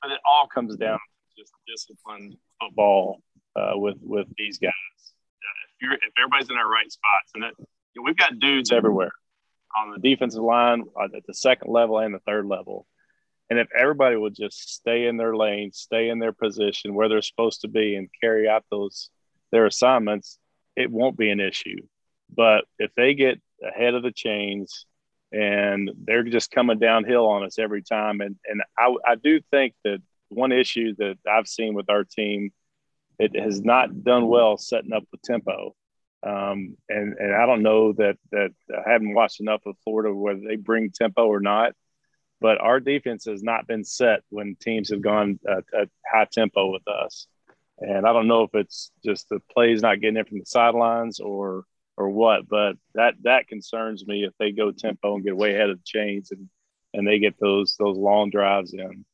But 0.00 0.12
it 0.12 0.20
all 0.24 0.46
comes 0.46 0.76
down 0.76 0.98
to 0.98 1.42
just 1.42 1.52
disciplined 1.66 2.36
football 2.60 3.20
uh, 3.56 3.72
with 3.74 3.98
with 4.00 4.28
these 4.38 4.58
guys. 4.58 4.72
if 5.74 5.82
you're 5.82 5.94
if 5.94 6.12
everybody's 6.18 6.48
in 6.48 6.56
our 6.56 6.70
right 6.70 6.90
spots, 6.90 7.32
and 7.34 7.42
that, 7.42 7.52
you 7.58 7.66
know, 7.96 8.02
we've 8.04 8.16
got 8.16 8.38
dudes 8.38 8.72
everywhere 8.72 9.12
on 9.76 9.92
the 9.92 9.98
defensive 9.98 10.42
line 10.42 10.84
uh, 10.98 11.04
at 11.04 11.26
the 11.26 11.34
second 11.34 11.70
level 11.70 11.98
and 11.98 12.14
the 12.14 12.20
third 12.20 12.46
level. 12.46 12.86
And 13.50 13.58
if 13.58 13.66
everybody 13.76 14.14
would 14.14 14.36
just 14.36 14.74
stay 14.74 15.06
in 15.06 15.16
their 15.16 15.34
lane, 15.34 15.72
stay 15.72 16.08
in 16.08 16.20
their 16.20 16.32
position 16.32 16.94
where 16.94 17.08
they're 17.08 17.20
supposed 17.20 17.62
to 17.62 17.68
be, 17.68 17.96
and 17.96 18.08
carry 18.20 18.48
out 18.48 18.64
those 18.70 19.10
their 19.50 19.66
assignments, 19.66 20.38
it 20.76 20.90
won't 20.90 21.16
be 21.16 21.30
an 21.30 21.40
issue. 21.40 21.78
But 22.34 22.64
if 22.78 22.92
they 22.96 23.14
get 23.14 23.40
ahead 23.62 23.94
of 23.94 24.02
the 24.02 24.12
chains 24.12 24.86
and 25.32 25.90
they're 26.04 26.24
just 26.24 26.50
coming 26.50 26.78
downhill 26.78 27.26
on 27.26 27.44
us 27.44 27.58
every 27.58 27.82
time, 27.82 28.20
and 28.20 28.36
and 28.46 28.62
I, 28.78 28.94
I 29.06 29.14
do 29.16 29.40
think 29.50 29.74
that 29.84 30.00
one 30.28 30.52
issue 30.52 30.94
that 30.98 31.18
I've 31.28 31.48
seen 31.48 31.74
with 31.74 31.90
our 31.90 32.04
team, 32.04 32.50
it 33.18 33.38
has 33.38 33.60
not 33.60 34.04
done 34.04 34.28
well 34.28 34.56
setting 34.56 34.92
up 34.92 35.04
the 35.10 35.18
tempo. 35.24 35.74
Um, 36.22 36.76
and 36.88 37.14
and 37.18 37.34
I 37.34 37.46
don't 37.46 37.62
know 37.62 37.92
that 37.94 38.16
that 38.30 38.50
I 38.70 38.90
haven't 38.90 39.14
watched 39.14 39.40
enough 39.40 39.62
of 39.66 39.76
Florida 39.84 40.14
whether 40.14 40.40
they 40.46 40.56
bring 40.56 40.90
tempo 40.90 41.26
or 41.26 41.40
not, 41.40 41.72
but 42.40 42.60
our 42.60 42.78
defense 42.78 43.24
has 43.24 43.42
not 43.42 43.66
been 43.66 43.84
set 43.84 44.20
when 44.28 44.56
teams 44.60 44.90
have 44.90 45.02
gone 45.02 45.38
at, 45.48 45.64
at 45.78 45.88
high 46.10 46.26
tempo 46.30 46.72
with 46.72 46.86
us. 46.86 47.26
And 47.80 48.06
I 48.06 48.12
don't 48.12 48.28
know 48.28 48.42
if 48.42 48.54
it's 48.54 48.90
just 49.04 49.28
the 49.28 49.40
plays 49.52 49.82
not 49.82 50.00
getting 50.00 50.18
in 50.18 50.24
from 50.24 50.38
the 50.38 50.46
sidelines 50.46 51.20
or 51.20 51.64
or 51.96 52.08
what, 52.08 52.48
but 52.48 52.76
that 52.94 53.14
that 53.22 53.48
concerns 53.48 54.06
me 54.06 54.24
if 54.24 54.32
they 54.38 54.52
go 54.52 54.70
tempo 54.70 55.14
and 55.14 55.24
get 55.24 55.36
way 55.36 55.54
ahead 55.54 55.70
of 55.70 55.78
the 55.78 55.84
chains 55.84 56.30
and 56.30 56.48
and 56.92 57.06
they 57.06 57.18
get 57.18 57.38
those 57.40 57.76
those 57.78 57.96
long 57.96 58.30
drives 58.30 58.72
in. 58.74 59.04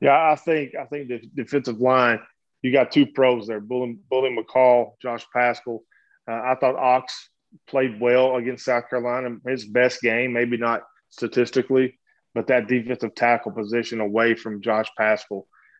Yeah, 0.00 0.30
I 0.30 0.36
think 0.36 0.74
I 0.74 0.84
think 0.84 1.08
the 1.08 1.20
defensive 1.34 1.80
line 1.80 2.20
you 2.62 2.72
got 2.72 2.92
two 2.92 3.06
pros 3.06 3.46
there, 3.46 3.60
Bully, 3.60 3.96
Bully 4.10 4.36
McCall, 4.36 4.92
Josh 5.00 5.26
Paschal. 5.32 5.82
Uh, 6.28 6.34
I 6.34 6.56
thought 6.60 6.76
Ox 6.76 7.30
played 7.66 8.00
well 8.00 8.36
against 8.36 8.64
South 8.64 8.88
Carolina. 8.90 9.36
His 9.46 9.64
best 9.64 10.02
game, 10.02 10.32
maybe 10.32 10.56
not 10.56 10.82
statistically, 11.08 11.98
but 12.34 12.46
that 12.48 12.68
defensive 12.68 13.14
tackle 13.14 13.52
position 13.52 14.00
away 14.00 14.34
from 14.34 14.62
Josh 14.62 14.88
Paschal 14.96 15.48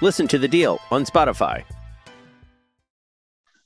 Listen 0.00 0.28
to 0.28 0.38
The 0.38 0.48
Deal 0.48 0.78
on 0.90 1.04
Spotify. 1.04 1.64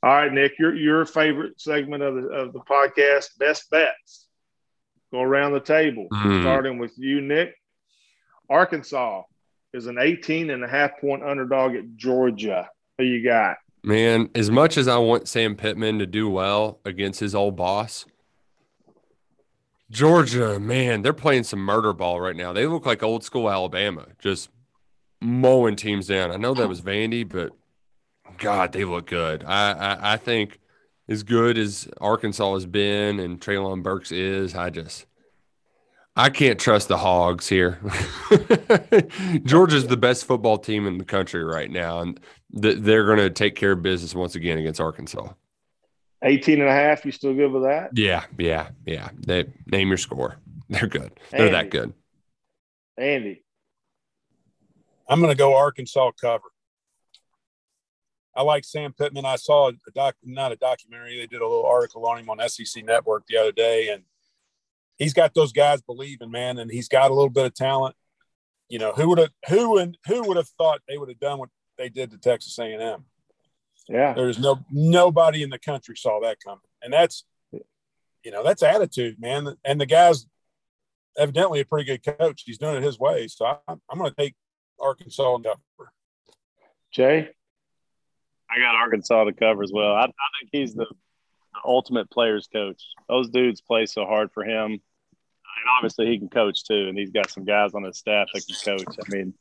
All 0.04 0.10
right, 0.10 0.32
Nick, 0.32 0.58
your 0.58 0.74
your 0.74 1.04
favorite 1.06 1.60
segment 1.60 2.02
of 2.02 2.14
the 2.16 2.28
of 2.28 2.52
the 2.52 2.60
podcast, 2.60 3.38
best 3.38 3.70
bets. 3.70 4.26
Go 5.12 5.20
around 5.20 5.52
the 5.52 5.60
table, 5.60 6.08
Mm. 6.12 6.42
starting 6.42 6.78
with 6.78 6.92
you, 6.96 7.20
Nick. 7.20 7.54
Arkansas 8.48 9.22
is 9.72 9.86
an 9.86 9.98
18 10.00 10.50
and 10.50 10.64
a 10.64 10.68
half 10.68 10.98
point 11.00 11.22
underdog 11.22 11.74
at 11.76 11.96
Georgia. 11.96 12.68
Who 12.98 13.04
you 13.04 13.22
got? 13.22 13.58
Man, 13.84 14.30
as 14.34 14.50
much 14.50 14.76
as 14.76 14.88
I 14.88 14.96
want 14.98 15.28
Sam 15.28 15.54
Pittman 15.54 15.98
to 15.98 16.06
do 16.06 16.28
well 16.30 16.80
against 16.84 17.20
his 17.20 17.34
old 17.34 17.56
boss, 17.56 18.04
Georgia, 19.90 20.58
man, 20.58 21.02
they're 21.02 21.12
playing 21.12 21.44
some 21.44 21.58
murder 21.60 21.92
ball 21.92 22.20
right 22.20 22.36
now. 22.36 22.52
They 22.52 22.66
look 22.66 22.86
like 22.86 23.02
old 23.02 23.22
school 23.22 23.50
Alabama, 23.50 24.06
just 24.18 24.48
mowing 25.22 25.76
teams 25.76 26.06
down. 26.06 26.30
I 26.30 26.36
know 26.36 26.54
that 26.54 26.64
oh. 26.64 26.68
was 26.68 26.80
Vandy, 26.80 27.28
but 27.28 27.52
God, 28.38 28.72
they 28.72 28.84
look 28.84 29.06
good. 29.06 29.44
I, 29.44 29.72
I, 29.72 30.12
I 30.14 30.16
think 30.16 30.58
as 31.08 31.22
good 31.22 31.58
as 31.58 31.88
Arkansas 32.00 32.54
has 32.54 32.66
been 32.66 33.20
and 33.20 33.40
Treylon 33.40 33.82
Burks 33.82 34.12
is, 34.12 34.54
I 34.54 34.70
just 34.70 35.06
I 36.14 36.28
can't 36.28 36.60
trust 36.60 36.88
the 36.88 36.98
Hogs 36.98 37.48
here. 37.48 37.80
Georgia's 39.44 39.86
the 39.86 39.96
best 39.96 40.26
football 40.26 40.58
team 40.58 40.86
in 40.86 40.98
the 40.98 41.04
country 41.04 41.42
right 41.42 41.70
now, 41.70 42.00
and 42.00 42.20
th- 42.60 42.78
they're 42.80 43.06
going 43.06 43.18
to 43.18 43.30
take 43.30 43.54
care 43.54 43.72
of 43.72 43.82
business 43.82 44.14
once 44.14 44.34
again 44.34 44.58
against 44.58 44.80
Arkansas. 44.80 45.32
18 46.22 46.60
and 46.60 46.68
a 46.68 46.72
half. 46.72 47.04
You 47.06 47.12
still 47.12 47.34
good 47.34 47.50
with 47.50 47.62
that? 47.62 47.90
Yeah, 47.96 48.24
yeah, 48.38 48.68
yeah. 48.86 49.08
They 49.26 49.46
name 49.66 49.88
your 49.88 49.96
score. 49.96 50.36
They're 50.68 50.86
good. 50.86 51.12
They're 51.30 51.50
that 51.50 51.70
good. 51.70 51.92
Andy. 52.96 53.42
I'm 55.12 55.20
going 55.20 55.30
to 55.30 55.36
go 55.36 55.54
Arkansas 55.54 56.12
cover. 56.18 56.44
I 58.34 58.40
like 58.40 58.64
Sam 58.64 58.94
Pittman. 58.94 59.26
I 59.26 59.36
saw 59.36 59.68
a 59.68 59.72
doc, 59.94 60.14
not 60.24 60.52
a 60.52 60.56
documentary. 60.56 61.18
They 61.18 61.26
did 61.26 61.42
a 61.42 61.46
little 61.46 61.66
article 61.66 62.06
on 62.06 62.18
him 62.18 62.30
on 62.30 62.48
SEC 62.48 62.82
Network 62.82 63.26
the 63.26 63.36
other 63.36 63.52
day, 63.52 63.90
and 63.90 64.04
he's 64.96 65.12
got 65.12 65.34
those 65.34 65.52
guys 65.52 65.82
believing, 65.82 66.30
man, 66.30 66.58
and 66.58 66.70
he's 66.70 66.88
got 66.88 67.10
a 67.10 67.14
little 67.14 67.28
bit 67.28 67.44
of 67.44 67.52
talent. 67.52 67.94
You 68.70 68.78
know, 68.78 68.92
who 68.92 69.10
would 69.10 69.18
have 69.18 69.30
who 69.50 69.76
and 69.76 69.98
who 70.06 70.26
would 70.26 70.38
have 70.38 70.48
thought 70.48 70.80
they 70.88 70.96
would 70.96 71.10
have 71.10 71.20
done 71.20 71.38
what 71.38 71.50
they 71.76 71.90
did 71.90 72.10
to 72.12 72.16
Texas 72.16 72.58
A&M? 72.58 73.04
Yeah. 73.90 74.14
There's 74.14 74.38
no 74.38 74.60
nobody 74.70 75.42
in 75.42 75.50
the 75.50 75.58
country 75.58 75.94
saw 75.94 76.20
that 76.22 76.38
coming, 76.42 76.60
and 76.80 76.90
that's 76.90 77.24
you 77.52 78.30
know 78.30 78.42
that's 78.42 78.62
attitude, 78.62 79.20
man. 79.20 79.58
And 79.62 79.78
the 79.78 79.84
guy's 79.84 80.24
evidently 81.18 81.60
a 81.60 81.66
pretty 81.66 81.84
good 81.84 82.18
coach. 82.18 82.44
He's 82.46 82.56
doing 82.56 82.76
it 82.76 82.82
his 82.82 82.98
way, 82.98 83.28
so 83.28 83.44
I'm, 83.68 83.78
I'm 83.90 83.98
going 83.98 84.08
to 84.08 84.16
take 84.16 84.36
Arkansas 84.82 85.34
and 85.36 85.44
cover. 85.44 85.92
Jay. 86.90 87.28
I 88.50 88.58
got 88.60 88.74
Arkansas 88.74 89.24
to 89.24 89.32
cover 89.32 89.62
as 89.62 89.72
well. 89.72 89.92
I, 89.94 90.02
I 90.04 90.06
think 90.06 90.50
he's 90.52 90.74
the, 90.74 90.84
the 90.84 91.60
ultimate 91.64 92.10
players 92.10 92.48
coach. 92.52 92.82
Those 93.08 93.30
dudes 93.30 93.60
play 93.62 93.86
so 93.86 94.04
hard 94.04 94.30
for 94.32 94.44
him, 94.44 94.72
and 94.72 94.80
obviously 95.78 96.06
he 96.06 96.18
can 96.18 96.28
coach 96.28 96.64
too. 96.64 96.88
And 96.88 96.98
he's 96.98 97.10
got 97.12 97.30
some 97.30 97.44
guys 97.44 97.72
on 97.74 97.82
his 97.84 97.96
staff 97.96 98.28
that 98.34 98.44
can 98.46 98.76
coach. 98.76 98.96
I 98.98 99.14
mean, 99.16 99.32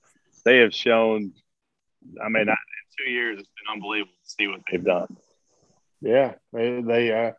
they 0.45 0.59
have 0.59 0.73
shown 0.73 1.33
I 2.23 2.29
mean, 2.29 2.47
I, 2.49 2.53
in 2.53 2.57
two 3.05 3.11
years, 3.11 3.39
it's 3.39 3.49
been 3.49 3.73
unbelievable 3.75 4.13
to 4.23 4.29
see 4.29 4.47
what 4.47 4.61
they've 4.71 4.83
done. 4.83 5.17
Yeah, 6.01 6.33
they 6.53 6.81
they 6.81 7.11
uh, 7.27 7.31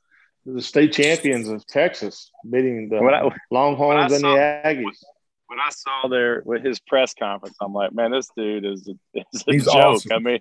the 0.46 0.62
state 0.62 0.92
champions 0.92 1.48
of 1.48 1.66
Texas 1.66 2.30
beating 2.48 2.88
the 2.90 3.00
When 3.02 3.14
I- 3.14 3.28
Longhorns 3.50 4.12
when 4.12 4.12
I 4.12 4.14
and 4.14 4.20
saw- 4.20 4.34
the 4.34 4.68
Aggies. 4.68 5.04
When 5.52 5.60
I 5.60 5.68
saw 5.68 6.08
their 6.08 6.42
with 6.46 6.64
his 6.64 6.80
press 6.80 7.12
conference, 7.12 7.56
I'm 7.60 7.74
like, 7.74 7.92
man, 7.92 8.10
this 8.10 8.30
dude 8.34 8.64
is 8.64 8.88
a, 8.88 9.20
is 9.34 9.44
a 9.46 9.52
He's 9.52 9.64
joke. 9.66 9.74
awesome. 9.74 10.12
I 10.14 10.18
mean, 10.18 10.38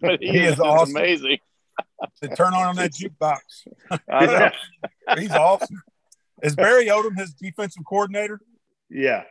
he, 0.20 0.28
He 0.32 0.38
is, 0.40 0.54
is 0.54 0.60
awesome. 0.60 0.96
amazing. 0.96 1.38
To 2.22 2.28
turn 2.34 2.52
on 2.52 2.74
that 2.74 2.90
jukebox. 2.92 3.38
I 4.10 4.26
know. 4.26 4.50
He's 5.16 5.30
awesome. 5.30 5.80
Is 6.42 6.56
Barry 6.56 6.86
Odom 6.86 7.16
his 7.16 7.32
defensive 7.34 7.84
coordinator? 7.88 8.40
Yeah, 8.90 9.22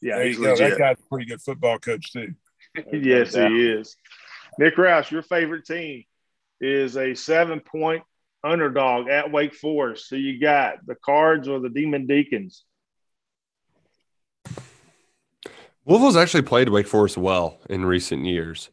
yeah, 0.00 0.16
there 0.18 0.26
he's 0.26 0.36
you 0.36 0.44
go. 0.44 0.50
legit. 0.52 0.70
That 0.70 0.78
guy's 0.78 0.98
a 1.00 1.08
pretty 1.08 1.26
good 1.26 1.42
football 1.42 1.78
coach 1.80 2.12
too. 2.12 2.32
yes, 2.92 3.34
Yeah. 3.34 3.48
he 3.48 3.66
is. 3.68 3.96
Nick 4.60 4.76
Roush, 4.76 5.10
your 5.10 5.22
favorite 5.22 5.64
team 5.66 6.04
is 6.60 6.96
a 6.96 7.14
seven 7.14 7.58
point 7.58 8.04
underdog 8.44 9.08
at 9.08 9.32
Wake 9.32 9.54
Forest. 9.56 10.08
So 10.08 10.14
you 10.14 10.38
got 10.38 10.86
the 10.86 10.94
Cards 10.94 11.48
or 11.48 11.58
the 11.58 11.70
Demon 11.70 12.06
Deacons. 12.06 12.62
Louisville's 15.86 16.16
actually 16.16 16.42
played 16.42 16.68
Wake 16.68 16.88
Forest 16.88 17.16
well 17.16 17.58
in 17.70 17.84
recent 17.84 18.24
years. 18.24 18.70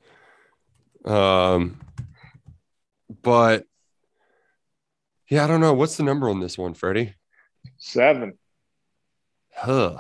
Um, 1.06 1.80
but 3.22 3.66
yeah, 5.30 5.44
I 5.44 5.48
don't 5.48 5.62
know. 5.62 5.74
What's 5.74 5.98
the 5.98 6.04
number 6.04 6.30
on 6.30 6.40
this 6.40 6.58
one, 6.58 6.74
Freddie? 6.74 7.14
Seven. 7.78 8.38
Huh. 9.56 10.00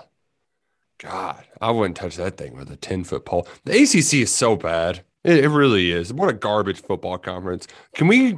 God, 0.97 1.45
I 1.59 1.71
wouldn't 1.71 1.97
touch 1.97 2.15
that 2.15 2.37
thing 2.37 2.55
with 2.55 2.71
a 2.71 2.77
10 2.77 3.03
foot 3.03 3.25
pole. 3.25 3.47
The 3.65 3.73
ACC 3.73 4.21
is 4.21 4.31
so 4.31 4.55
bad. 4.55 5.03
It, 5.23 5.43
it 5.43 5.49
really 5.49 5.91
is. 5.91 6.13
What 6.13 6.29
a 6.29 6.33
garbage 6.33 6.81
football 6.81 7.17
conference. 7.17 7.67
Can 7.93 8.07
we 8.07 8.37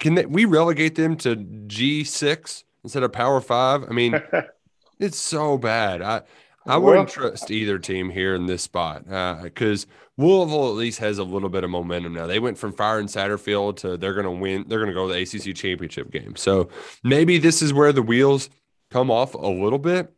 can 0.00 0.14
they, 0.14 0.26
we 0.26 0.44
relegate 0.44 0.94
them 0.94 1.16
to 1.18 1.36
G6 1.36 2.64
instead 2.84 3.02
of 3.02 3.12
Power 3.12 3.40
5? 3.40 3.84
I 3.84 3.92
mean, 3.92 4.20
it's 5.00 5.18
so 5.18 5.58
bad. 5.58 6.02
I 6.02 6.22
I 6.66 6.76
wouldn't 6.78 7.08
trust 7.08 7.50
either 7.50 7.78
team 7.78 8.10
here 8.10 8.34
in 8.34 8.46
this 8.46 8.62
spot 8.62 9.04
because 9.42 9.86
Louisville 10.16 10.68
at 10.68 10.74
least 10.74 10.98
has 11.00 11.18
a 11.18 11.24
little 11.24 11.48
bit 11.48 11.64
of 11.64 11.70
momentum 11.70 12.14
now. 12.14 12.26
They 12.26 12.38
went 12.38 12.56
from 12.56 12.72
fire 12.72 12.94
firing 12.94 13.06
Satterfield 13.06 13.76
to 13.78 13.96
they're 13.96 14.14
going 14.14 14.24
to 14.24 14.30
win. 14.30 14.64
They're 14.68 14.78
going 14.78 14.88
to 14.88 14.94
go 14.94 15.08
to 15.08 15.14
the 15.14 15.20
ACC 15.20 15.56
championship 15.56 16.10
game. 16.10 16.36
So 16.36 16.68
maybe 17.02 17.38
this 17.38 17.62
is 17.62 17.72
where 17.72 17.92
the 17.92 18.02
wheels 18.02 18.50
come 18.90 19.10
off 19.10 19.34
a 19.34 19.38
little 19.38 19.78
bit. 19.78 20.12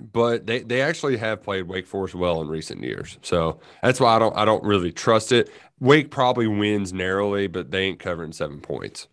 But 0.00 0.46
they, 0.46 0.60
they 0.60 0.80
actually 0.80 1.16
have 1.16 1.42
played 1.42 1.64
Wake 1.64 1.86
Forest 1.88 2.14
well 2.14 2.40
in 2.40 2.46
recent 2.46 2.84
years, 2.84 3.18
so 3.20 3.58
that's 3.82 3.98
why 3.98 4.14
I 4.14 4.20
don't 4.20 4.36
I 4.36 4.44
don't 4.44 4.62
really 4.62 4.92
trust 4.92 5.32
it. 5.32 5.50
Wake 5.80 6.12
probably 6.12 6.46
wins 6.46 6.92
narrowly, 6.92 7.48
but 7.48 7.72
they 7.72 7.82
ain't 7.86 7.98
covering 7.98 8.30
seven 8.30 8.60
points. 8.60 9.08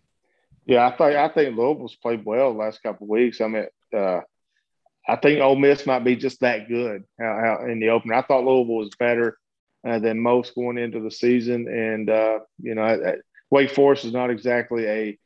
Yeah, 0.64 0.86
I 0.86 0.90
think 0.92 1.16
I 1.16 1.28
think 1.28 1.56
Louisville's 1.56 1.96
played 1.96 2.24
well 2.24 2.52
the 2.52 2.60
last 2.60 2.84
couple 2.84 3.06
of 3.06 3.08
weeks. 3.08 3.40
I 3.40 3.48
mean, 3.48 3.66
uh, 3.96 4.20
I 5.08 5.16
think 5.16 5.40
Ole 5.40 5.56
Miss 5.56 5.86
might 5.86 6.04
be 6.04 6.16
just 6.16 6.40
that 6.40 6.68
good 6.68 7.04
in 7.18 7.80
the 7.80 7.90
opener. 7.90 8.14
I 8.14 8.22
thought 8.22 8.44
Louisville 8.44 8.76
was 8.76 8.90
better 8.98 9.38
uh, 9.86 9.98
than 10.00 10.18
most 10.18 10.54
going 10.54 10.78
into 10.78 11.00
the 11.00 11.10
season, 11.10 11.68
and 11.68 12.10
uh, 12.10 12.40
you 12.60 12.74
know, 12.74 12.82
I, 12.82 13.10
I, 13.10 13.14
Wake 13.50 13.70
Forest 13.70 14.04
is 14.04 14.12
not 14.12 14.30
exactly 14.30 14.86
a 14.86 15.18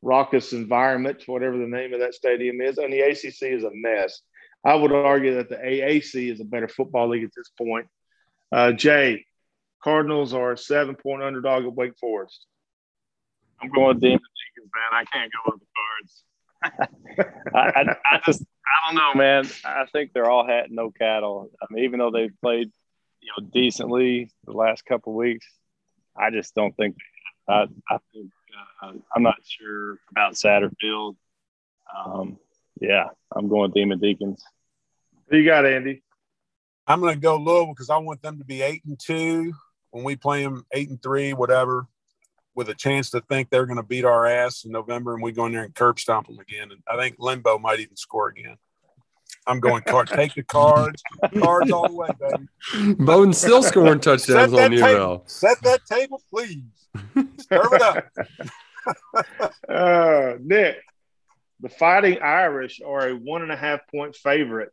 raucous 0.00 0.52
environment, 0.52 1.24
whatever 1.26 1.58
the 1.58 1.66
name 1.66 1.92
of 1.92 2.00
that 2.00 2.14
stadium 2.14 2.60
is, 2.60 2.78
and 2.78 2.92
the 2.92 3.00
ACC 3.00 3.52
is 3.52 3.64
a 3.64 3.70
mess. 3.72 4.22
I 4.64 4.74
would 4.74 4.92
argue 4.92 5.34
that 5.36 5.48
the 5.48 5.56
AAC 5.56 6.32
is 6.32 6.40
a 6.40 6.44
better 6.44 6.68
football 6.68 7.08
league 7.08 7.24
at 7.24 7.30
this 7.36 7.50
point. 7.58 7.86
Uh, 8.50 8.72
Jay, 8.72 9.26
Cardinals 9.82 10.32
are 10.32 10.52
a 10.52 10.58
seven 10.58 10.94
point 10.96 11.22
underdog 11.22 11.64
at 11.64 11.74
Wake 11.74 11.98
Forest. 11.98 12.46
I'm 13.60 13.70
going 13.70 13.88
with 13.88 14.00
Demon 14.00 14.18
Deacons, 14.18 14.70
man. 14.74 14.92
I 14.92 15.04
can't 15.04 15.32
go 15.32 15.52
with 15.52 15.60
the 15.60 15.66
cards. 15.76 17.42
I, 17.54 17.80
I, 17.80 17.96
I 18.16 18.20
just, 18.24 18.42
I 18.66 18.86
don't 18.86 18.96
know, 18.96 19.14
man. 19.14 19.48
I 19.64 19.86
think 19.92 20.12
they're 20.12 20.30
all 20.30 20.46
hat 20.46 20.66
and 20.66 20.76
no 20.76 20.90
cattle. 20.90 21.50
I 21.62 21.66
mean, 21.70 21.84
even 21.84 21.98
though 21.98 22.10
they've 22.10 22.34
played, 22.42 22.70
you 23.20 23.30
know, 23.36 23.48
decently 23.52 24.30
the 24.44 24.52
last 24.52 24.84
couple 24.84 25.12
of 25.12 25.16
weeks, 25.16 25.46
I 26.16 26.30
just 26.30 26.54
don't 26.54 26.76
think. 26.76 26.96
I, 27.48 27.66
I 27.88 27.98
think 28.12 28.30
uh, 28.82 28.92
I'm 29.14 29.22
not 29.22 29.36
sure 29.44 29.98
about 30.10 30.34
Satterfield. 30.34 31.16
Um, 31.96 32.38
yeah, 32.80 33.06
I'm 33.34 33.48
going 33.48 33.70
Demon 33.70 34.00
Deacons. 34.00 34.42
Who 35.28 35.38
you 35.38 35.44
got, 35.44 35.64
Andy? 35.64 36.02
I'm 36.86 37.00
going 37.00 37.14
to 37.14 37.20
go 37.20 37.36
Louisville 37.36 37.74
because 37.74 37.90
I 37.90 37.98
want 37.98 38.22
them 38.22 38.38
to 38.38 38.44
be 38.44 38.62
eight 38.62 38.82
and 38.84 38.98
two 38.98 39.52
when 39.90 40.04
we 40.04 40.16
play 40.16 40.42
them 40.42 40.64
eight 40.72 40.88
and 40.88 41.02
three, 41.02 41.32
whatever, 41.32 41.86
with 42.56 42.70
a 42.70 42.74
chance 42.74 43.10
to 43.10 43.20
think 43.20 43.50
they're 43.50 43.66
going 43.66 43.76
to 43.76 43.82
beat 43.82 44.04
our 44.04 44.26
ass 44.26 44.64
in 44.64 44.72
November 44.72 45.14
and 45.14 45.22
we 45.22 45.30
go 45.30 45.46
in 45.46 45.52
there 45.52 45.62
and 45.62 45.74
curb 45.74 46.00
stomp 46.00 46.26
them 46.26 46.38
again. 46.40 46.72
And 46.72 46.82
I 46.88 46.96
think 46.96 47.16
Limbo 47.18 47.58
might 47.58 47.78
even 47.80 47.96
score 47.96 48.28
again. 48.28 48.56
I'm 49.46 49.60
going 49.60 49.82
card. 49.82 50.08
Take 50.12 50.34
the 50.34 50.42
cards, 50.42 51.02
cards 51.38 51.70
all 51.70 51.88
the 51.88 51.94
way, 51.94 52.08
baby. 52.18 52.94
Bowden 52.94 53.32
still 53.32 53.62
scoring 53.62 54.00
touchdowns 54.00 54.52
on 54.52 54.70
table. 54.70 54.84
UL. 54.84 55.22
Set 55.26 55.60
that 55.62 55.84
table, 55.86 56.20
please. 56.30 56.64
Serve 57.14 57.72
it 57.72 57.82
up. 57.82 58.04
Uh, 59.68 60.34
Nick, 60.40 60.76
the 61.58 61.68
Fighting 61.68 62.22
Irish 62.22 62.80
are 62.86 63.08
a 63.08 63.16
one 63.16 63.42
and 63.42 63.50
a 63.50 63.56
half 63.56 63.80
point 63.90 64.14
favorite 64.14 64.70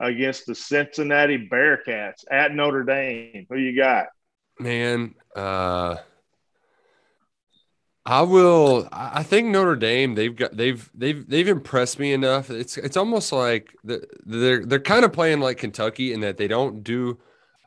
against 0.00 0.46
the 0.46 0.54
Cincinnati 0.56 1.48
Bearcats 1.48 2.24
at 2.28 2.52
Notre 2.52 2.82
Dame. 2.82 3.46
Who 3.48 3.56
you 3.56 3.76
got? 3.76 4.06
Man, 4.58 5.14
uh, 5.36 5.98
I 8.06 8.22
will. 8.22 8.88
I 8.92 9.24
think 9.24 9.48
Notre 9.48 9.74
Dame. 9.74 10.14
They've 10.14 10.34
got. 10.34 10.56
They've. 10.56 10.88
They've. 10.94 11.28
They've 11.28 11.48
impressed 11.48 11.98
me 11.98 12.12
enough. 12.12 12.50
It's. 12.50 12.78
It's 12.78 12.96
almost 12.96 13.32
like 13.32 13.74
the, 13.82 14.06
they're. 14.24 14.64
They're 14.64 14.78
kind 14.78 15.04
of 15.04 15.12
playing 15.12 15.40
like 15.40 15.58
Kentucky 15.58 16.12
in 16.12 16.20
that 16.20 16.36
they 16.36 16.46
don't 16.46 16.84
do 16.84 17.18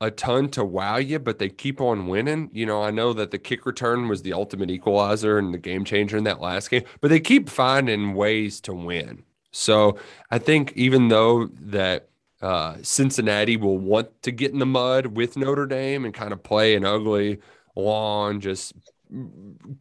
a 0.02 0.10
ton 0.10 0.48
to 0.52 0.64
wow 0.64 0.96
you, 0.96 1.20
but 1.20 1.40
they 1.40 1.50
keep 1.50 1.82
on 1.82 2.08
winning. 2.08 2.50
You 2.54 2.66
know, 2.66 2.82
I 2.82 2.90
know 2.90 3.12
that 3.14 3.32
the 3.32 3.38
kick 3.38 3.66
return 3.66 4.08
was 4.08 4.22
the 4.22 4.32
ultimate 4.32 4.72
equalizer 4.72 5.38
and 5.38 5.54
the 5.54 5.58
game 5.58 5.84
changer 5.84 6.16
in 6.18 6.24
that 6.24 6.40
last 6.40 6.70
game, 6.70 6.84
but 7.02 7.10
they 7.10 7.20
keep 7.20 7.50
finding 7.50 8.14
ways 8.14 8.62
to 8.62 8.74
win. 8.74 9.24
So 9.52 9.98
I 10.32 10.40
think 10.40 10.72
even 10.76 11.10
though 11.10 11.48
that 11.48 12.08
uh, 12.42 12.78
Cincinnati 12.82 13.58
will 13.58 13.78
want 13.78 14.22
to 14.24 14.32
get 14.32 14.54
in 14.54 14.60
the 14.60 14.66
mud 14.66 15.08
with 15.08 15.36
Notre 15.36 15.66
Dame 15.66 16.06
and 16.06 16.14
kind 16.14 16.32
of 16.32 16.42
play 16.44 16.76
an 16.76 16.86
ugly, 16.86 17.40
long, 17.76 18.40
just 18.40 18.74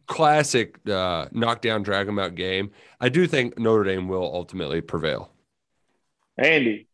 classic 0.07 0.79
uh, 0.87 1.27
knockdown, 1.31 1.83
drag 1.83 2.05
them 2.05 2.19
out 2.19 2.35
game. 2.35 2.71
I 2.99 3.09
do 3.09 3.27
think 3.27 3.57
Notre 3.57 3.83
Dame 3.83 4.07
will 4.07 4.23
ultimately 4.23 4.81
prevail. 4.81 5.31
Andy. 6.37 6.87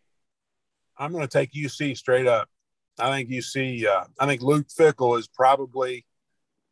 I'm 0.98 1.12
going 1.12 1.28
to 1.28 1.32
take 1.32 1.52
UC 1.52 1.98
straight 1.98 2.28
up. 2.28 2.50
I 2.98 3.12
think 3.12 3.30
UC. 3.30 3.86
Uh, 3.86 4.06
I 4.20 4.26
think 4.26 4.42
Luke 4.42 4.68
Fickell 4.68 5.20
is 5.20 5.28
probably 5.28 6.06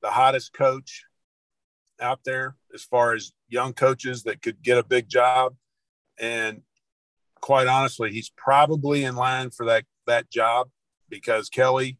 the 0.01 0.09
hottest 0.09 0.53
coach 0.53 1.03
out 1.99 2.21
there 2.23 2.55
as 2.73 2.83
far 2.83 3.13
as 3.13 3.33
young 3.49 3.73
coaches 3.73 4.23
that 4.23 4.41
could 4.41 4.61
get 4.61 4.77
a 4.77 4.83
big 4.83 5.09
job. 5.09 5.55
And 6.19 6.61
quite 7.41 7.67
honestly, 7.67 8.11
he's 8.11 8.29
probably 8.29 9.03
in 9.03 9.15
line 9.15 9.49
for 9.49 9.65
that 9.65 9.85
that 10.07 10.29
job 10.29 10.69
because 11.09 11.49
Kelly 11.49 11.97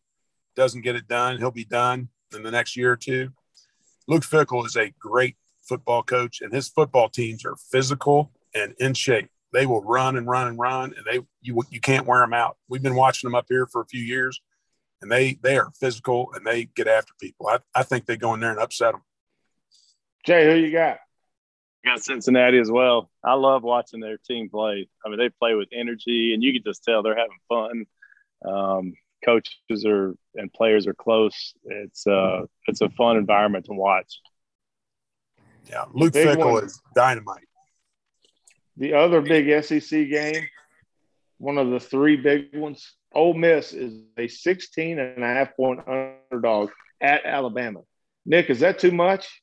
doesn't 0.56 0.82
get 0.82 0.96
it 0.96 1.08
done. 1.08 1.38
He'll 1.38 1.52
be 1.52 1.66
done 1.66 2.10
in 2.36 2.44
the 2.44 2.52
next 2.52 2.76
year 2.76 2.92
or 2.92 2.98
two. 2.98 3.32
Luke 4.08 4.24
Fickell 4.24 4.66
is 4.66 4.76
a 4.76 4.94
great 5.00 5.38
football 5.62 6.04
coach, 6.04 6.42
and 6.42 6.54
his 6.54 6.68
football 6.68 7.10
teams 7.10 7.46
are 7.46 7.56
physical 7.72 8.32
and 8.54 8.74
in 8.80 8.94
shape. 8.94 9.30
They 9.52 9.66
will 9.66 9.84
run 9.84 10.18
and 10.18 10.28
run 10.28 10.48
and 10.48 10.60
run, 10.60 10.94
and 10.98 11.06
they 11.06 11.26
you 11.42 11.62
you 11.70 11.80
can't 11.80 12.08
wear 12.08 12.20
them 12.22 12.34
out. 12.34 12.58
We've 12.68 12.82
been 12.82 12.96
watching 12.96 13.30
them 13.30 13.36
up 13.36 13.46
here 13.48 13.68
for 13.68 13.82
a 13.82 13.86
few 13.86 14.02
years, 14.02 14.42
and 15.02 15.12
they 15.12 15.38
they 15.42 15.58
are 15.58 15.72
physical 15.80 16.30
and 16.34 16.46
they 16.46 16.66
get 16.66 16.88
after 16.88 17.14
people. 17.22 17.48
I, 17.48 17.60
I 17.76 17.84
think 17.84 18.06
they 18.06 18.18
go 18.18 18.34
in 18.34 18.40
there 18.40 18.52
and 18.52 18.60
upset 18.60 18.94
them. 18.94 19.04
Jay, 20.26 20.46
who 20.46 20.58
you 20.58 20.72
got? 20.72 20.98
I 21.86 21.90
got 21.90 22.04
Cincinnati 22.04 22.58
as 22.58 22.72
well. 22.72 23.12
I 23.24 23.34
love 23.34 23.62
watching 23.64 24.00
their 24.00 24.18
team 24.18 24.50
play. 24.50 24.88
I 25.06 25.10
mean, 25.10 25.20
they 25.20 25.30
play 25.30 25.54
with 25.54 25.68
energy, 25.74 26.34
and 26.34 26.42
you 26.42 26.54
can 26.54 26.64
just 26.66 26.84
tell 26.84 27.04
they're 27.04 27.18
having 27.18 27.38
fun. 27.50 27.86
Um, 28.46 28.94
coaches 29.24 29.86
are 29.86 30.16
and 30.36 30.52
players 30.52 30.88
are 30.88 30.94
close. 30.94 31.54
It's 31.66 32.06
uh, 32.08 32.42
it's 32.68 32.82
a 32.82 32.90
fun 32.90 33.18
environment 33.18 33.66
to 33.66 33.74
watch. 33.74 34.20
Yeah, 35.70 35.86
Luke 35.94 36.14
Big 36.14 36.28
Fickell 36.28 36.54
one. 36.54 36.66
is 36.66 36.82
dynamite. 36.96 37.48
The 38.78 38.94
other 38.94 39.22
big 39.22 39.64
SEC 39.64 40.10
game, 40.10 40.48
one 41.38 41.58
of 41.58 41.70
the 41.70 41.80
three 41.80 42.16
big 42.16 42.56
ones, 42.56 42.96
Ole 43.14 43.36
Miss 43.36 43.72
is 43.72 44.02
a 44.18 44.28
16 44.28 45.00
and 45.00 45.24
a 45.24 45.28
half 45.28 45.56
point 45.56 45.82
underdog 45.88 46.72
at 47.00 47.26
Alabama. 47.26 47.82
Nick, 48.26 48.50
is 48.50 48.62
that 48.62 48.80
too 48.80 48.92
much? 48.92 49.42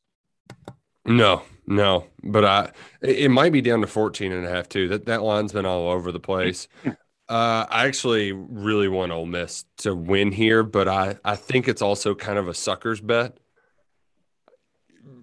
No, 1.07 1.43
no, 1.66 2.07
but 2.22 2.45
I 2.45 2.72
it 3.03 3.20
it 3.20 3.28
might 3.30 3.53
be 3.53 3.62
down 3.62 3.80
to 3.80 3.86
14 3.86 4.32
and 4.32 4.47
a 4.47 4.51
half 4.51 4.68
too. 4.68 4.88
That 4.88 5.07
that 5.07 5.22
line's 5.22 5.53
been 5.53 5.66
all 5.66 5.91
over 5.91 6.12
the 6.12 6.20
place. 6.20 6.68
Uh, 7.31 7.64
I 7.70 7.87
actually 7.87 8.33
really 8.33 8.89
want 8.89 9.12
Ole 9.12 9.24
Miss 9.24 9.64
to 9.78 9.95
win 9.95 10.33
here, 10.33 10.64
but 10.64 10.89
I, 10.89 11.16
I 11.24 11.37
think 11.37 11.68
it's 11.68 11.81
also 11.81 12.12
kind 12.12 12.41
of 12.41 12.49
a 12.49 12.55
sucker's 12.55 13.01
bet. 13.01 13.39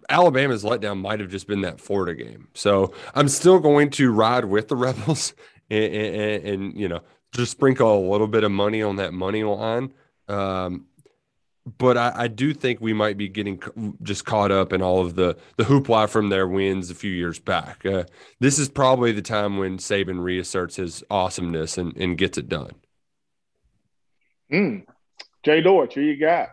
Alabama's 0.07 0.63
letdown 0.63 1.01
might 1.01 1.19
have 1.19 1.29
just 1.29 1.47
been 1.47 1.61
that 1.61 1.81
Florida 1.81 2.15
game. 2.15 2.47
So 2.53 2.93
I'm 3.13 3.27
still 3.27 3.59
going 3.59 3.89
to 3.91 4.09
ride 4.09 4.45
with 4.45 4.69
the 4.69 4.75
Rebels 4.77 5.33
and, 5.69 5.93
and, 5.93 6.45
and 6.45 6.79
you 6.79 6.87
know, 6.87 7.01
just 7.33 7.51
sprinkle 7.51 7.99
a 7.99 8.09
little 8.09 8.27
bit 8.27 8.45
of 8.45 8.51
money 8.51 8.81
on 8.81 8.95
that 8.95 9.11
money 9.13 9.43
line. 9.43 9.91
Um, 10.29 10.85
but 11.77 11.97
I, 11.97 12.13
I, 12.15 12.27
do 12.27 12.53
think 12.53 12.79
we 12.79 12.93
might 12.93 13.17
be 13.17 13.27
getting 13.27 13.61
just 14.01 14.25
caught 14.25 14.51
up 14.51 14.71
in 14.71 14.81
all 14.81 15.01
of 15.01 15.15
the 15.15 15.37
the 15.57 15.65
hoopla 15.65 16.09
from 16.09 16.29
their 16.29 16.47
wins 16.47 16.89
a 16.89 16.95
few 16.95 17.11
years 17.11 17.39
back. 17.39 17.85
Uh, 17.85 18.05
this 18.39 18.57
is 18.57 18.69
probably 18.69 19.11
the 19.11 19.21
time 19.21 19.57
when 19.57 19.77
Saban 19.77 20.23
reasserts 20.23 20.77
his 20.77 21.03
awesomeness 21.09 21.77
and, 21.77 21.95
and 21.97 22.17
gets 22.17 22.37
it 22.37 22.47
done. 22.47 22.71
Mm. 24.51 24.85
Jay 25.43 25.61
Dortch, 25.61 25.95
who 25.95 26.01
you 26.01 26.17
got? 26.17 26.49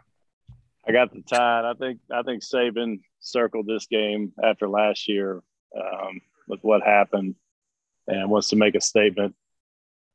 I 0.86 0.92
got 0.92 1.12
the 1.12 1.22
tide. 1.22 1.64
I 1.64 1.74
think 1.74 2.00
I 2.12 2.22
think 2.22 2.42
Saban 2.42 3.00
circled 3.20 3.66
this 3.66 3.86
game 3.86 4.32
after 4.42 4.68
last 4.68 5.08
year 5.08 5.42
um, 5.76 6.20
with 6.48 6.60
what 6.62 6.82
happened, 6.82 7.36
and 8.08 8.30
wants 8.30 8.48
to 8.48 8.56
make 8.56 8.74
a 8.74 8.80
statement 8.80 9.34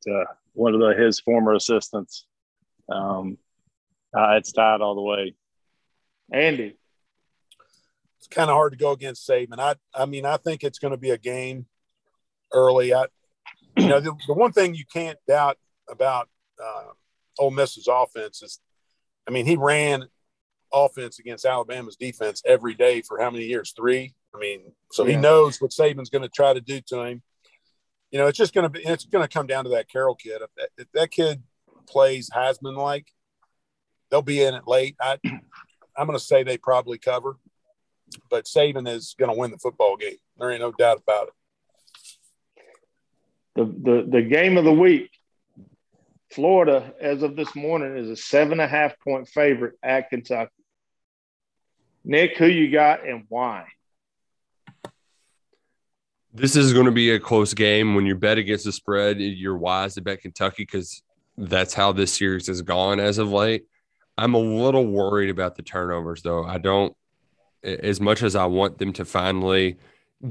to 0.04 0.26
one 0.54 0.74
of 0.74 0.82
the, 0.82 0.94
his 1.02 1.20
former 1.20 1.54
assistants. 1.54 2.26
Um, 2.90 3.38
uh, 4.16 4.36
it's 4.38 4.52
tied 4.52 4.82
all 4.82 4.96
the 4.96 5.02
way. 5.02 5.36
Andy, 6.32 6.76
it's 8.18 8.28
kind 8.28 8.50
of 8.50 8.56
hard 8.56 8.74
to 8.74 8.78
go 8.78 8.92
against 8.92 9.28
Saban. 9.28 9.60
I 9.60 9.76
I 9.94 10.06
mean 10.06 10.26
I 10.26 10.38
think 10.38 10.64
it's 10.64 10.80
going 10.80 10.92
to 10.92 10.98
be 10.98 11.12
a 11.12 11.18
game 11.18 11.66
early. 12.54 12.94
I 12.94 13.06
you 13.78 13.88
know 13.88 14.00
the, 14.00 14.14
the 14.28 14.34
one 14.34 14.52
thing 14.52 14.76
you 14.76 14.86
can't 14.92 15.18
doubt 15.28 15.58
about 15.90 16.30
uh, 16.64 16.92
Ole 17.40 17.52
Miss's 17.52 17.88
offense 17.88 18.42
is, 18.42 18.60
I 19.28 19.32
mean 19.32 19.46
he 19.46 19.56
ran 19.56 20.06
offense 20.72 21.20
against 21.20 21.46
Alabama's 21.46 21.96
defense 21.96 22.42
every 22.46 22.74
day 22.74 23.02
for 23.02 23.20
how 23.20 23.30
many 23.30 23.46
years? 23.46 23.74
Three. 23.76 24.14
I 24.34 24.38
mean, 24.38 24.72
so 24.92 25.06
yeah. 25.06 25.16
he 25.16 25.18
knows 25.18 25.60
what 25.60 25.72
Saban's 25.72 26.10
going 26.10 26.22
to 26.22 26.30
try 26.30 26.54
to 26.54 26.62
do 26.62 26.82
to 26.88 27.02
him. 27.02 27.22
You 28.12 28.20
know, 28.20 28.28
it's 28.28 28.38
just 28.38 28.54
going 28.54 28.64
to 28.64 28.70
be, 28.70 28.86
it's 28.86 29.06
going 29.06 29.28
to 29.28 29.34
come 29.34 29.48
down 29.48 29.64
to 29.66 29.72
that 29.72 29.92
Corral 29.92 30.16
kid. 30.16 30.42
If 30.42 30.50
that, 30.58 30.70
if 30.78 30.92
that 30.94 31.12
kid 31.12 31.44
plays 31.88 32.30
Heisman 32.30 32.78
like, 32.78 33.08
they'll 34.10 34.22
be 34.22 34.42
in 34.42 34.54
it 34.54 34.68
late. 34.68 34.96
I, 35.02 35.18
I'm 35.98 36.08
going 36.08 36.18
to 36.18 36.24
say 36.24 36.44
they 36.44 36.58
probably 36.58 36.98
cover, 36.98 37.38
but 38.30 38.46
Saban 38.46 38.88
is 38.88 39.16
going 39.18 39.32
to 39.32 39.38
win 39.38 39.52
the 39.52 39.58
football 39.58 39.98
game. 39.98 40.18
There 40.38 40.52
ain't 40.52 40.62
no 40.62 40.72
doubt 40.72 41.00
about 41.00 41.28
it. 41.28 41.34
The, 43.56 43.66
the, 43.66 44.08
the 44.10 44.22
game 44.22 44.58
of 44.58 44.64
the 44.64 44.74
week 44.74 45.12
Florida, 46.32 46.94
as 47.02 47.24
of 47.24 47.36
this 47.36 47.56
morning, 47.56 47.98
is 47.98 48.10
a 48.10 48.16
seven 48.16 48.54
and 48.54 48.62
a 48.62 48.68
half 48.68 49.00
point 49.00 49.28
favorite 49.28 49.76
at 49.82 50.10
Kentucky. 50.10 50.52
Nick, 52.06 52.38
who 52.38 52.46
you 52.46 52.72
got 52.72 53.06
and 53.06 53.26
why? 53.30 53.66
This 56.34 56.56
is 56.56 56.74
going 56.74 56.86
to 56.86 56.92
be 56.92 57.12
a 57.12 57.20
close 57.20 57.54
game. 57.54 57.96
When 57.96 58.06
you 58.06 58.16
bet 58.16 58.38
against 58.38 58.66
the 58.66 58.72
spread, 58.72 59.20
you're 59.20 59.58
wise 59.58 59.96
to 59.96 60.02
bet 60.02 60.22
Kentucky 60.22 60.64
because 60.64 61.02
that's 61.38 61.74
how 61.74 61.92
this 61.92 62.14
series 62.14 62.48
has 62.48 62.62
gone 62.62 63.00
as 63.00 63.18
of 63.18 63.32
late. 63.32 63.66
I'm 64.20 64.34
a 64.34 64.40
little 64.40 64.86
worried 64.86 65.30
about 65.30 65.56
the 65.56 65.62
turnovers, 65.62 66.22
though. 66.22 66.44
I 66.44 66.58
don't, 66.58 66.96
as 67.64 68.02
much 68.02 68.22
as 68.22 68.36
I 68.36 68.46
want 68.46 68.78
them 68.78 68.92
to 68.94 69.06
finally 69.06 69.78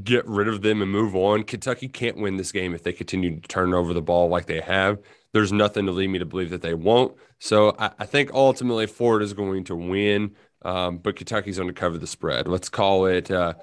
get 0.04 0.26
rid 0.26 0.46
of 0.46 0.60
them 0.60 0.82
and 0.82 0.90
move 0.90 1.16
on, 1.16 1.42
Kentucky 1.44 1.88
can't 1.88 2.18
win 2.18 2.36
this 2.36 2.52
game 2.52 2.74
if 2.74 2.82
they 2.82 2.92
continue 2.92 3.40
to 3.40 3.48
turn 3.48 3.72
over 3.72 3.94
the 3.94 4.02
ball 4.02 4.28
like 4.28 4.44
they 4.44 4.60
have. 4.60 4.98
There's 5.32 5.52
nothing 5.52 5.86
to 5.86 5.92
lead 5.92 6.08
me 6.08 6.18
to 6.18 6.26
believe 6.26 6.50
that 6.50 6.60
they 6.60 6.74
won't. 6.74 7.16
So 7.38 7.74
I, 7.78 7.90
I 7.98 8.06
think 8.06 8.30
ultimately 8.34 8.86
Florida 8.86 9.24
is 9.24 9.32
going 9.32 9.64
to 9.64 9.76
win, 9.76 10.34
um, 10.62 10.98
but 10.98 11.16
Kentucky's 11.16 11.56
going 11.56 11.68
to 11.68 11.74
cover 11.74 11.96
the 11.96 12.06
spread. 12.06 12.46
Let's 12.46 12.68
call 12.68 13.06
it 13.06 13.30
uh, 13.30 13.54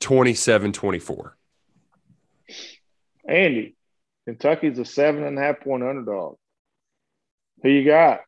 27 0.00 0.72
24. 0.72 1.36
Andy, 3.26 3.74
Kentucky's 4.26 4.78
a 4.78 4.84
seven 4.84 5.24
and 5.24 5.38
a 5.38 5.40
half 5.40 5.60
point 5.60 5.82
underdog. 5.82 6.36
Who 7.62 7.70
you 7.70 7.86
got? 7.86 8.20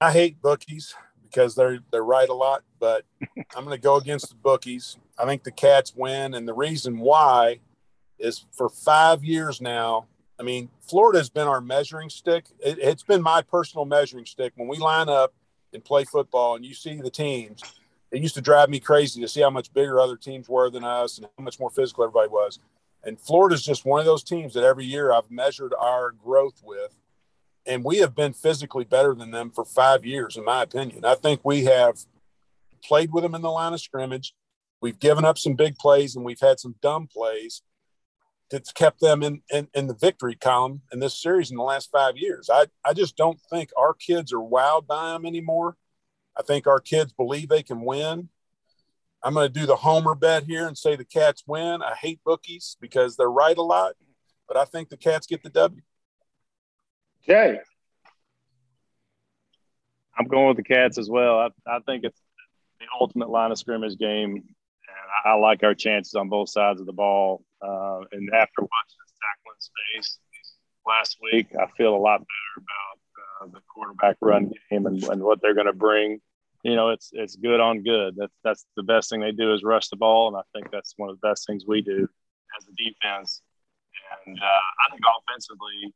I 0.00 0.12
hate 0.12 0.40
bookies 0.40 0.94
because 1.24 1.54
they're 1.54 1.80
they're 1.90 2.04
right 2.04 2.28
a 2.28 2.34
lot, 2.34 2.62
but 2.78 3.04
I'm 3.56 3.64
going 3.64 3.76
to 3.76 3.82
go 3.82 3.96
against 3.96 4.28
the 4.28 4.36
bookies. 4.36 4.96
I 5.18 5.24
think 5.24 5.42
the 5.42 5.50
Cats 5.50 5.94
win, 5.96 6.34
and 6.34 6.46
the 6.46 6.54
reason 6.54 6.98
why 6.98 7.60
is 8.18 8.44
for 8.52 8.68
five 8.68 9.24
years 9.24 9.60
now. 9.60 10.06
I 10.40 10.44
mean, 10.44 10.68
Florida 10.80 11.18
has 11.18 11.28
been 11.28 11.48
our 11.48 11.60
measuring 11.60 12.10
stick. 12.10 12.46
It, 12.60 12.78
it's 12.78 13.02
been 13.02 13.22
my 13.22 13.42
personal 13.42 13.84
measuring 13.84 14.24
stick 14.24 14.52
when 14.54 14.68
we 14.68 14.78
line 14.78 15.08
up 15.08 15.34
and 15.74 15.84
play 15.84 16.04
football, 16.04 16.54
and 16.54 16.64
you 16.64 16.74
see 16.74 16.94
the 16.94 17.10
teams. 17.10 17.60
It 18.12 18.22
used 18.22 18.36
to 18.36 18.40
drive 18.40 18.70
me 18.70 18.78
crazy 18.78 19.20
to 19.20 19.28
see 19.28 19.40
how 19.40 19.50
much 19.50 19.72
bigger 19.74 20.00
other 20.00 20.16
teams 20.16 20.48
were 20.48 20.70
than 20.70 20.84
us 20.84 21.18
and 21.18 21.26
how 21.36 21.44
much 21.44 21.58
more 21.58 21.70
physical 21.70 22.04
everybody 22.04 22.28
was. 22.28 22.60
And 23.02 23.18
Florida's 23.18 23.64
just 23.64 23.84
one 23.84 24.00
of 24.00 24.06
those 24.06 24.22
teams 24.22 24.54
that 24.54 24.64
every 24.64 24.84
year 24.84 25.12
I've 25.12 25.30
measured 25.30 25.74
our 25.78 26.12
growth 26.12 26.62
with 26.64 26.94
and 27.68 27.84
we 27.84 27.98
have 27.98 28.16
been 28.16 28.32
physically 28.32 28.84
better 28.84 29.14
than 29.14 29.30
them 29.30 29.50
for 29.50 29.64
five 29.64 30.04
years, 30.04 30.36
in 30.36 30.44
my 30.44 30.62
opinion. 30.62 31.04
I 31.04 31.14
think 31.14 31.40
we 31.44 31.64
have 31.64 31.98
played 32.82 33.12
with 33.12 33.22
them 33.22 33.34
in 33.34 33.42
the 33.42 33.50
line 33.50 33.74
of 33.74 33.80
scrimmage. 33.80 34.34
We've 34.80 34.98
given 34.98 35.24
up 35.24 35.38
some 35.38 35.54
big 35.54 35.76
plays 35.76 36.16
and 36.16 36.24
we've 36.24 36.40
had 36.40 36.58
some 36.58 36.76
dumb 36.80 37.08
plays 37.08 37.62
that's 38.50 38.72
kept 38.72 39.00
them 39.00 39.22
in, 39.22 39.42
in, 39.52 39.68
in 39.74 39.86
the 39.86 39.94
victory 39.94 40.34
column 40.34 40.80
in 40.92 41.00
this 41.00 41.20
series 41.20 41.50
in 41.50 41.58
the 41.58 41.62
last 41.62 41.90
five 41.90 42.16
years. 42.16 42.48
I, 42.50 42.66
I 42.84 42.94
just 42.94 43.16
don't 43.16 43.40
think 43.50 43.70
our 43.76 43.92
kids 43.92 44.32
are 44.32 44.38
wowed 44.38 44.86
by 44.86 45.12
them 45.12 45.26
anymore. 45.26 45.76
I 46.36 46.42
think 46.42 46.66
our 46.66 46.80
kids 46.80 47.12
believe 47.12 47.50
they 47.50 47.62
can 47.62 47.82
win. 47.82 48.30
I'm 49.22 49.34
going 49.34 49.52
to 49.52 49.60
do 49.60 49.66
the 49.66 49.76
homer 49.76 50.14
bet 50.14 50.44
here 50.44 50.66
and 50.66 50.78
say 50.78 50.96
the 50.96 51.04
Cats 51.04 51.42
win. 51.46 51.82
I 51.82 51.94
hate 51.94 52.20
bookies 52.24 52.76
because 52.80 53.16
they're 53.16 53.30
right 53.30 53.58
a 53.58 53.62
lot, 53.62 53.94
but 54.46 54.56
I 54.56 54.64
think 54.64 54.88
the 54.88 54.96
Cats 54.96 55.26
get 55.26 55.42
the 55.42 55.50
W. 55.50 55.82
Jay. 57.28 57.58
I'm 60.18 60.26
going 60.26 60.48
with 60.48 60.56
the 60.56 60.62
Cats 60.62 60.98
as 60.98 61.08
well. 61.10 61.38
I, 61.38 61.48
I 61.66 61.78
think 61.80 62.04
it's 62.04 62.20
the 62.80 62.86
ultimate 62.98 63.28
line 63.28 63.52
of 63.52 63.58
scrimmage 63.58 63.98
game. 63.98 64.32
And 64.32 65.08
I, 65.24 65.30
I 65.30 65.34
like 65.34 65.62
our 65.62 65.74
chances 65.74 66.14
on 66.14 66.28
both 66.28 66.48
sides 66.48 66.80
of 66.80 66.86
the 66.86 66.92
ball. 66.92 67.44
Uh, 67.62 68.00
and 68.12 68.30
after 68.34 68.62
watching 68.62 68.98
this 69.04 69.14
tackling 69.20 69.58
space 69.60 70.18
last 70.86 71.18
week, 71.22 71.48
I 71.54 71.66
feel 71.76 71.94
a 71.94 71.98
lot 71.98 72.20
better 72.20 72.64
about 72.64 73.48
uh, 73.48 73.52
the 73.52 73.60
quarterback 73.72 74.16
run 74.20 74.52
game 74.70 74.86
and, 74.86 75.02
and 75.04 75.22
what 75.22 75.40
they're 75.42 75.54
going 75.54 75.66
to 75.66 75.72
bring. 75.72 76.20
You 76.64 76.74
know, 76.74 76.90
it's 76.90 77.10
it's 77.12 77.36
good 77.36 77.60
on 77.60 77.84
good. 77.84 78.16
That's 78.16 78.34
that's 78.42 78.66
the 78.76 78.82
best 78.82 79.10
thing 79.10 79.20
they 79.20 79.30
do 79.30 79.54
is 79.54 79.62
rush 79.62 79.88
the 79.88 79.96
ball, 79.96 80.26
and 80.26 80.36
I 80.36 80.42
think 80.52 80.72
that's 80.72 80.94
one 80.96 81.08
of 81.08 81.20
the 81.20 81.28
best 81.28 81.46
things 81.46 81.64
we 81.64 81.82
do 81.82 82.08
as 82.58 82.66
a 82.66 82.72
defense. 82.72 83.42
And 84.26 84.36
uh, 84.36 84.44
I 84.44 84.90
think 84.90 85.02
offensively, 85.06 85.94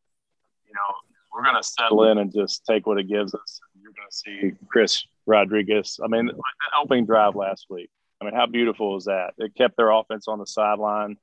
you 0.66 0.72
know, 0.72 0.94
we're 1.32 1.42
going 1.42 1.56
to 1.56 1.62
settle 1.62 2.04
in 2.10 2.18
and 2.18 2.32
just 2.32 2.64
take 2.66 2.86
what 2.86 2.98
it 2.98 3.08
gives 3.08 3.34
us. 3.34 3.60
You're 3.80 3.92
going 3.92 4.08
to 4.10 4.16
see 4.16 4.66
Chris 4.68 5.04
Rodriguez. 5.26 5.98
I 6.02 6.08
mean, 6.08 6.26
that 6.26 6.80
opening 6.80 7.06
drive 7.06 7.34
last 7.34 7.66
week. 7.70 7.90
I 8.20 8.24
mean, 8.24 8.34
how 8.34 8.46
beautiful 8.46 8.96
is 8.96 9.04
that? 9.04 9.32
It 9.38 9.54
kept 9.54 9.76
their 9.76 9.90
offense 9.90 10.28
on 10.28 10.38
the 10.38 10.46
sideline. 10.46 11.16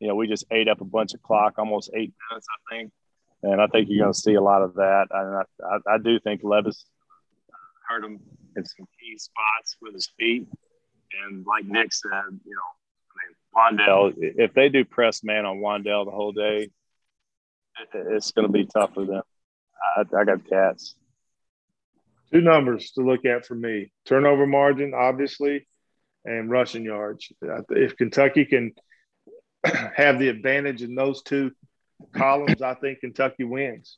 You 0.00 0.08
know, 0.08 0.14
we 0.14 0.26
just 0.26 0.46
ate 0.50 0.68
up 0.68 0.80
a 0.80 0.84
bunch 0.84 1.14
of 1.14 1.22
clock, 1.22 1.54
almost 1.58 1.90
eight 1.94 2.12
minutes, 2.30 2.46
I 2.50 2.74
think. 2.74 2.92
And 3.42 3.60
I 3.60 3.66
think 3.66 3.88
you're 3.88 4.04
going 4.04 4.12
to 4.12 4.18
see 4.18 4.34
a 4.34 4.42
lot 4.42 4.62
of 4.62 4.74
that. 4.74 5.06
And 5.10 5.36
I, 5.36 5.42
I, 5.64 5.94
I 5.94 5.98
do 5.98 6.18
think 6.20 6.40
Levis 6.42 6.84
hurt 7.88 8.04
him 8.04 8.18
in 8.56 8.64
some 8.64 8.86
key 8.98 9.16
spots 9.18 9.76
with 9.80 9.94
his 9.94 10.10
feet. 10.18 10.48
And 11.24 11.44
like 11.46 11.64
Nick 11.64 11.92
said, 11.92 12.10
you 12.44 12.54
know, 12.54 12.70
I 13.56 13.76
mean, 13.76 13.86
Wan'Dale, 13.86 14.14
if 14.16 14.54
they 14.54 14.68
do 14.68 14.84
press 14.84 15.22
man 15.22 15.44
on 15.44 15.58
Wan'Dale 15.58 16.04
the 16.04 16.10
whole 16.10 16.32
day, 16.32 16.70
it's 17.94 18.32
going 18.32 18.46
to 18.46 18.52
be 18.52 18.66
tough 18.66 18.94
for 18.94 19.04
them. 19.04 19.22
I, 19.82 20.02
I 20.16 20.24
got 20.24 20.48
cats. 20.48 20.94
Two 22.32 22.40
numbers 22.40 22.92
to 22.92 23.02
look 23.02 23.24
at 23.24 23.46
for 23.46 23.54
me: 23.54 23.92
turnover 24.04 24.46
margin, 24.46 24.92
obviously, 24.94 25.66
and 26.24 26.50
rushing 26.50 26.84
yards. 26.84 27.32
If 27.70 27.96
Kentucky 27.96 28.44
can 28.44 28.72
have 29.64 30.18
the 30.18 30.28
advantage 30.28 30.82
in 30.82 30.94
those 30.94 31.22
two 31.22 31.52
columns, 32.12 32.62
I 32.62 32.74
think 32.74 33.00
Kentucky 33.00 33.44
wins. 33.44 33.96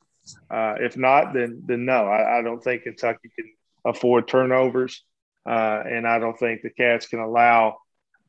Uh, 0.51 0.77
if 0.79 0.97
not, 0.97 1.35
then 1.35 1.63
then 1.67 1.85
no, 1.85 2.07
I, 2.07 2.39
I, 2.39 2.43
don't 2.43 2.63
think 2.63 2.85
Kentucky 2.85 3.31
can 3.37 3.53
afford 3.85 4.29
turnovers, 4.29 5.03
uh, 5.45 5.83
and 5.85 6.07
I 6.07 6.21
don't 6.21 6.39
think 6.39 6.63
the 6.63 6.71
Cats 6.71 7.09
can 7.09 7.19
allow 7.19 7.79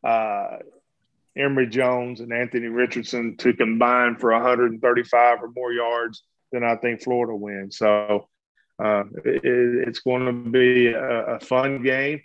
uh, 0.04 0.58
Emory 1.38 1.68
Jones 1.68 2.20
and 2.20 2.34
Anthony 2.34 2.68
Richardson 2.68 3.38
to 3.38 3.54
combine 3.54 4.16
for 4.18 4.32
135 4.32 5.44
or 5.44 5.52
more 5.56 5.72
yards 5.72 6.24
then 6.54 6.64
I 6.64 6.76
think 6.78 7.02
Florida 7.02 7.36
wins. 7.36 7.78
So 7.78 8.30
uh, 8.82 9.04
it, 9.26 9.42
it's 9.44 10.00
going 10.00 10.26
to 10.26 10.50
be 10.50 10.88
a, 10.88 11.36
a 11.36 11.40
fun 11.40 11.84
game. 11.84 12.22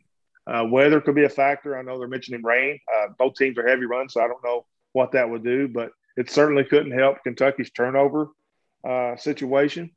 Uh, 0.46 0.64
weather 0.70 1.00
could 1.00 1.14
be 1.14 1.24
a 1.24 1.30
factor. 1.30 1.76
I 1.76 1.82
know 1.82 1.98
they're 1.98 2.08
mentioning 2.08 2.42
rain. 2.42 2.78
Uh, 2.94 3.08
both 3.18 3.34
teams 3.34 3.58
are 3.58 3.66
heavy 3.66 3.86
runs, 3.86 4.12
so 4.12 4.20
I 4.22 4.28
don't 4.28 4.44
know 4.44 4.66
what 4.92 5.12
that 5.12 5.28
would 5.28 5.42
do, 5.42 5.68
but 5.68 5.90
it 6.16 6.30
certainly 6.30 6.64
couldn't 6.64 6.92
help 6.92 7.22
Kentucky's 7.22 7.70
turnover 7.70 8.28
uh, 8.88 9.16
situation, 9.16 9.90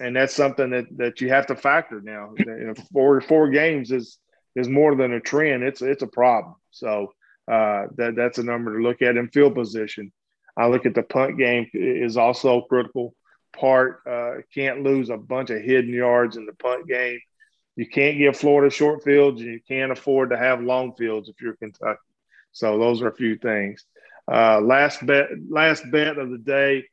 and 0.00 0.14
that's 0.14 0.34
something 0.34 0.70
that 0.70 0.86
that 0.96 1.20
you 1.20 1.28
have 1.30 1.46
to 1.46 1.56
factor 1.56 2.00
now. 2.00 2.34
You 2.38 2.44
know, 2.46 2.74
four 2.92 3.20
four 3.20 3.50
games 3.50 3.90
is 3.90 4.18
is 4.54 4.68
more 4.68 4.94
than 4.94 5.12
a 5.12 5.20
trend; 5.20 5.64
it's 5.64 5.82
it's 5.82 6.02
a 6.02 6.08
problem. 6.08 6.54
So 6.70 7.12
uh, 7.50 7.86
that 7.96 8.14
that's 8.16 8.38
a 8.38 8.44
number 8.44 8.76
to 8.76 8.82
look 8.82 9.02
at. 9.02 9.16
In 9.16 9.28
field 9.28 9.56
position, 9.56 10.12
I 10.56 10.68
look 10.68 10.86
at 10.86 10.94
the 10.94 11.02
punt 11.02 11.36
game 11.36 11.68
is 11.74 12.16
also 12.16 12.62
critical 12.62 13.14
part. 13.56 14.00
Uh, 14.06 14.42
can't 14.54 14.82
lose 14.82 15.10
a 15.10 15.16
bunch 15.16 15.50
of 15.50 15.62
hidden 15.62 15.92
yards 15.92 16.36
in 16.36 16.46
the 16.46 16.52
punt 16.54 16.86
game. 16.86 17.20
You 17.76 17.88
can't 17.88 18.18
give 18.18 18.36
Florida 18.36 18.70
short 18.70 19.02
fields, 19.02 19.40
and 19.40 19.50
you 19.50 19.60
can't 19.66 19.92
afford 19.92 20.30
to 20.30 20.38
have 20.38 20.62
long 20.62 20.94
fields 20.94 21.28
if 21.28 21.40
you're 21.40 21.56
Kentucky. 21.56 21.98
So 22.52 22.78
those 22.78 23.02
are 23.02 23.08
a 23.08 23.14
few 23.14 23.36
things. 23.36 23.84
Uh, 24.30 24.60
last 24.60 25.04
bet, 25.04 25.28
last 25.48 25.84
bet 25.90 26.18
of 26.18 26.30
the 26.30 26.38
day. 26.38 26.84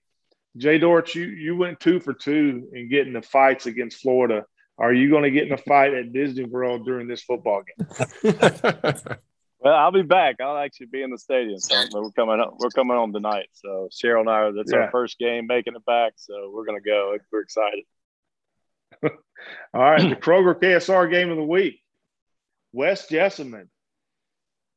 Jay 0.57 0.79
Dortch, 0.79 1.15
you 1.15 1.25
you 1.25 1.55
went 1.55 1.79
two 1.79 1.99
for 1.99 2.13
two 2.13 2.67
in 2.73 2.89
getting 2.89 3.13
the 3.13 3.21
fights 3.21 3.67
against 3.67 4.01
Florida. 4.01 4.45
Are 4.77 4.91
you 4.91 5.09
going 5.09 5.23
to 5.23 5.31
get 5.31 5.47
in 5.47 5.53
a 5.53 5.57
fight 5.57 5.93
at 5.93 6.11
Disney 6.11 6.43
World 6.43 6.85
during 6.85 7.07
this 7.07 7.21
football 7.21 7.61
game? 7.63 8.33
well, 9.61 9.75
I'll 9.75 9.91
be 9.91 10.01
back. 10.01 10.41
I'll 10.41 10.57
actually 10.57 10.87
be 10.87 11.03
in 11.03 11.11
the 11.11 11.19
stadium. 11.19 11.59
So 11.59 11.75
we're 11.93 12.11
coming 12.11 12.39
up. 12.39 12.55
We're 12.57 12.69
coming 12.69 12.97
home 12.97 13.13
tonight. 13.13 13.47
So 13.53 13.89
Cheryl 13.91 14.21
and 14.21 14.29
I, 14.29 14.51
that's 14.51 14.71
yeah. 14.71 14.79
our 14.79 14.91
first 14.91 15.19
game 15.19 15.45
making 15.47 15.75
it 15.75 15.85
back. 15.85 16.13
So 16.15 16.51
we're 16.53 16.65
going 16.65 16.81
to 16.81 16.87
go. 16.87 17.15
We're 17.31 17.41
excited. 17.41 17.83
All 19.03 19.81
right, 19.81 20.09
the 20.09 20.15
Kroger 20.15 20.59
KSR 20.59 21.11
game 21.11 21.29
of 21.29 21.37
the 21.37 21.43
week. 21.43 21.79
West 22.73 23.09
Jessamine 23.09 23.69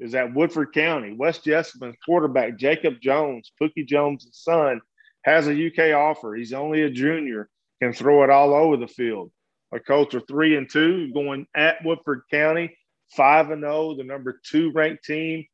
is 0.01 0.15
at 0.15 0.35
Woodford 0.35 0.73
County. 0.75 1.15
West 1.17 1.45
Jessamine's 1.45 1.97
quarterback, 2.05 2.59
Jacob 2.59 2.95
Jones, 3.01 3.53
Pookie 3.61 3.87
Jones' 3.87 4.29
son, 4.33 4.81
has 5.23 5.49
a 5.49 5.67
UK 5.67 5.95
offer. 5.95 6.35
He's 6.35 6.53
only 6.53 6.83
a 6.83 6.91
junior, 6.91 7.49
can 7.81 7.93
throw 7.93 8.25
it 8.25 8.31
all 8.31 8.53
over 8.53 8.77
the 8.77 8.89
field. 8.89 9.31
Our 9.73 9.81
Colts 9.81 10.15
are 10.15 10.21
three 10.21 10.57
and 10.57 10.69
two, 10.69 11.13
going 11.13 11.47
at 11.55 11.85
Woodford 11.85 12.23
County, 12.31 12.77
five 13.11 13.51
and 13.51 13.63
zero, 13.63 13.91
oh, 13.91 13.97
the 13.97 14.05
number 14.05 14.41
two 14.45 14.73
ranked 14.73 15.05
team 15.05 15.45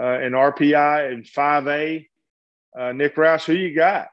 uh, 0.00 0.20
in 0.20 0.32
RPI 0.32 1.12
and 1.12 1.26
five 1.26 1.66
A. 1.66 2.08
Uh, 2.78 2.92
Nick 2.92 3.16
Roush, 3.16 3.44
who 3.44 3.52
you 3.52 3.74
got? 3.74 4.08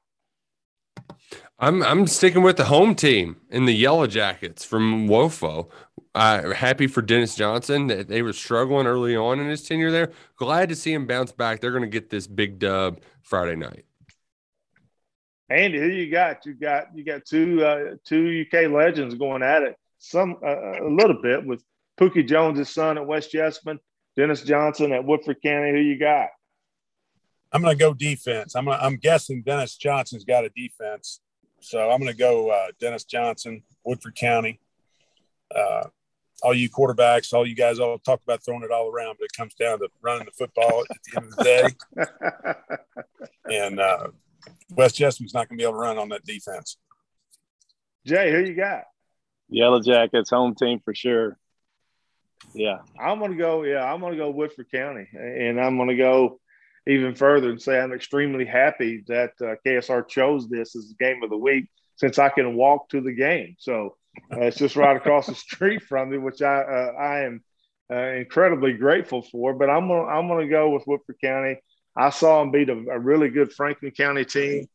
I'm 1.60 1.84
I'm 1.84 2.08
sticking 2.08 2.42
with 2.42 2.58
the 2.58 2.66
home 2.66 2.96
team 2.96 3.38
in 3.50 3.66
the 3.66 3.74
Yellow 3.74 4.08
Jackets 4.08 4.64
from 4.64 5.08
Wofo. 5.08 5.70
Uh, 6.16 6.54
happy 6.54 6.88
for 6.88 7.02
Dennis 7.02 7.36
Johnson 7.36 7.88
that 7.88 8.08
they 8.08 8.22
were 8.22 8.34
struggling 8.34 8.88
early 8.88 9.16
on 9.16 9.40
in 9.40 9.50
his 9.50 9.64
tenure 9.64 9.92
there. 9.92 10.12
Glad 10.38 10.70
to 10.70 10.76
see 10.76 10.92
him 10.94 11.06
bounce 11.06 11.32
back. 11.32 11.60
They're 11.60 11.72
going 11.72 11.84
to 11.84 11.88
get 11.88 12.10
this 12.10 12.28
big 12.28 12.60
dub 12.60 13.02
Friday 13.22 13.56
night. 13.56 13.86
Andy, 15.50 15.80
who 15.80 15.88
you 15.88 16.10
got? 16.12 16.46
You 16.46 16.54
got 16.54 16.96
you 16.96 17.04
got 17.04 17.26
two 17.26 17.64
uh, 17.64 17.96
two 18.06 18.46
UK 18.46 18.70
legends 18.72 19.16
going 19.16 19.44
at 19.44 19.64
it. 19.64 19.78
Some 19.98 20.38
uh, 20.44 20.84
a 20.84 20.90
little 20.90 21.22
bit 21.22 21.46
with 21.46 21.64
Pookie 22.00 22.28
Jones' 22.28 22.70
son 22.70 22.98
at 22.98 23.06
West 23.06 23.32
Jessamine, 23.32 23.80
Dennis 24.16 24.42
Johnson 24.44 24.94
at 24.94 25.04
Woodford 25.04 25.42
County. 25.44 25.72
Who 25.72 25.80
you 25.80 26.00
got? 26.00 26.30
I'm 27.52 27.62
going 27.62 27.76
to 27.76 27.80
go 27.80 27.94
defense. 27.94 28.56
I'm 28.56 28.66
gonna, 28.66 28.78
I'm 28.82 28.98
guessing 28.98 29.44
Dennis 29.44 29.76
Johnson's 29.76 30.24
got 30.24 30.46
a 30.46 30.50
defense, 30.50 31.20
so 31.60 31.90
I'm 31.90 32.00
going 32.00 32.12
to 32.12 32.18
go 32.18 32.50
uh, 32.50 32.68
Dennis 32.80 33.04
Johnson, 33.04 33.64
Woodford 33.84 34.16
County. 34.16 34.60
Uh, 35.54 35.88
all 36.42 36.54
you 36.54 36.70
quarterbacks, 36.70 37.34
all 37.34 37.46
you 37.46 37.56
guys 37.56 37.80
all 37.80 37.98
talk 38.00 38.22
about 38.24 38.44
throwing 38.46 38.64
it 38.64 38.72
all 38.72 38.90
around, 38.90 39.18
but 39.20 39.26
it 39.26 39.34
comes 39.36 39.56
down 39.56 39.80
to 39.80 39.90
running 40.02 40.26
the 40.26 40.32
football 40.32 40.86
at 40.90 40.98
the 41.04 41.18
end 41.18 41.26
of 41.26 41.36
the 41.36 41.44
day. 43.46 43.56
and 43.66 43.80
uh, 43.80 44.08
West 44.72 44.96
Jessamine's 44.96 45.34
not 45.34 45.50
going 45.50 45.58
to 45.58 45.62
be 45.62 45.64
able 45.64 45.74
to 45.74 45.80
run 45.80 45.98
on 45.98 46.10
that 46.10 46.24
defense. 46.24 46.78
Jay, 48.06 48.32
who 48.32 48.40
you 48.40 48.56
got? 48.56 48.84
Yellow 49.50 49.82
Jackets, 49.82 50.30
home 50.30 50.56
team 50.56 50.80
for 50.86 50.94
sure. 50.94 51.38
Yeah, 52.54 52.80
I'm 53.00 53.20
to 53.20 53.36
go. 53.36 53.64
Yeah, 53.64 53.84
I'm 53.84 54.02
to 54.02 54.16
go 54.16 54.32
Woodford 54.32 54.72
County, 54.72 55.08
and 55.14 55.60
I'm 55.60 55.78
to 55.88 55.96
go 55.96 56.40
even 56.88 57.14
further 57.14 57.50
and 57.50 57.62
say 57.62 57.80
I'm 57.80 57.94
extremely 57.94 58.46
happy 58.46 59.04
that 59.08 59.32
uh, 59.42 59.56
KSR 59.66 60.08
chose 60.08 60.50
this 60.50 60.76
as 60.76 60.90
the 60.90 60.96
game 60.96 61.22
of 61.24 61.30
the 61.30 61.38
week 61.38 61.70
since 61.98 62.18
I 62.18 62.30
can 62.30 62.56
walk 62.56 62.90
to 62.90 63.02
the 63.02 63.14
game. 63.14 63.56
So 63.60 63.98
uh, 64.34 64.42
it's 64.42 64.58
just 64.58 64.76
right 64.76 64.98
across 64.98 65.28
the 65.28 65.36
street 65.48 65.84
from 65.84 66.10
me, 66.10 66.18
which 66.18 66.42
I 66.42 66.62
uh, 66.62 66.94
I 67.00 67.20
am 67.22 67.44
uh, 67.92 68.14
incredibly 68.14 68.74
grateful 68.74 69.22
for. 69.22 69.54
But 69.54 69.70
I'm 69.70 69.88
gonna 69.88 70.06
I'm 70.06 70.28
gonna 70.28 70.48
go 70.48 70.72
with 70.72 70.88
Woodford 70.88 71.18
County. 71.24 71.58
I 71.96 72.10
saw 72.10 72.40
them 72.40 72.52
beat 72.52 72.70
a, 72.70 72.78
a 72.92 73.00
really 73.00 73.30
good 73.30 73.52
Franklin 73.54 73.92
County 73.92 74.26
team, 74.26 74.68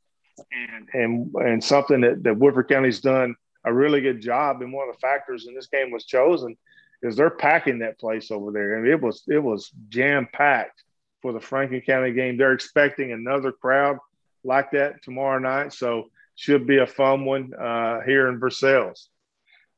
and 0.52 0.88
and 0.92 1.34
and 1.34 1.64
something 1.64 2.02
that, 2.02 2.22
that 2.22 2.38
Woodford 2.38 2.68
County's 2.68 3.00
done 3.00 3.34
a 3.64 3.72
really 3.72 4.00
good 4.00 4.20
job. 4.20 4.62
And 4.62 4.72
one 4.72 4.88
of 4.88 4.94
the 4.94 5.00
factors 5.00 5.46
in 5.46 5.54
this 5.54 5.66
game 5.66 5.90
was 5.90 6.04
chosen 6.04 6.56
is 7.05 7.16
they're 7.16 7.30
packing 7.30 7.80
that 7.80 7.98
place 7.98 8.30
over 8.30 8.50
there, 8.50 8.76
and 8.76 8.86
it 8.86 9.00
was 9.00 9.22
it 9.28 9.38
was 9.38 9.70
jam 9.88 10.26
packed 10.32 10.82
for 11.20 11.32
the 11.32 11.40
Franklin 11.40 11.82
County 11.82 12.12
game. 12.12 12.36
They're 12.36 12.52
expecting 12.52 13.12
another 13.12 13.52
crowd 13.52 13.98
like 14.42 14.70
that 14.72 15.02
tomorrow 15.02 15.38
night, 15.38 15.72
so 15.72 16.09
should 16.34 16.66
be 16.66 16.78
a 16.78 16.86
fun 16.86 17.24
one 17.24 17.52
uh, 17.55 18.00
here 18.00 18.28
in 18.28 18.38
Versailles. 18.38 19.09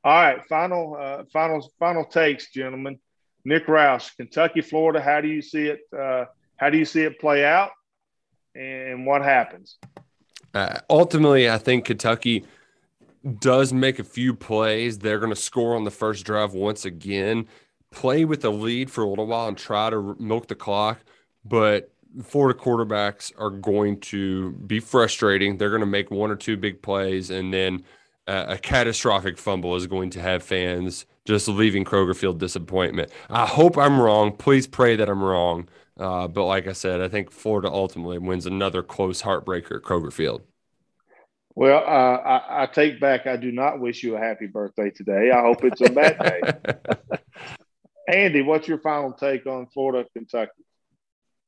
All 0.05 0.13
right, 0.13 0.47
final, 0.47 0.97
uh, 0.99 1.25
final, 1.33 1.69
final 1.79 2.05
takes, 2.05 2.53
gentlemen. 2.53 2.99
Nick 3.45 3.67
Roush, 3.67 4.17
Kentucky, 4.17 4.61
Florida. 4.61 5.01
How 5.01 5.21
do 5.21 5.29
you 5.29 5.43
see 5.43 5.67
it? 5.67 5.81
Uh, 5.97 6.27
how 6.57 6.71
do 6.71 6.79
you 6.79 6.85
see 6.85 7.03
it 7.03 7.19
play 7.21 7.45
out, 7.45 7.71
and 8.55 9.05
what 9.05 9.23
happens? 9.23 9.79
Uh, 10.55 10.79
ultimately, 10.89 11.51
I 11.51 11.59
think 11.59 11.85
Kentucky 11.85 12.45
does 13.41 13.73
make 13.73 13.99
a 13.99 14.05
few 14.05 14.35
plays. 14.35 14.99
They're 14.99 15.19
going 15.19 15.31
to 15.31 15.37
score 15.37 15.75
on 15.75 15.85
the 15.85 15.91
first 15.91 16.25
drive 16.25 16.55
once 16.55 16.85
again, 16.85 17.47
play 17.91 18.25
with 18.25 18.43
the 18.43 18.53
lead 18.53 18.91
for 18.91 19.03
a 19.03 19.09
little 19.09 19.27
while, 19.27 19.49
and 19.49 19.57
try 19.59 19.91
to 19.91 20.17
milk 20.19 20.49
the 20.49 20.55
clock. 20.55 21.01
But 21.45 21.93
Florida 22.23 22.59
quarterbacks 22.59 23.33
are 23.39 23.51
going 23.51 24.01
to 24.01 24.53
be 24.53 24.81
frustrating. 24.81 25.59
They're 25.59 25.71
going 25.71 25.81
to 25.81 25.87
make 25.87 26.11
one 26.11 26.31
or 26.31 26.37
two 26.37 26.57
big 26.57 26.83
plays, 26.83 27.31
and 27.31 27.53
then 27.53 27.85
a 28.29 28.59
catastrophic 28.59 29.39
fumble 29.39 29.77
is 29.77 29.87
going 29.87 30.11
to 30.11 30.21
have 30.21 30.43
fans 30.43 31.07
just 31.27 31.47
leaving 31.47 31.85
Kroger 31.85 32.17
Field 32.17 32.41
disappointment. 32.41 33.11
I 33.31 33.47
hope 33.47 33.79
I'm 33.79 34.01
wrong. 34.01 34.33
Please 34.33 34.67
pray 34.67 34.97
that 34.97 35.09
I'm 35.09 35.23
wrong. 35.23 35.69
Uh, 35.99 36.27
but 36.29 36.45
like 36.45 36.67
I 36.67 36.73
said, 36.73 37.01
I 37.01 37.09
think 37.09 37.31
Florida 37.31 37.71
ultimately 37.71 38.19
wins 38.19 38.47
another 38.47 38.83
close 38.83 39.23
heartbreaker 39.23 39.77
at 39.77 39.83
Kroger 39.83 40.13
Field. 40.13 40.43
Well, 41.57 41.79
uh, 41.79 42.19
I, 42.19 42.65
I, 42.65 42.67
take 42.67 43.01
back. 43.01 43.27
I 43.27 43.39
do 43.39 43.51
not 43.51 43.81
wish 43.81 44.03
you 44.03 44.15
a 44.15 44.19
happy 44.19 44.47
birthday 44.47 44.91
today. 44.91 45.31
I 45.31 45.41
hope 45.41 45.65
it's 45.65 45.81
a 45.81 45.89
bad 45.89 46.19
day. 46.19 47.19
Andy, 48.09 48.43
what's 48.43 48.69
your 48.69 48.79
final 48.79 49.15
take 49.15 49.47
on 49.47 49.67
Florida, 49.69 50.07
Kentucky? 50.13 50.53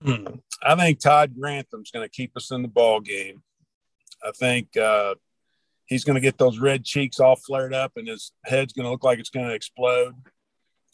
Hmm. 0.03 0.27
I 0.63 0.77
think 0.77 1.01
Todd 1.01 1.35
Grantham's 1.39 1.91
going 1.91 2.07
to 2.07 2.11
keep 2.11 2.35
us 2.39 2.51
in 2.51 2.63
the 2.63 2.69
ball 2.69 3.01
game. 3.01 3.43
I 4.25 4.31
think 4.31 4.75
uh, 4.79 5.17
he's 5.85 6.05
going 6.05 6.15
to 6.15 6.23
get 6.23 6.39
those 6.39 6.59
red 6.59 6.87
cheeks 6.87 7.21
all 7.21 7.37
flared 7.37 7.75
up 7.75 7.93
and 7.97 8.09
his 8.09 8.33
head's 8.47 8.73
going 8.73 8.85
to 8.85 8.91
look 8.91 9.05
like 9.05 9.19
it's 9.19 9.31
going 9.31 9.47
to 9.47 9.55
explode. 9.55 10.15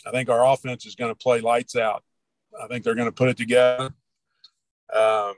I 0.04 0.10
think 0.10 0.28
our 0.28 0.44
offense 0.44 0.86
is 0.86 0.96
going 0.96 1.12
to 1.12 1.18
play 1.18 1.40
lights 1.40 1.76
out. 1.76 2.02
I 2.60 2.66
think 2.66 2.82
they're 2.82 2.96
going 2.96 3.08
to 3.08 3.12
put 3.12 3.28
it 3.28 3.36
together. 3.36 3.94
Um, 4.92 5.34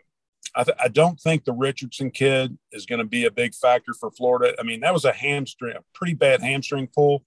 I, 0.56 0.64
th- 0.64 0.78
I, 0.82 0.88
don't 0.88 1.20
think 1.20 1.44
the 1.44 1.52
Richardson 1.52 2.10
kid 2.10 2.56
is 2.72 2.86
going 2.86 2.98
to 2.98 3.04
be 3.04 3.26
a 3.26 3.30
big 3.30 3.54
factor 3.54 3.92
for 3.92 4.10
Florida. 4.10 4.54
I 4.58 4.62
mean, 4.62 4.80
that 4.80 4.94
was 4.94 5.04
a 5.04 5.12
hamstring, 5.12 5.76
a 5.76 5.84
pretty 5.94 6.14
bad 6.14 6.40
hamstring 6.40 6.88
pull. 6.92 7.24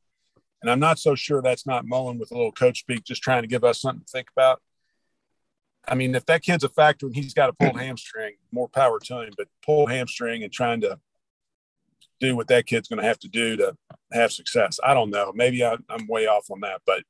And 0.62 0.70
I'm 0.70 0.80
not 0.80 1.00
so 1.00 1.16
sure 1.16 1.42
that's 1.42 1.66
not 1.66 1.86
Mullen 1.86 2.18
with 2.18 2.32
a 2.32 2.36
little 2.36 2.52
coach 2.52 2.80
speak, 2.80 3.04
just 3.04 3.22
trying 3.22 3.44
to 3.44 3.48
give 3.48 3.64
us 3.64 3.80
something 3.80 4.04
to 4.04 4.12
think 4.12 4.28
about. 4.36 4.62
I 5.88 5.96
mean, 5.96 6.16
if 6.16 6.26
that 6.26 6.42
kid's 6.42 6.64
a 6.64 6.70
factor 6.70 7.06
and 7.06 7.16
he's 7.16 7.34
got 7.34 7.50
a 7.50 7.54
pulled 7.54 7.80
hamstring, 7.80 8.34
more 8.52 8.68
power 8.68 9.00
to 9.00 9.22
him. 9.22 9.34
But 9.38 9.48
pulled 9.66 9.92
hamstring 9.92 10.44
and 10.44 10.52
trying 10.52 10.82
to 10.82 11.00
do 12.20 12.36
what 12.36 12.48
that 12.48 12.66
kid's 12.66 12.88
going 12.88 13.00
to 13.00 13.08
have 13.08 13.20
to 13.20 13.30
do 13.30 13.56
to 13.58 13.78
have 14.12 14.32
success. 14.32 14.80
I 14.84 14.94
don't 14.94 15.10
know. 15.10 15.32
Maybe 15.34 15.64
I, 15.64 15.78
I'm 15.90 16.08
way 16.08 16.28
off 16.28 16.52
on 16.52 16.60
that, 16.62 16.82
but 16.86 17.04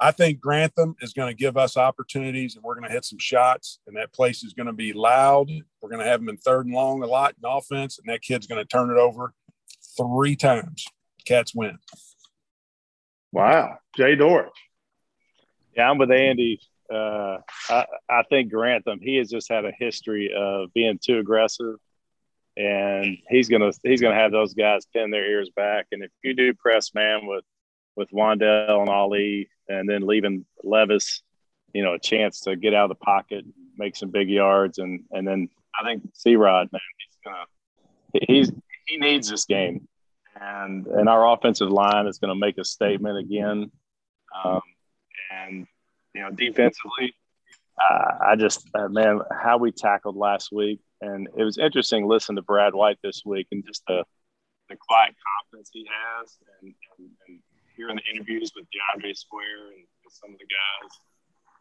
I 0.00 0.12
think 0.12 0.40
Grantham 0.40 0.94
is 1.00 1.12
going 1.12 1.28
to 1.28 1.34
give 1.34 1.56
us 1.56 1.76
opportunities 1.76 2.54
and 2.54 2.64
we're 2.64 2.74
going 2.74 2.86
to 2.86 2.92
hit 2.92 3.04
some 3.04 3.18
shots 3.18 3.80
and 3.86 3.96
that 3.96 4.12
place 4.12 4.44
is 4.44 4.52
going 4.52 4.66
to 4.66 4.72
be 4.72 4.92
loud. 4.92 5.50
We're 5.80 5.88
going 5.88 6.02
to 6.02 6.06
have 6.06 6.20
them 6.20 6.28
in 6.28 6.36
third 6.36 6.66
and 6.66 6.74
long 6.74 7.02
a 7.02 7.06
lot 7.06 7.34
in 7.42 7.48
offense 7.48 7.98
and 7.98 8.12
that 8.12 8.22
kid's 8.22 8.46
going 8.46 8.60
to 8.60 8.68
turn 8.68 8.90
it 8.90 8.98
over 8.98 9.32
three 9.96 10.36
times. 10.36 10.86
Cats 11.24 11.54
win. 11.54 11.78
Wow. 13.32 13.78
Jay 13.96 14.14
Dortch. 14.14 14.48
Yeah, 15.76 15.90
I'm 15.90 15.98
with 15.98 16.10
Andy. 16.10 16.60
Uh, 16.92 17.38
I, 17.68 17.86
I 18.08 18.22
think 18.30 18.50
Grantham, 18.50 19.00
he 19.02 19.16
has 19.16 19.28
just 19.28 19.50
had 19.50 19.64
a 19.64 19.72
history 19.78 20.32
of 20.34 20.72
being 20.72 20.98
too 21.02 21.18
aggressive 21.18 21.76
and 22.58 23.18
he's 23.30 23.48
gonna 23.48 23.70
he's 23.84 24.00
gonna 24.00 24.16
have 24.16 24.32
those 24.32 24.52
guys 24.52 24.84
pin 24.92 25.10
their 25.10 25.24
ears 25.24 25.50
back. 25.54 25.86
And 25.92 26.02
if 26.02 26.10
you 26.24 26.34
do 26.34 26.52
press 26.54 26.92
man 26.92 27.26
with 27.26 27.44
with 27.98 28.10
Wan'Dale 28.12 28.80
and 28.80 28.88
Ali, 28.88 29.50
and 29.68 29.88
then 29.88 30.06
leaving 30.06 30.46
Levis, 30.62 31.20
you 31.74 31.82
know, 31.82 31.94
a 31.94 31.98
chance 31.98 32.40
to 32.42 32.54
get 32.54 32.72
out 32.72 32.90
of 32.90 32.96
the 32.96 33.04
pocket, 33.04 33.44
make 33.76 33.96
some 33.96 34.10
big 34.10 34.30
yards, 34.30 34.78
and 34.78 35.00
and 35.10 35.26
then 35.26 35.48
I 35.78 35.84
think 35.84 36.04
C 36.14 36.36
Rod, 36.36 36.68
man, 36.72 36.80
he's 36.98 37.18
gonna 37.24 38.24
he's 38.28 38.52
he 38.86 38.96
needs 38.96 39.28
this 39.28 39.44
game, 39.44 39.88
and 40.40 40.86
and 40.86 41.08
our 41.08 41.34
offensive 41.34 41.70
line 41.70 42.06
is 42.06 42.18
to 42.18 42.34
make 42.34 42.56
a 42.56 42.64
statement 42.64 43.18
again. 43.18 43.70
Um, 44.44 44.60
and 45.32 45.66
you 46.14 46.22
know, 46.22 46.30
defensively, 46.30 47.14
uh, 47.82 48.12
I 48.28 48.36
just 48.36 48.64
uh, 48.74 48.88
man, 48.88 49.20
how 49.42 49.58
we 49.58 49.72
tackled 49.72 50.16
last 50.16 50.52
week, 50.52 50.78
and 51.00 51.28
it 51.36 51.42
was 51.42 51.58
interesting 51.58 52.06
listening 52.06 52.36
to 52.36 52.42
Brad 52.42 52.74
White 52.74 52.98
this 53.02 53.22
week 53.26 53.48
and 53.50 53.66
just 53.66 53.82
the 53.88 54.04
the 54.68 54.76
quiet 54.76 55.14
confidence 55.24 55.70
he 55.72 55.86
has, 55.88 56.36
and, 56.60 56.74
and, 56.98 57.10
and 57.26 57.40
hearing 57.78 57.96
the 57.96 58.06
interviews 58.10 58.50
with 58.58 58.66
DeAndre 58.74 59.14
Square 59.14 59.78
and 59.78 59.86
some 60.10 60.34
of 60.34 60.38
the 60.42 60.50
guys, 60.50 60.92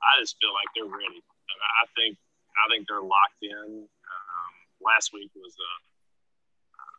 I 0.02 0.18
just 0.20 0.36
feel 0.42 0.50
like 0.50 0.70
they're 0.74 0.90
ready. 0.90 1.22
And 1.22 1.60
I 1.78 1.86
think 1.94 2.18
I 2.58 2.66
think 2.74 2.90
they're 2.90 3.06
locked 3.06 3.42
in. 3.46 3.86
Um, 3.86 4.54
last 4.82 5.14
week 5.14 5.30
was 5.38 5.54
a 5.54 5.72
uh, 6.74 6.98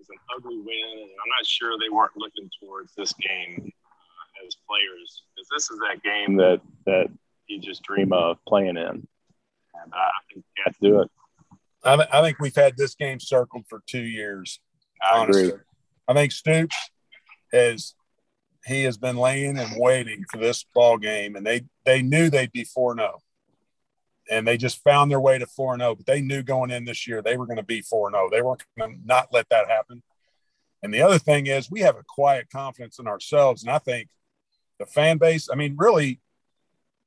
was 0.00 0.08
an 0.08 0.20
ugly 0.32 0.58
win, 0.58 0.96
and 1.04 1.12
I'm 1.20 1.32
not 1.36 1.44
sure 1.44 1.76
they 1.76 1.92
weren't 1.92 2.16
looking 2.16 2.48
towards 2.56 2.96
this 2.96 3.12
game 3.20 3.60
uh, 3.60 4.46
as 4.48 4.56
players 4.64 5.22
because 5.36 5.48
this 5.52 5.70
is 5.70 5.78
that 5.84 6.02
game 6.02 6.36
that 6.40 6.64
that 6.88 7.12
you 7.46 7.60
just 7.60 7.82
dream 7.82 8.12
of 8.12 8.38
playing 8.48 8.80
in. 8.80 9.06
And 9.76 9.92
I 9.92 10.10
think 10.32 10.44
Cats 10.64 10.78
do 10.80 11.00
it. 11.00 11.10
I, 11.84 11.96
th- 11.96 12.08
I 12.12 12.20
think 12.22 12.38
we've 12.38 12.54
had 12.54 12.76
this 12.76 12.94
game 12.94 13.20
circled 13.20 13.64
for 13.68 13.82
two 13.86 14.02
years. 14.02 14.60
I 15.02 15.18
honestly. 15.18 15.48
agree. 15.48 15.60
I 16.08 16.14
think 16.14 16.32
Stoops 16.32 16.76
has 17.52 17.94
he 18.66 18.84
has 18.84 18.98
been 18.98 19.16
laying 19.16 19.58
and 19.58 19.74
waiting 19.76 20.24
for 20.30 20.38
this 20.38 20.64
ball 20.74 20.98
game, 20.98 21.36
and 21.36 21.46
they 21.46 21.62
they 21.84 22.02
knew 22.02 22.28
they'd 22.28 22.52
be 22.52 22.64
four 22.64 22.94
zero, 22.94 23.14
oh. 23.16 23.22
and 24.30 24.46
they 24.46 24.56
just 24.56 24.82
found 24.82 25.10
their 25.10 25.20
way 25.20 25.38
to 25.38 25.46
four 25.46 25.76
zero. 25.76 25.90
Oh, 25.90 25.94
but 25.94 26.06
they 26.06 26.20
knew 26.20 26.42
going 26.42 26.70
in 26.70 26.84
this 26.84 27.06
year 27.06 27.22
they 27.22 27.36
were 27.36 27.46
going 27.46 27.56
to 27.56 27.62
be 27.62 27.82
four 27.82 28.10
zero. 28.10 28.26
Oh. 28.26 28.28
They 28.30 28.42
weren't 28.42 28.64
going 28.78 28.98
to 28.98 29.06
not 29.06 29.28
let 29.32 29.48
that 29.50 29.68
happen. 29.68 30.02
And 30.82 30.94
the 30.94 31.02
other 31.02 31.18
thing 31.18 31.46
is 31.46 31.70
we 31.70 31.80
have 31.80 31.96
a 31.96 32.04
quiet 32.06 32.48
confidence 32.50 32.98
in 32.98 33.06
ourselves, 33.06 33.62
and 33.62 33.70
I 33.70 33.78
think 33.78 34.08
the 34.78 34.86
fan 34.86 35.18
base. 35.18 35.48
I 35.50 35.56
mean, 35.56 35.76
really, 35.78 36.20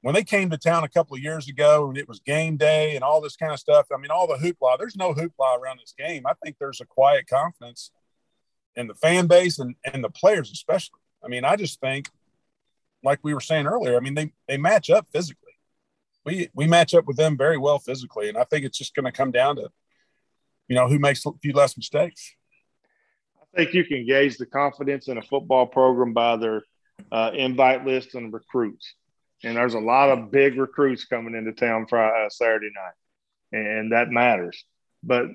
when 0.01 0.13
they 0.13 0.23
came 0.23 0.49
to 0.49 0.57
town 0.57 0.83
a 0.83 0.89
couple 0.89 1.15
of 1.15 1.23
years 1.23 1.47
ago 1.47 1.87
and 1.87 1.97
it 1.97 2.09
was 2.09 2.19
game 2.19 2.57
day 2.57 2.95
and 2.95 3.03
all 3.03 3.21
this 3.21 3.37
kind 3.37 3.53
of 3.53 3.59
stuff. 3.59 3.87
I 3.91 3.97
mean, 3.97 4.11
all 4.11 4.27
the 4.27 4.35
hoopla. 4.35 4.77
There's 4.77 4.97
no 4.97 5.13
hoopla 5.13 5.57
around 5.57 5.79
this 5.79 5.93
game. 5.97 6.23
I 6.25 6.33
think 6.43 6.57
there's 6.59 6.81
a 6.81 6.85
quiet 6.85 7.25
confidence 7.27 7.89
in 8.75 8.87
the 8.87 8.95
fan 8.95 9.27
base 9.27 9.59
and, 9.59 9.75
and 9.85 10.03
the 10.03 10.09
players 10.09 10.51
especially. 10.51 10.99
I 11.23 11.27
mean, 11.27 11.45
I 11.45 11.55
just 11.55 11.79
think, 11.79 12.09
like 13.03 13.19
we 13.23 13.33
were 13.33 13.41
saying 13.41 13.67
earlier, 13.67 13.97
I 13.97 13.99
mean, 13.99 14.13
they, 14.13 14.31
they 14.47 14.57
match 14.57 14.89
up 14.89 15.07
physically. 15.11 15.51
We 16.25 16.49
we 16.53 16.67
match 16.67 16.93
up 16.93 17.05
with 17.05 17.17
them 17.17 17.37
very 17.37 17.57
well 17.57 17.79
physically. 17.79 18.29
And 18.29 18.37
I 18.37 18.45
think 18.45 18.65
it's 18.65 18.77
just 18.77 18.95
going 18.95 19.05
to 19.05 19.11
come 19.11 19.31
down 19.31 19.57
to, 19.57 19.69
you 20.69 20.75
know, 20.75 20.87
who 20.87 20.99
makes 20.99 21.25
a 21.25 21.31
few 21.41 21.53
less 21.53 21.75
mistakes. 21.75 22.33
I 23.41 23.57
think 23.57 23.73
you 23.73 23.83
can 23.83 24.05
gauge 24.05 24.37
the 24.37 24.45
confidence 24.45 25.09
in 25.09 25.17
a 25.17 25.21
football 25.21 25.67
program 25.67 26.13
by 26.13 26.37
their 26.37 26.63
uh, 27.11 27.31
invite 27.33 27.85
list 27.85 28.15
and 28.15 28.33
recruits. 28.33 28.95
And 29.43 29.57
there's 29.57 29.73
a 29.73 29.79
lot 29.79 30.09
of 30.09 30.31
big 30.31 30.57
recruits 30.57 31.03
coming 31.03 31.35
into 31.35 31.51
town 31.51 31.87
Friday, 31.87 32.27
Saturday 32.29 32.71
night, 32.73 32.93
and 33.51 33.91
that 33.91 34.09
matters. 34.09 34.63
But 35.03 35.25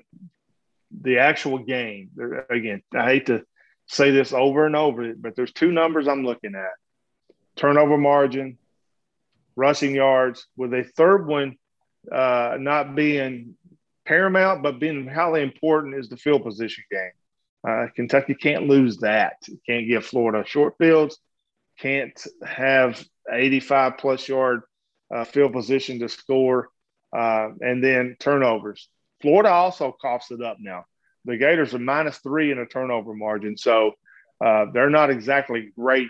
the 0.89 1.19
actual 1.19 1.59
game, 1.59 2.09
again, 2.49 2.81
I 2.95 3.05
hate 3.05 3.27
to 3.27 3.45
say 3.89 4.11
this 4.11 4.33
over 4.33 4.65
and 4.65 4.75
over, 4.75 5.13
but 5.15 5.35
there's 5.35 5.51
two 5.51 5.71
numbers 5.71 6.07
I'm 6.07 6.23
looking 6.23 6.55
at 6.55 6.71
turnover 7.55 7.97
margin, 7.97 8.57
rushing 9.55 9.95
yards, 9.95 10.47
with 10.55 10.73
a 10.73 10.83
third 10.83 11.25
one 11.25 11.57
uh, 12.11 12.57
not 12.59 12.95
being 12.95 13.55
paramount, 14.05 14.61
but 14.63 14.79
being 14.79 15.07
highly 15.07 15.41
important 15.41 15.95
is 15.95 16.07
the 16.07 16.17
field 16.17 16.43
position 16.43 16.83
game. 16.91 17.11
Uh, 17.67 17.87
Kentucky 17.95 18.35
can't 18.35 18.67
lose 18.67 18.97
that. 18.97 19.33
Can't 19.65 19.87
give 19.87 20.05
Florida 20.05 20.47
short 20.47 20.75
fields. 20.77 21.17
Can't 21.79 22.25
have 22.45 23.03
85 23.31 23.97
plus 23.97 24.27
yard 24.29 24.61
uh, 25.13 25.23
field 25.23 25.51
position 25.51 25.99
to 25.99 26.09
score, 26.09 26.69
uh, 27.15 27.49
and 27.59 27.83
then 27.83 28.15
turnovers. 28.19 28.87
Florida 29.21 29.49
also 29.49 29.95
coughs 29.99 30.31
it 30.31 30.41
up 30.41 30.57
now. 30.59 30.85
The 31.25 31.37
Gators 31.37 31.73
are 31.73 31.79
minus 31.79 32.17
three 32.17 32.51
in 32.51 32.59
a 32.59 32.65
turnover 32.65 33.13
margin, 33.13 33.57
so 33.57 33.93
uh, 34.43 34.65
they're 34.73 34.89
not 34.89 35.09
exactly 35.09 35.71
great 35.75 36.09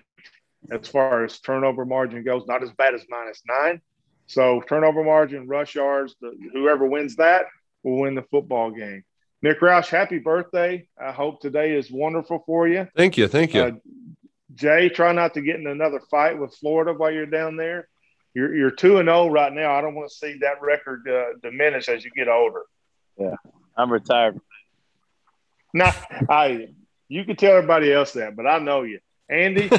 as 0.71 0.87
far 0.87 1.23
as 1.23 1.39
turnover 1.39 1.85
margin 1.85 2.23
goes. 2.23 2.43
Not 2.47 2.63
as 2.63 2.71
bad 2.71 2.93
as 2.93 3.03
minus 3.09 3.41
nine. 3.47 3.81
So 4.27 4.61
turnover 4.61 5.03
margin, 5.03 5.47
rush 5.47 5.75
yards. 5.75 6.15
The, 6.21 6.31
whoever 6.53 6.85
wins 6.85 7.15
that 7.15 7.45
will 7.83 7.99
win 8.01 8.15
the 8.15 8.21
football 8.23 8.71
game. 8.71 9.03
Nick 9.41 9.61
Roush, 9.61 9.87
happy 9.87 10.19
birthday. 10.19 10.87
I 11.01 11.11
hope 11.11 11.41
today 11.41 11.75
is 11.75 11.89
wonderful 11.89 12.43
for 12.45 12.67
you. 12.67 12.87
Thank 12.95 13.17
you. 13.17 13.27
Thank 13.27 13.53
you. 13.53 13.61
Uh, 13.61 13.71
Jay, 14.53 14.89
try 14.89 15.13
not 15.13 15.33
to 15.35 15.41
get 15.41 15.55
in 15.55 15.67
another 15.67 16.01
fight 16.11 16.37
with 16.37 16.53
Florida 16.55 16.93
while 16.93 17.11
you're 17.11 17.25
down 17.25 17.55
there. 17.55 17.87
You're, 18.33 18.53
you're 18.55 18.71
2 18.71 18.97
and 18.97 19.07
0 19.07 19.29
right 19.29 19.51
now. 19.51 19.73
I 19.73 19.81
don't 19.81 19.95
want 19.95 20.09
to 20.09 20.15
see 20.15 20.37
that 20.41 20.61
record 20.61 21.07
uh, 21.09 21.37
diminish 21.41 21.87
as 21.87 22.03
you 22.03 22.11
get 22.11 22.27
older. 22.27 22.63
Yeah, 23.17 23.35
I'm 23.77 23.91
retired. 23.91 24.39
Nah, 25.73 25.91
I 26.29 26.69
you 27.07 27.25
can 27.25 27.35
tell 27.35 27.55
everybody 27.55 27.91
else 27.91 28.13
that, 28.13 28.35
but 28.35 28.47
I 28.47 28.59
know 28.59 28.83
you. 28.83 28.99
Andy, 29.29 29.69
I 29.71 29.77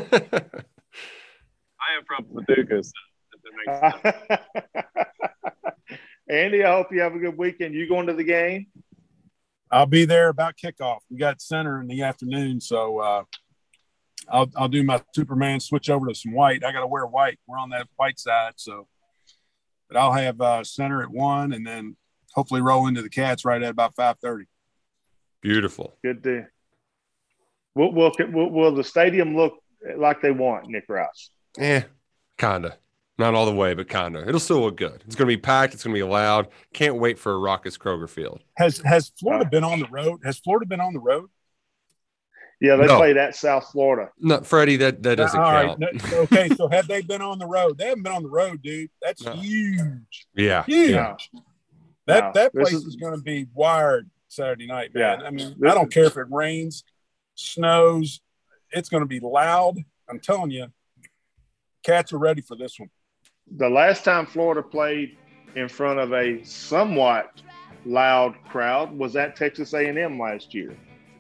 am 1.97 2.05
from 2.07 2.45
Paducah. 2.47 2.83
So 2.83 2.93
that 3.43 3.53
makes 3.67 4.03
sense. 4.03 4.41
Andy, 6.29 6.65
I 6.65 6.73
hope 6.73 6.93
you 6.93 7.01
have 7.01 7.15
a 7.15 7.19
good 7.19 7.37
weekend. 7.37 7.75
You 7.75 7.89
going 7.89 8.07
to 8.07 8.13
the 8.13 8.25
game? 8.25 8.67
I'll 9.71 9.87
be 9.87 10.05
there 10.05 10.29
about 10.29 10.57
kickoff. 10.57 10.99
We 11.11 11.17
got 11.17 11.41
center 11.41 11.81
in 11.81 11.89
the 11.89 12.03
afternoon, 12.03 12.61
so 12.61 12.99
uh, 12.99 13.25
I'll 14.29 14.51
I'll 14.57 14.69
do 14.69 14.83
my 14.85 15.03
Superman 15.15 15.61
switch 15.61 15.91
over 15.91 16.07
to 16.07 16.15
some 16.15 16.33
white. 16.33 16.65
I 16.65 16.73
got 16.73 16.81
to 16.81 16.87
wear 16.87 17.07
white. 17.07 17.39
We're 17.47 17.59
on 17.59 17.71
that 17.71 17.89
white 17.97 18.19
side, 18.19 18.55
so. 18.57 18.87
But 19.89 19.99
I'll 19.99 20.13
have 20.13 20.41
uh, 20.41 20.63
center 20.63 21.03
at 21.03 21.11
one, 21.11 21.53
and 21.53 21.67
then 21.67 21.97
hopefully 22.33 22.61
roll 22.61 22.87
into 22.87 23.03
the 23.03 23.09
Cats 23.09 23.45
right 23.45 23.61
at 23.61 23.71
about 23.71 23.97
five 23.97 24.19
thirty. 24.21 24.47
Beautiful. 25.43 25.97
Good 26.03 26.23
day. 26.23 26.45
Will, 27.75 27.93
will, 27.93 28.13
will, 28.33 28.51
will 28.51 28.75
the 28.75 28.85
stadium 28.85 29.37
look 29.37 29.55
like 29.97 30.21
they 30.21 30.31
want, 30.33 30.69
Nick 30.69 30.89
Roush? 30.89 31.29
Yeah, 31.59 31.85
kinda. 32.37 32.77
Not 33.19 33.35
all 33.35 33.47
the 33.47 33.55
way, 33.55 33.75
but 33.75 33.89
kinda. 33.89 34.27
It'll 34.27 34.41
still 34.41 34.61
look 34.61 34.77
good. 34.77 35.03
It's 35.07 35.15
gonna 35.15 35.29
be 35.29 35.37
packed. 35.37 35.75
It's 35.75 35.85
gonna 35.85 35.95
be 35.95 36.03
loud. 36.03 36.49
Can't 36.73 36.97
wait 36.97 37.19
for 37.19 37.33
a 37.33 37.39
raucous 37.39 37.77
Kroger 37.79 38.09
Field. 38.09 38.41
Has 38.57 38.79
Has 38.79 39.13
Florida 39.21 39.45
uh, 39.47 39.49
been 39.51 39.65
on 39.65 39.79
the 39.81 39.89
road? 39.89 40.21
Has 40.25 40.39
Florida 40.39 40.67
been 40.67 40.81
on 40.81 40.95
the 40.95 41.01
road? 41.01 41.29
Yeah, 42.63 42.77
they 42.77 42.87
No. 42.87 42.97
played 42.99 43.17
at 43.17 43.35
South 43.37 43.69
Florida. 43.73 44.11
No, 44.19 44.41
Freddie, 44.43 44.77
that 44.79 45.03
that 45.03 45.19
uh, 45.21 45.25
doesn't 45.25 45.41
All 45.41 45.53
right. 45.53 45.67
count. 45.79 45.81
No- 46.13 46.19
okay, 46.21 46.49
so 46.57 46.69
have 46.69 46.87
they 46.89 47.03
been 47.03 47.23
on 47.23 47.39
the 47.39 47.47
road? 47.47 47.79
They 47.79 47.87
haven't 47.89 48.03
been 48.03 48.13
on 48.13 48.23
the 48.23 48.29
road, 48.31 48.63
dude. 48.63 48.91
That's 49.03 49.23
No. 49.23 49.33
huge. 49.33 50.27
Yeah, 50.35 50.65
Huge. 50.65 50.91
yeah. 50.91 51.17
That 52.07 52.25
No, 52.25 52.33
that 52.35 52.53
place 52.55 52.73
is- 52.73 52.85
is, 52.85 52.97
going 52.97 53.15
to 53.17 53.23
be 53.23 53.47
wired 53.55 54.11
Saturday 54.31 54.67
night, 54.67 54.95
man. 54.95 55.21
Yeah. 55.21 55.27
I 55.27 55.31
mean, 55.31 55.57
I 55.67 55.75
don't 55.75 55.93
care 55.93 56.05
if 56.05 56.17
it 56.17 56.27
rains, 56.31 56.85
snows. 57.35 58.21
It's 58.71 58.89
going 58.89 59.03
to 59.03 59.07
be 59.07 59.21
loud. 59.21 59.77
I'm 60.09 60.21
telling 60.21 60.51
you, 60.51 60.67
cats 61.83 62.13
are 62.13 62.19
ready 62.19 62.41
for 62.41 62.57
this 62.57 62.79
one. 62.79 62.91
The 63.57 63.69
last 63.69 64.05
time 64.05 64.27
Florida 64.27 64.63
played 64.63 65.17
in 65.57 65.69
front 65.69 65.99
of 65.99 66.13
a 66.13 66.43
somewhat 66.45 67.43
loud 67.85 68.37
crowd 68.49 68.97
was 68.97 69.17
at 69.17 69.35
Texas 69.35 69.75
A&M 69.75 70.19
last 70.19 70.55
year. 70.55 70.77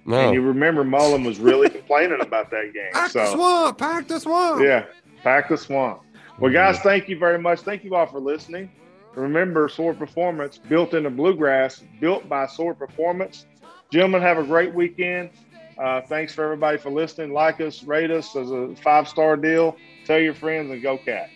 And 0.06 0.34
you 0.34 0.40
remember 0.40 0.82
Mullen 0.84 1.24
was 1.24 1.38
really 1.38 1.68
complaining 1.68 2.20
about 2.20 2.50
that 2.50 2.72
game. 2.72 2.90
Pack 2.92 3.12
the 3.12 3.26
So 3.26 3.34
swamp. 3.34 3.78
Pack 3.78 4.08
the 4.08 4.20
swamp. 4.20 4.62
yeah, 4.62 4.86
pack 5.22 5.48
the 5.48 5.56
swamp. 5.56 6.02
Well, 6.38 6.52
guys, 6.52 6.76
mm-hmm. 6.76 6.88
thank 6.88 7.08
you 7.08 7.18
very 7.18 7.38
much. 7.38 7.60
Thank 7.60 7.84
you 7.84 7.94
all 7.94 8.06
for 8.06 8.18
listening. 8.18 8.70
Remember, 9.14 9.68
Sword 9.68 9.98
Performance, 9.98 10.58
built 10.58 10.94
in 10.94 11.02
the 11.04 11.10
bluegrass, 11.10 11.82
built 12.00 12.28
by 12.28 12.46
Sword 12.46 12.78
Performance. 12.78 13.46
Gentlemen, 13.90 14.22
have 14.22 14.38
a 14.38 14.44
great 14.44 14.72
weekend. 14.72 15.30
Uh, 15.76 16.00
thanks 16.02 16.34
for 16.34 16.44
everybody 16.44 16.78
for 16.78 16.90
listening. 16.90 17.32
Like 17.32 17.60
us, 17.60 17.82
rate 17.82 18.10
us 18.10 18.36
as 18.36 18.50
a 18.50 18.74
five 18.76 19.08
star 19.08 19.36
deal. 19.36 19.76
Tell 20.04 20.18
your 20.18 20.34
friends 20.34 20.70
and 20.70 20.82
go 20.82 20.98
cats. 20.98 21.32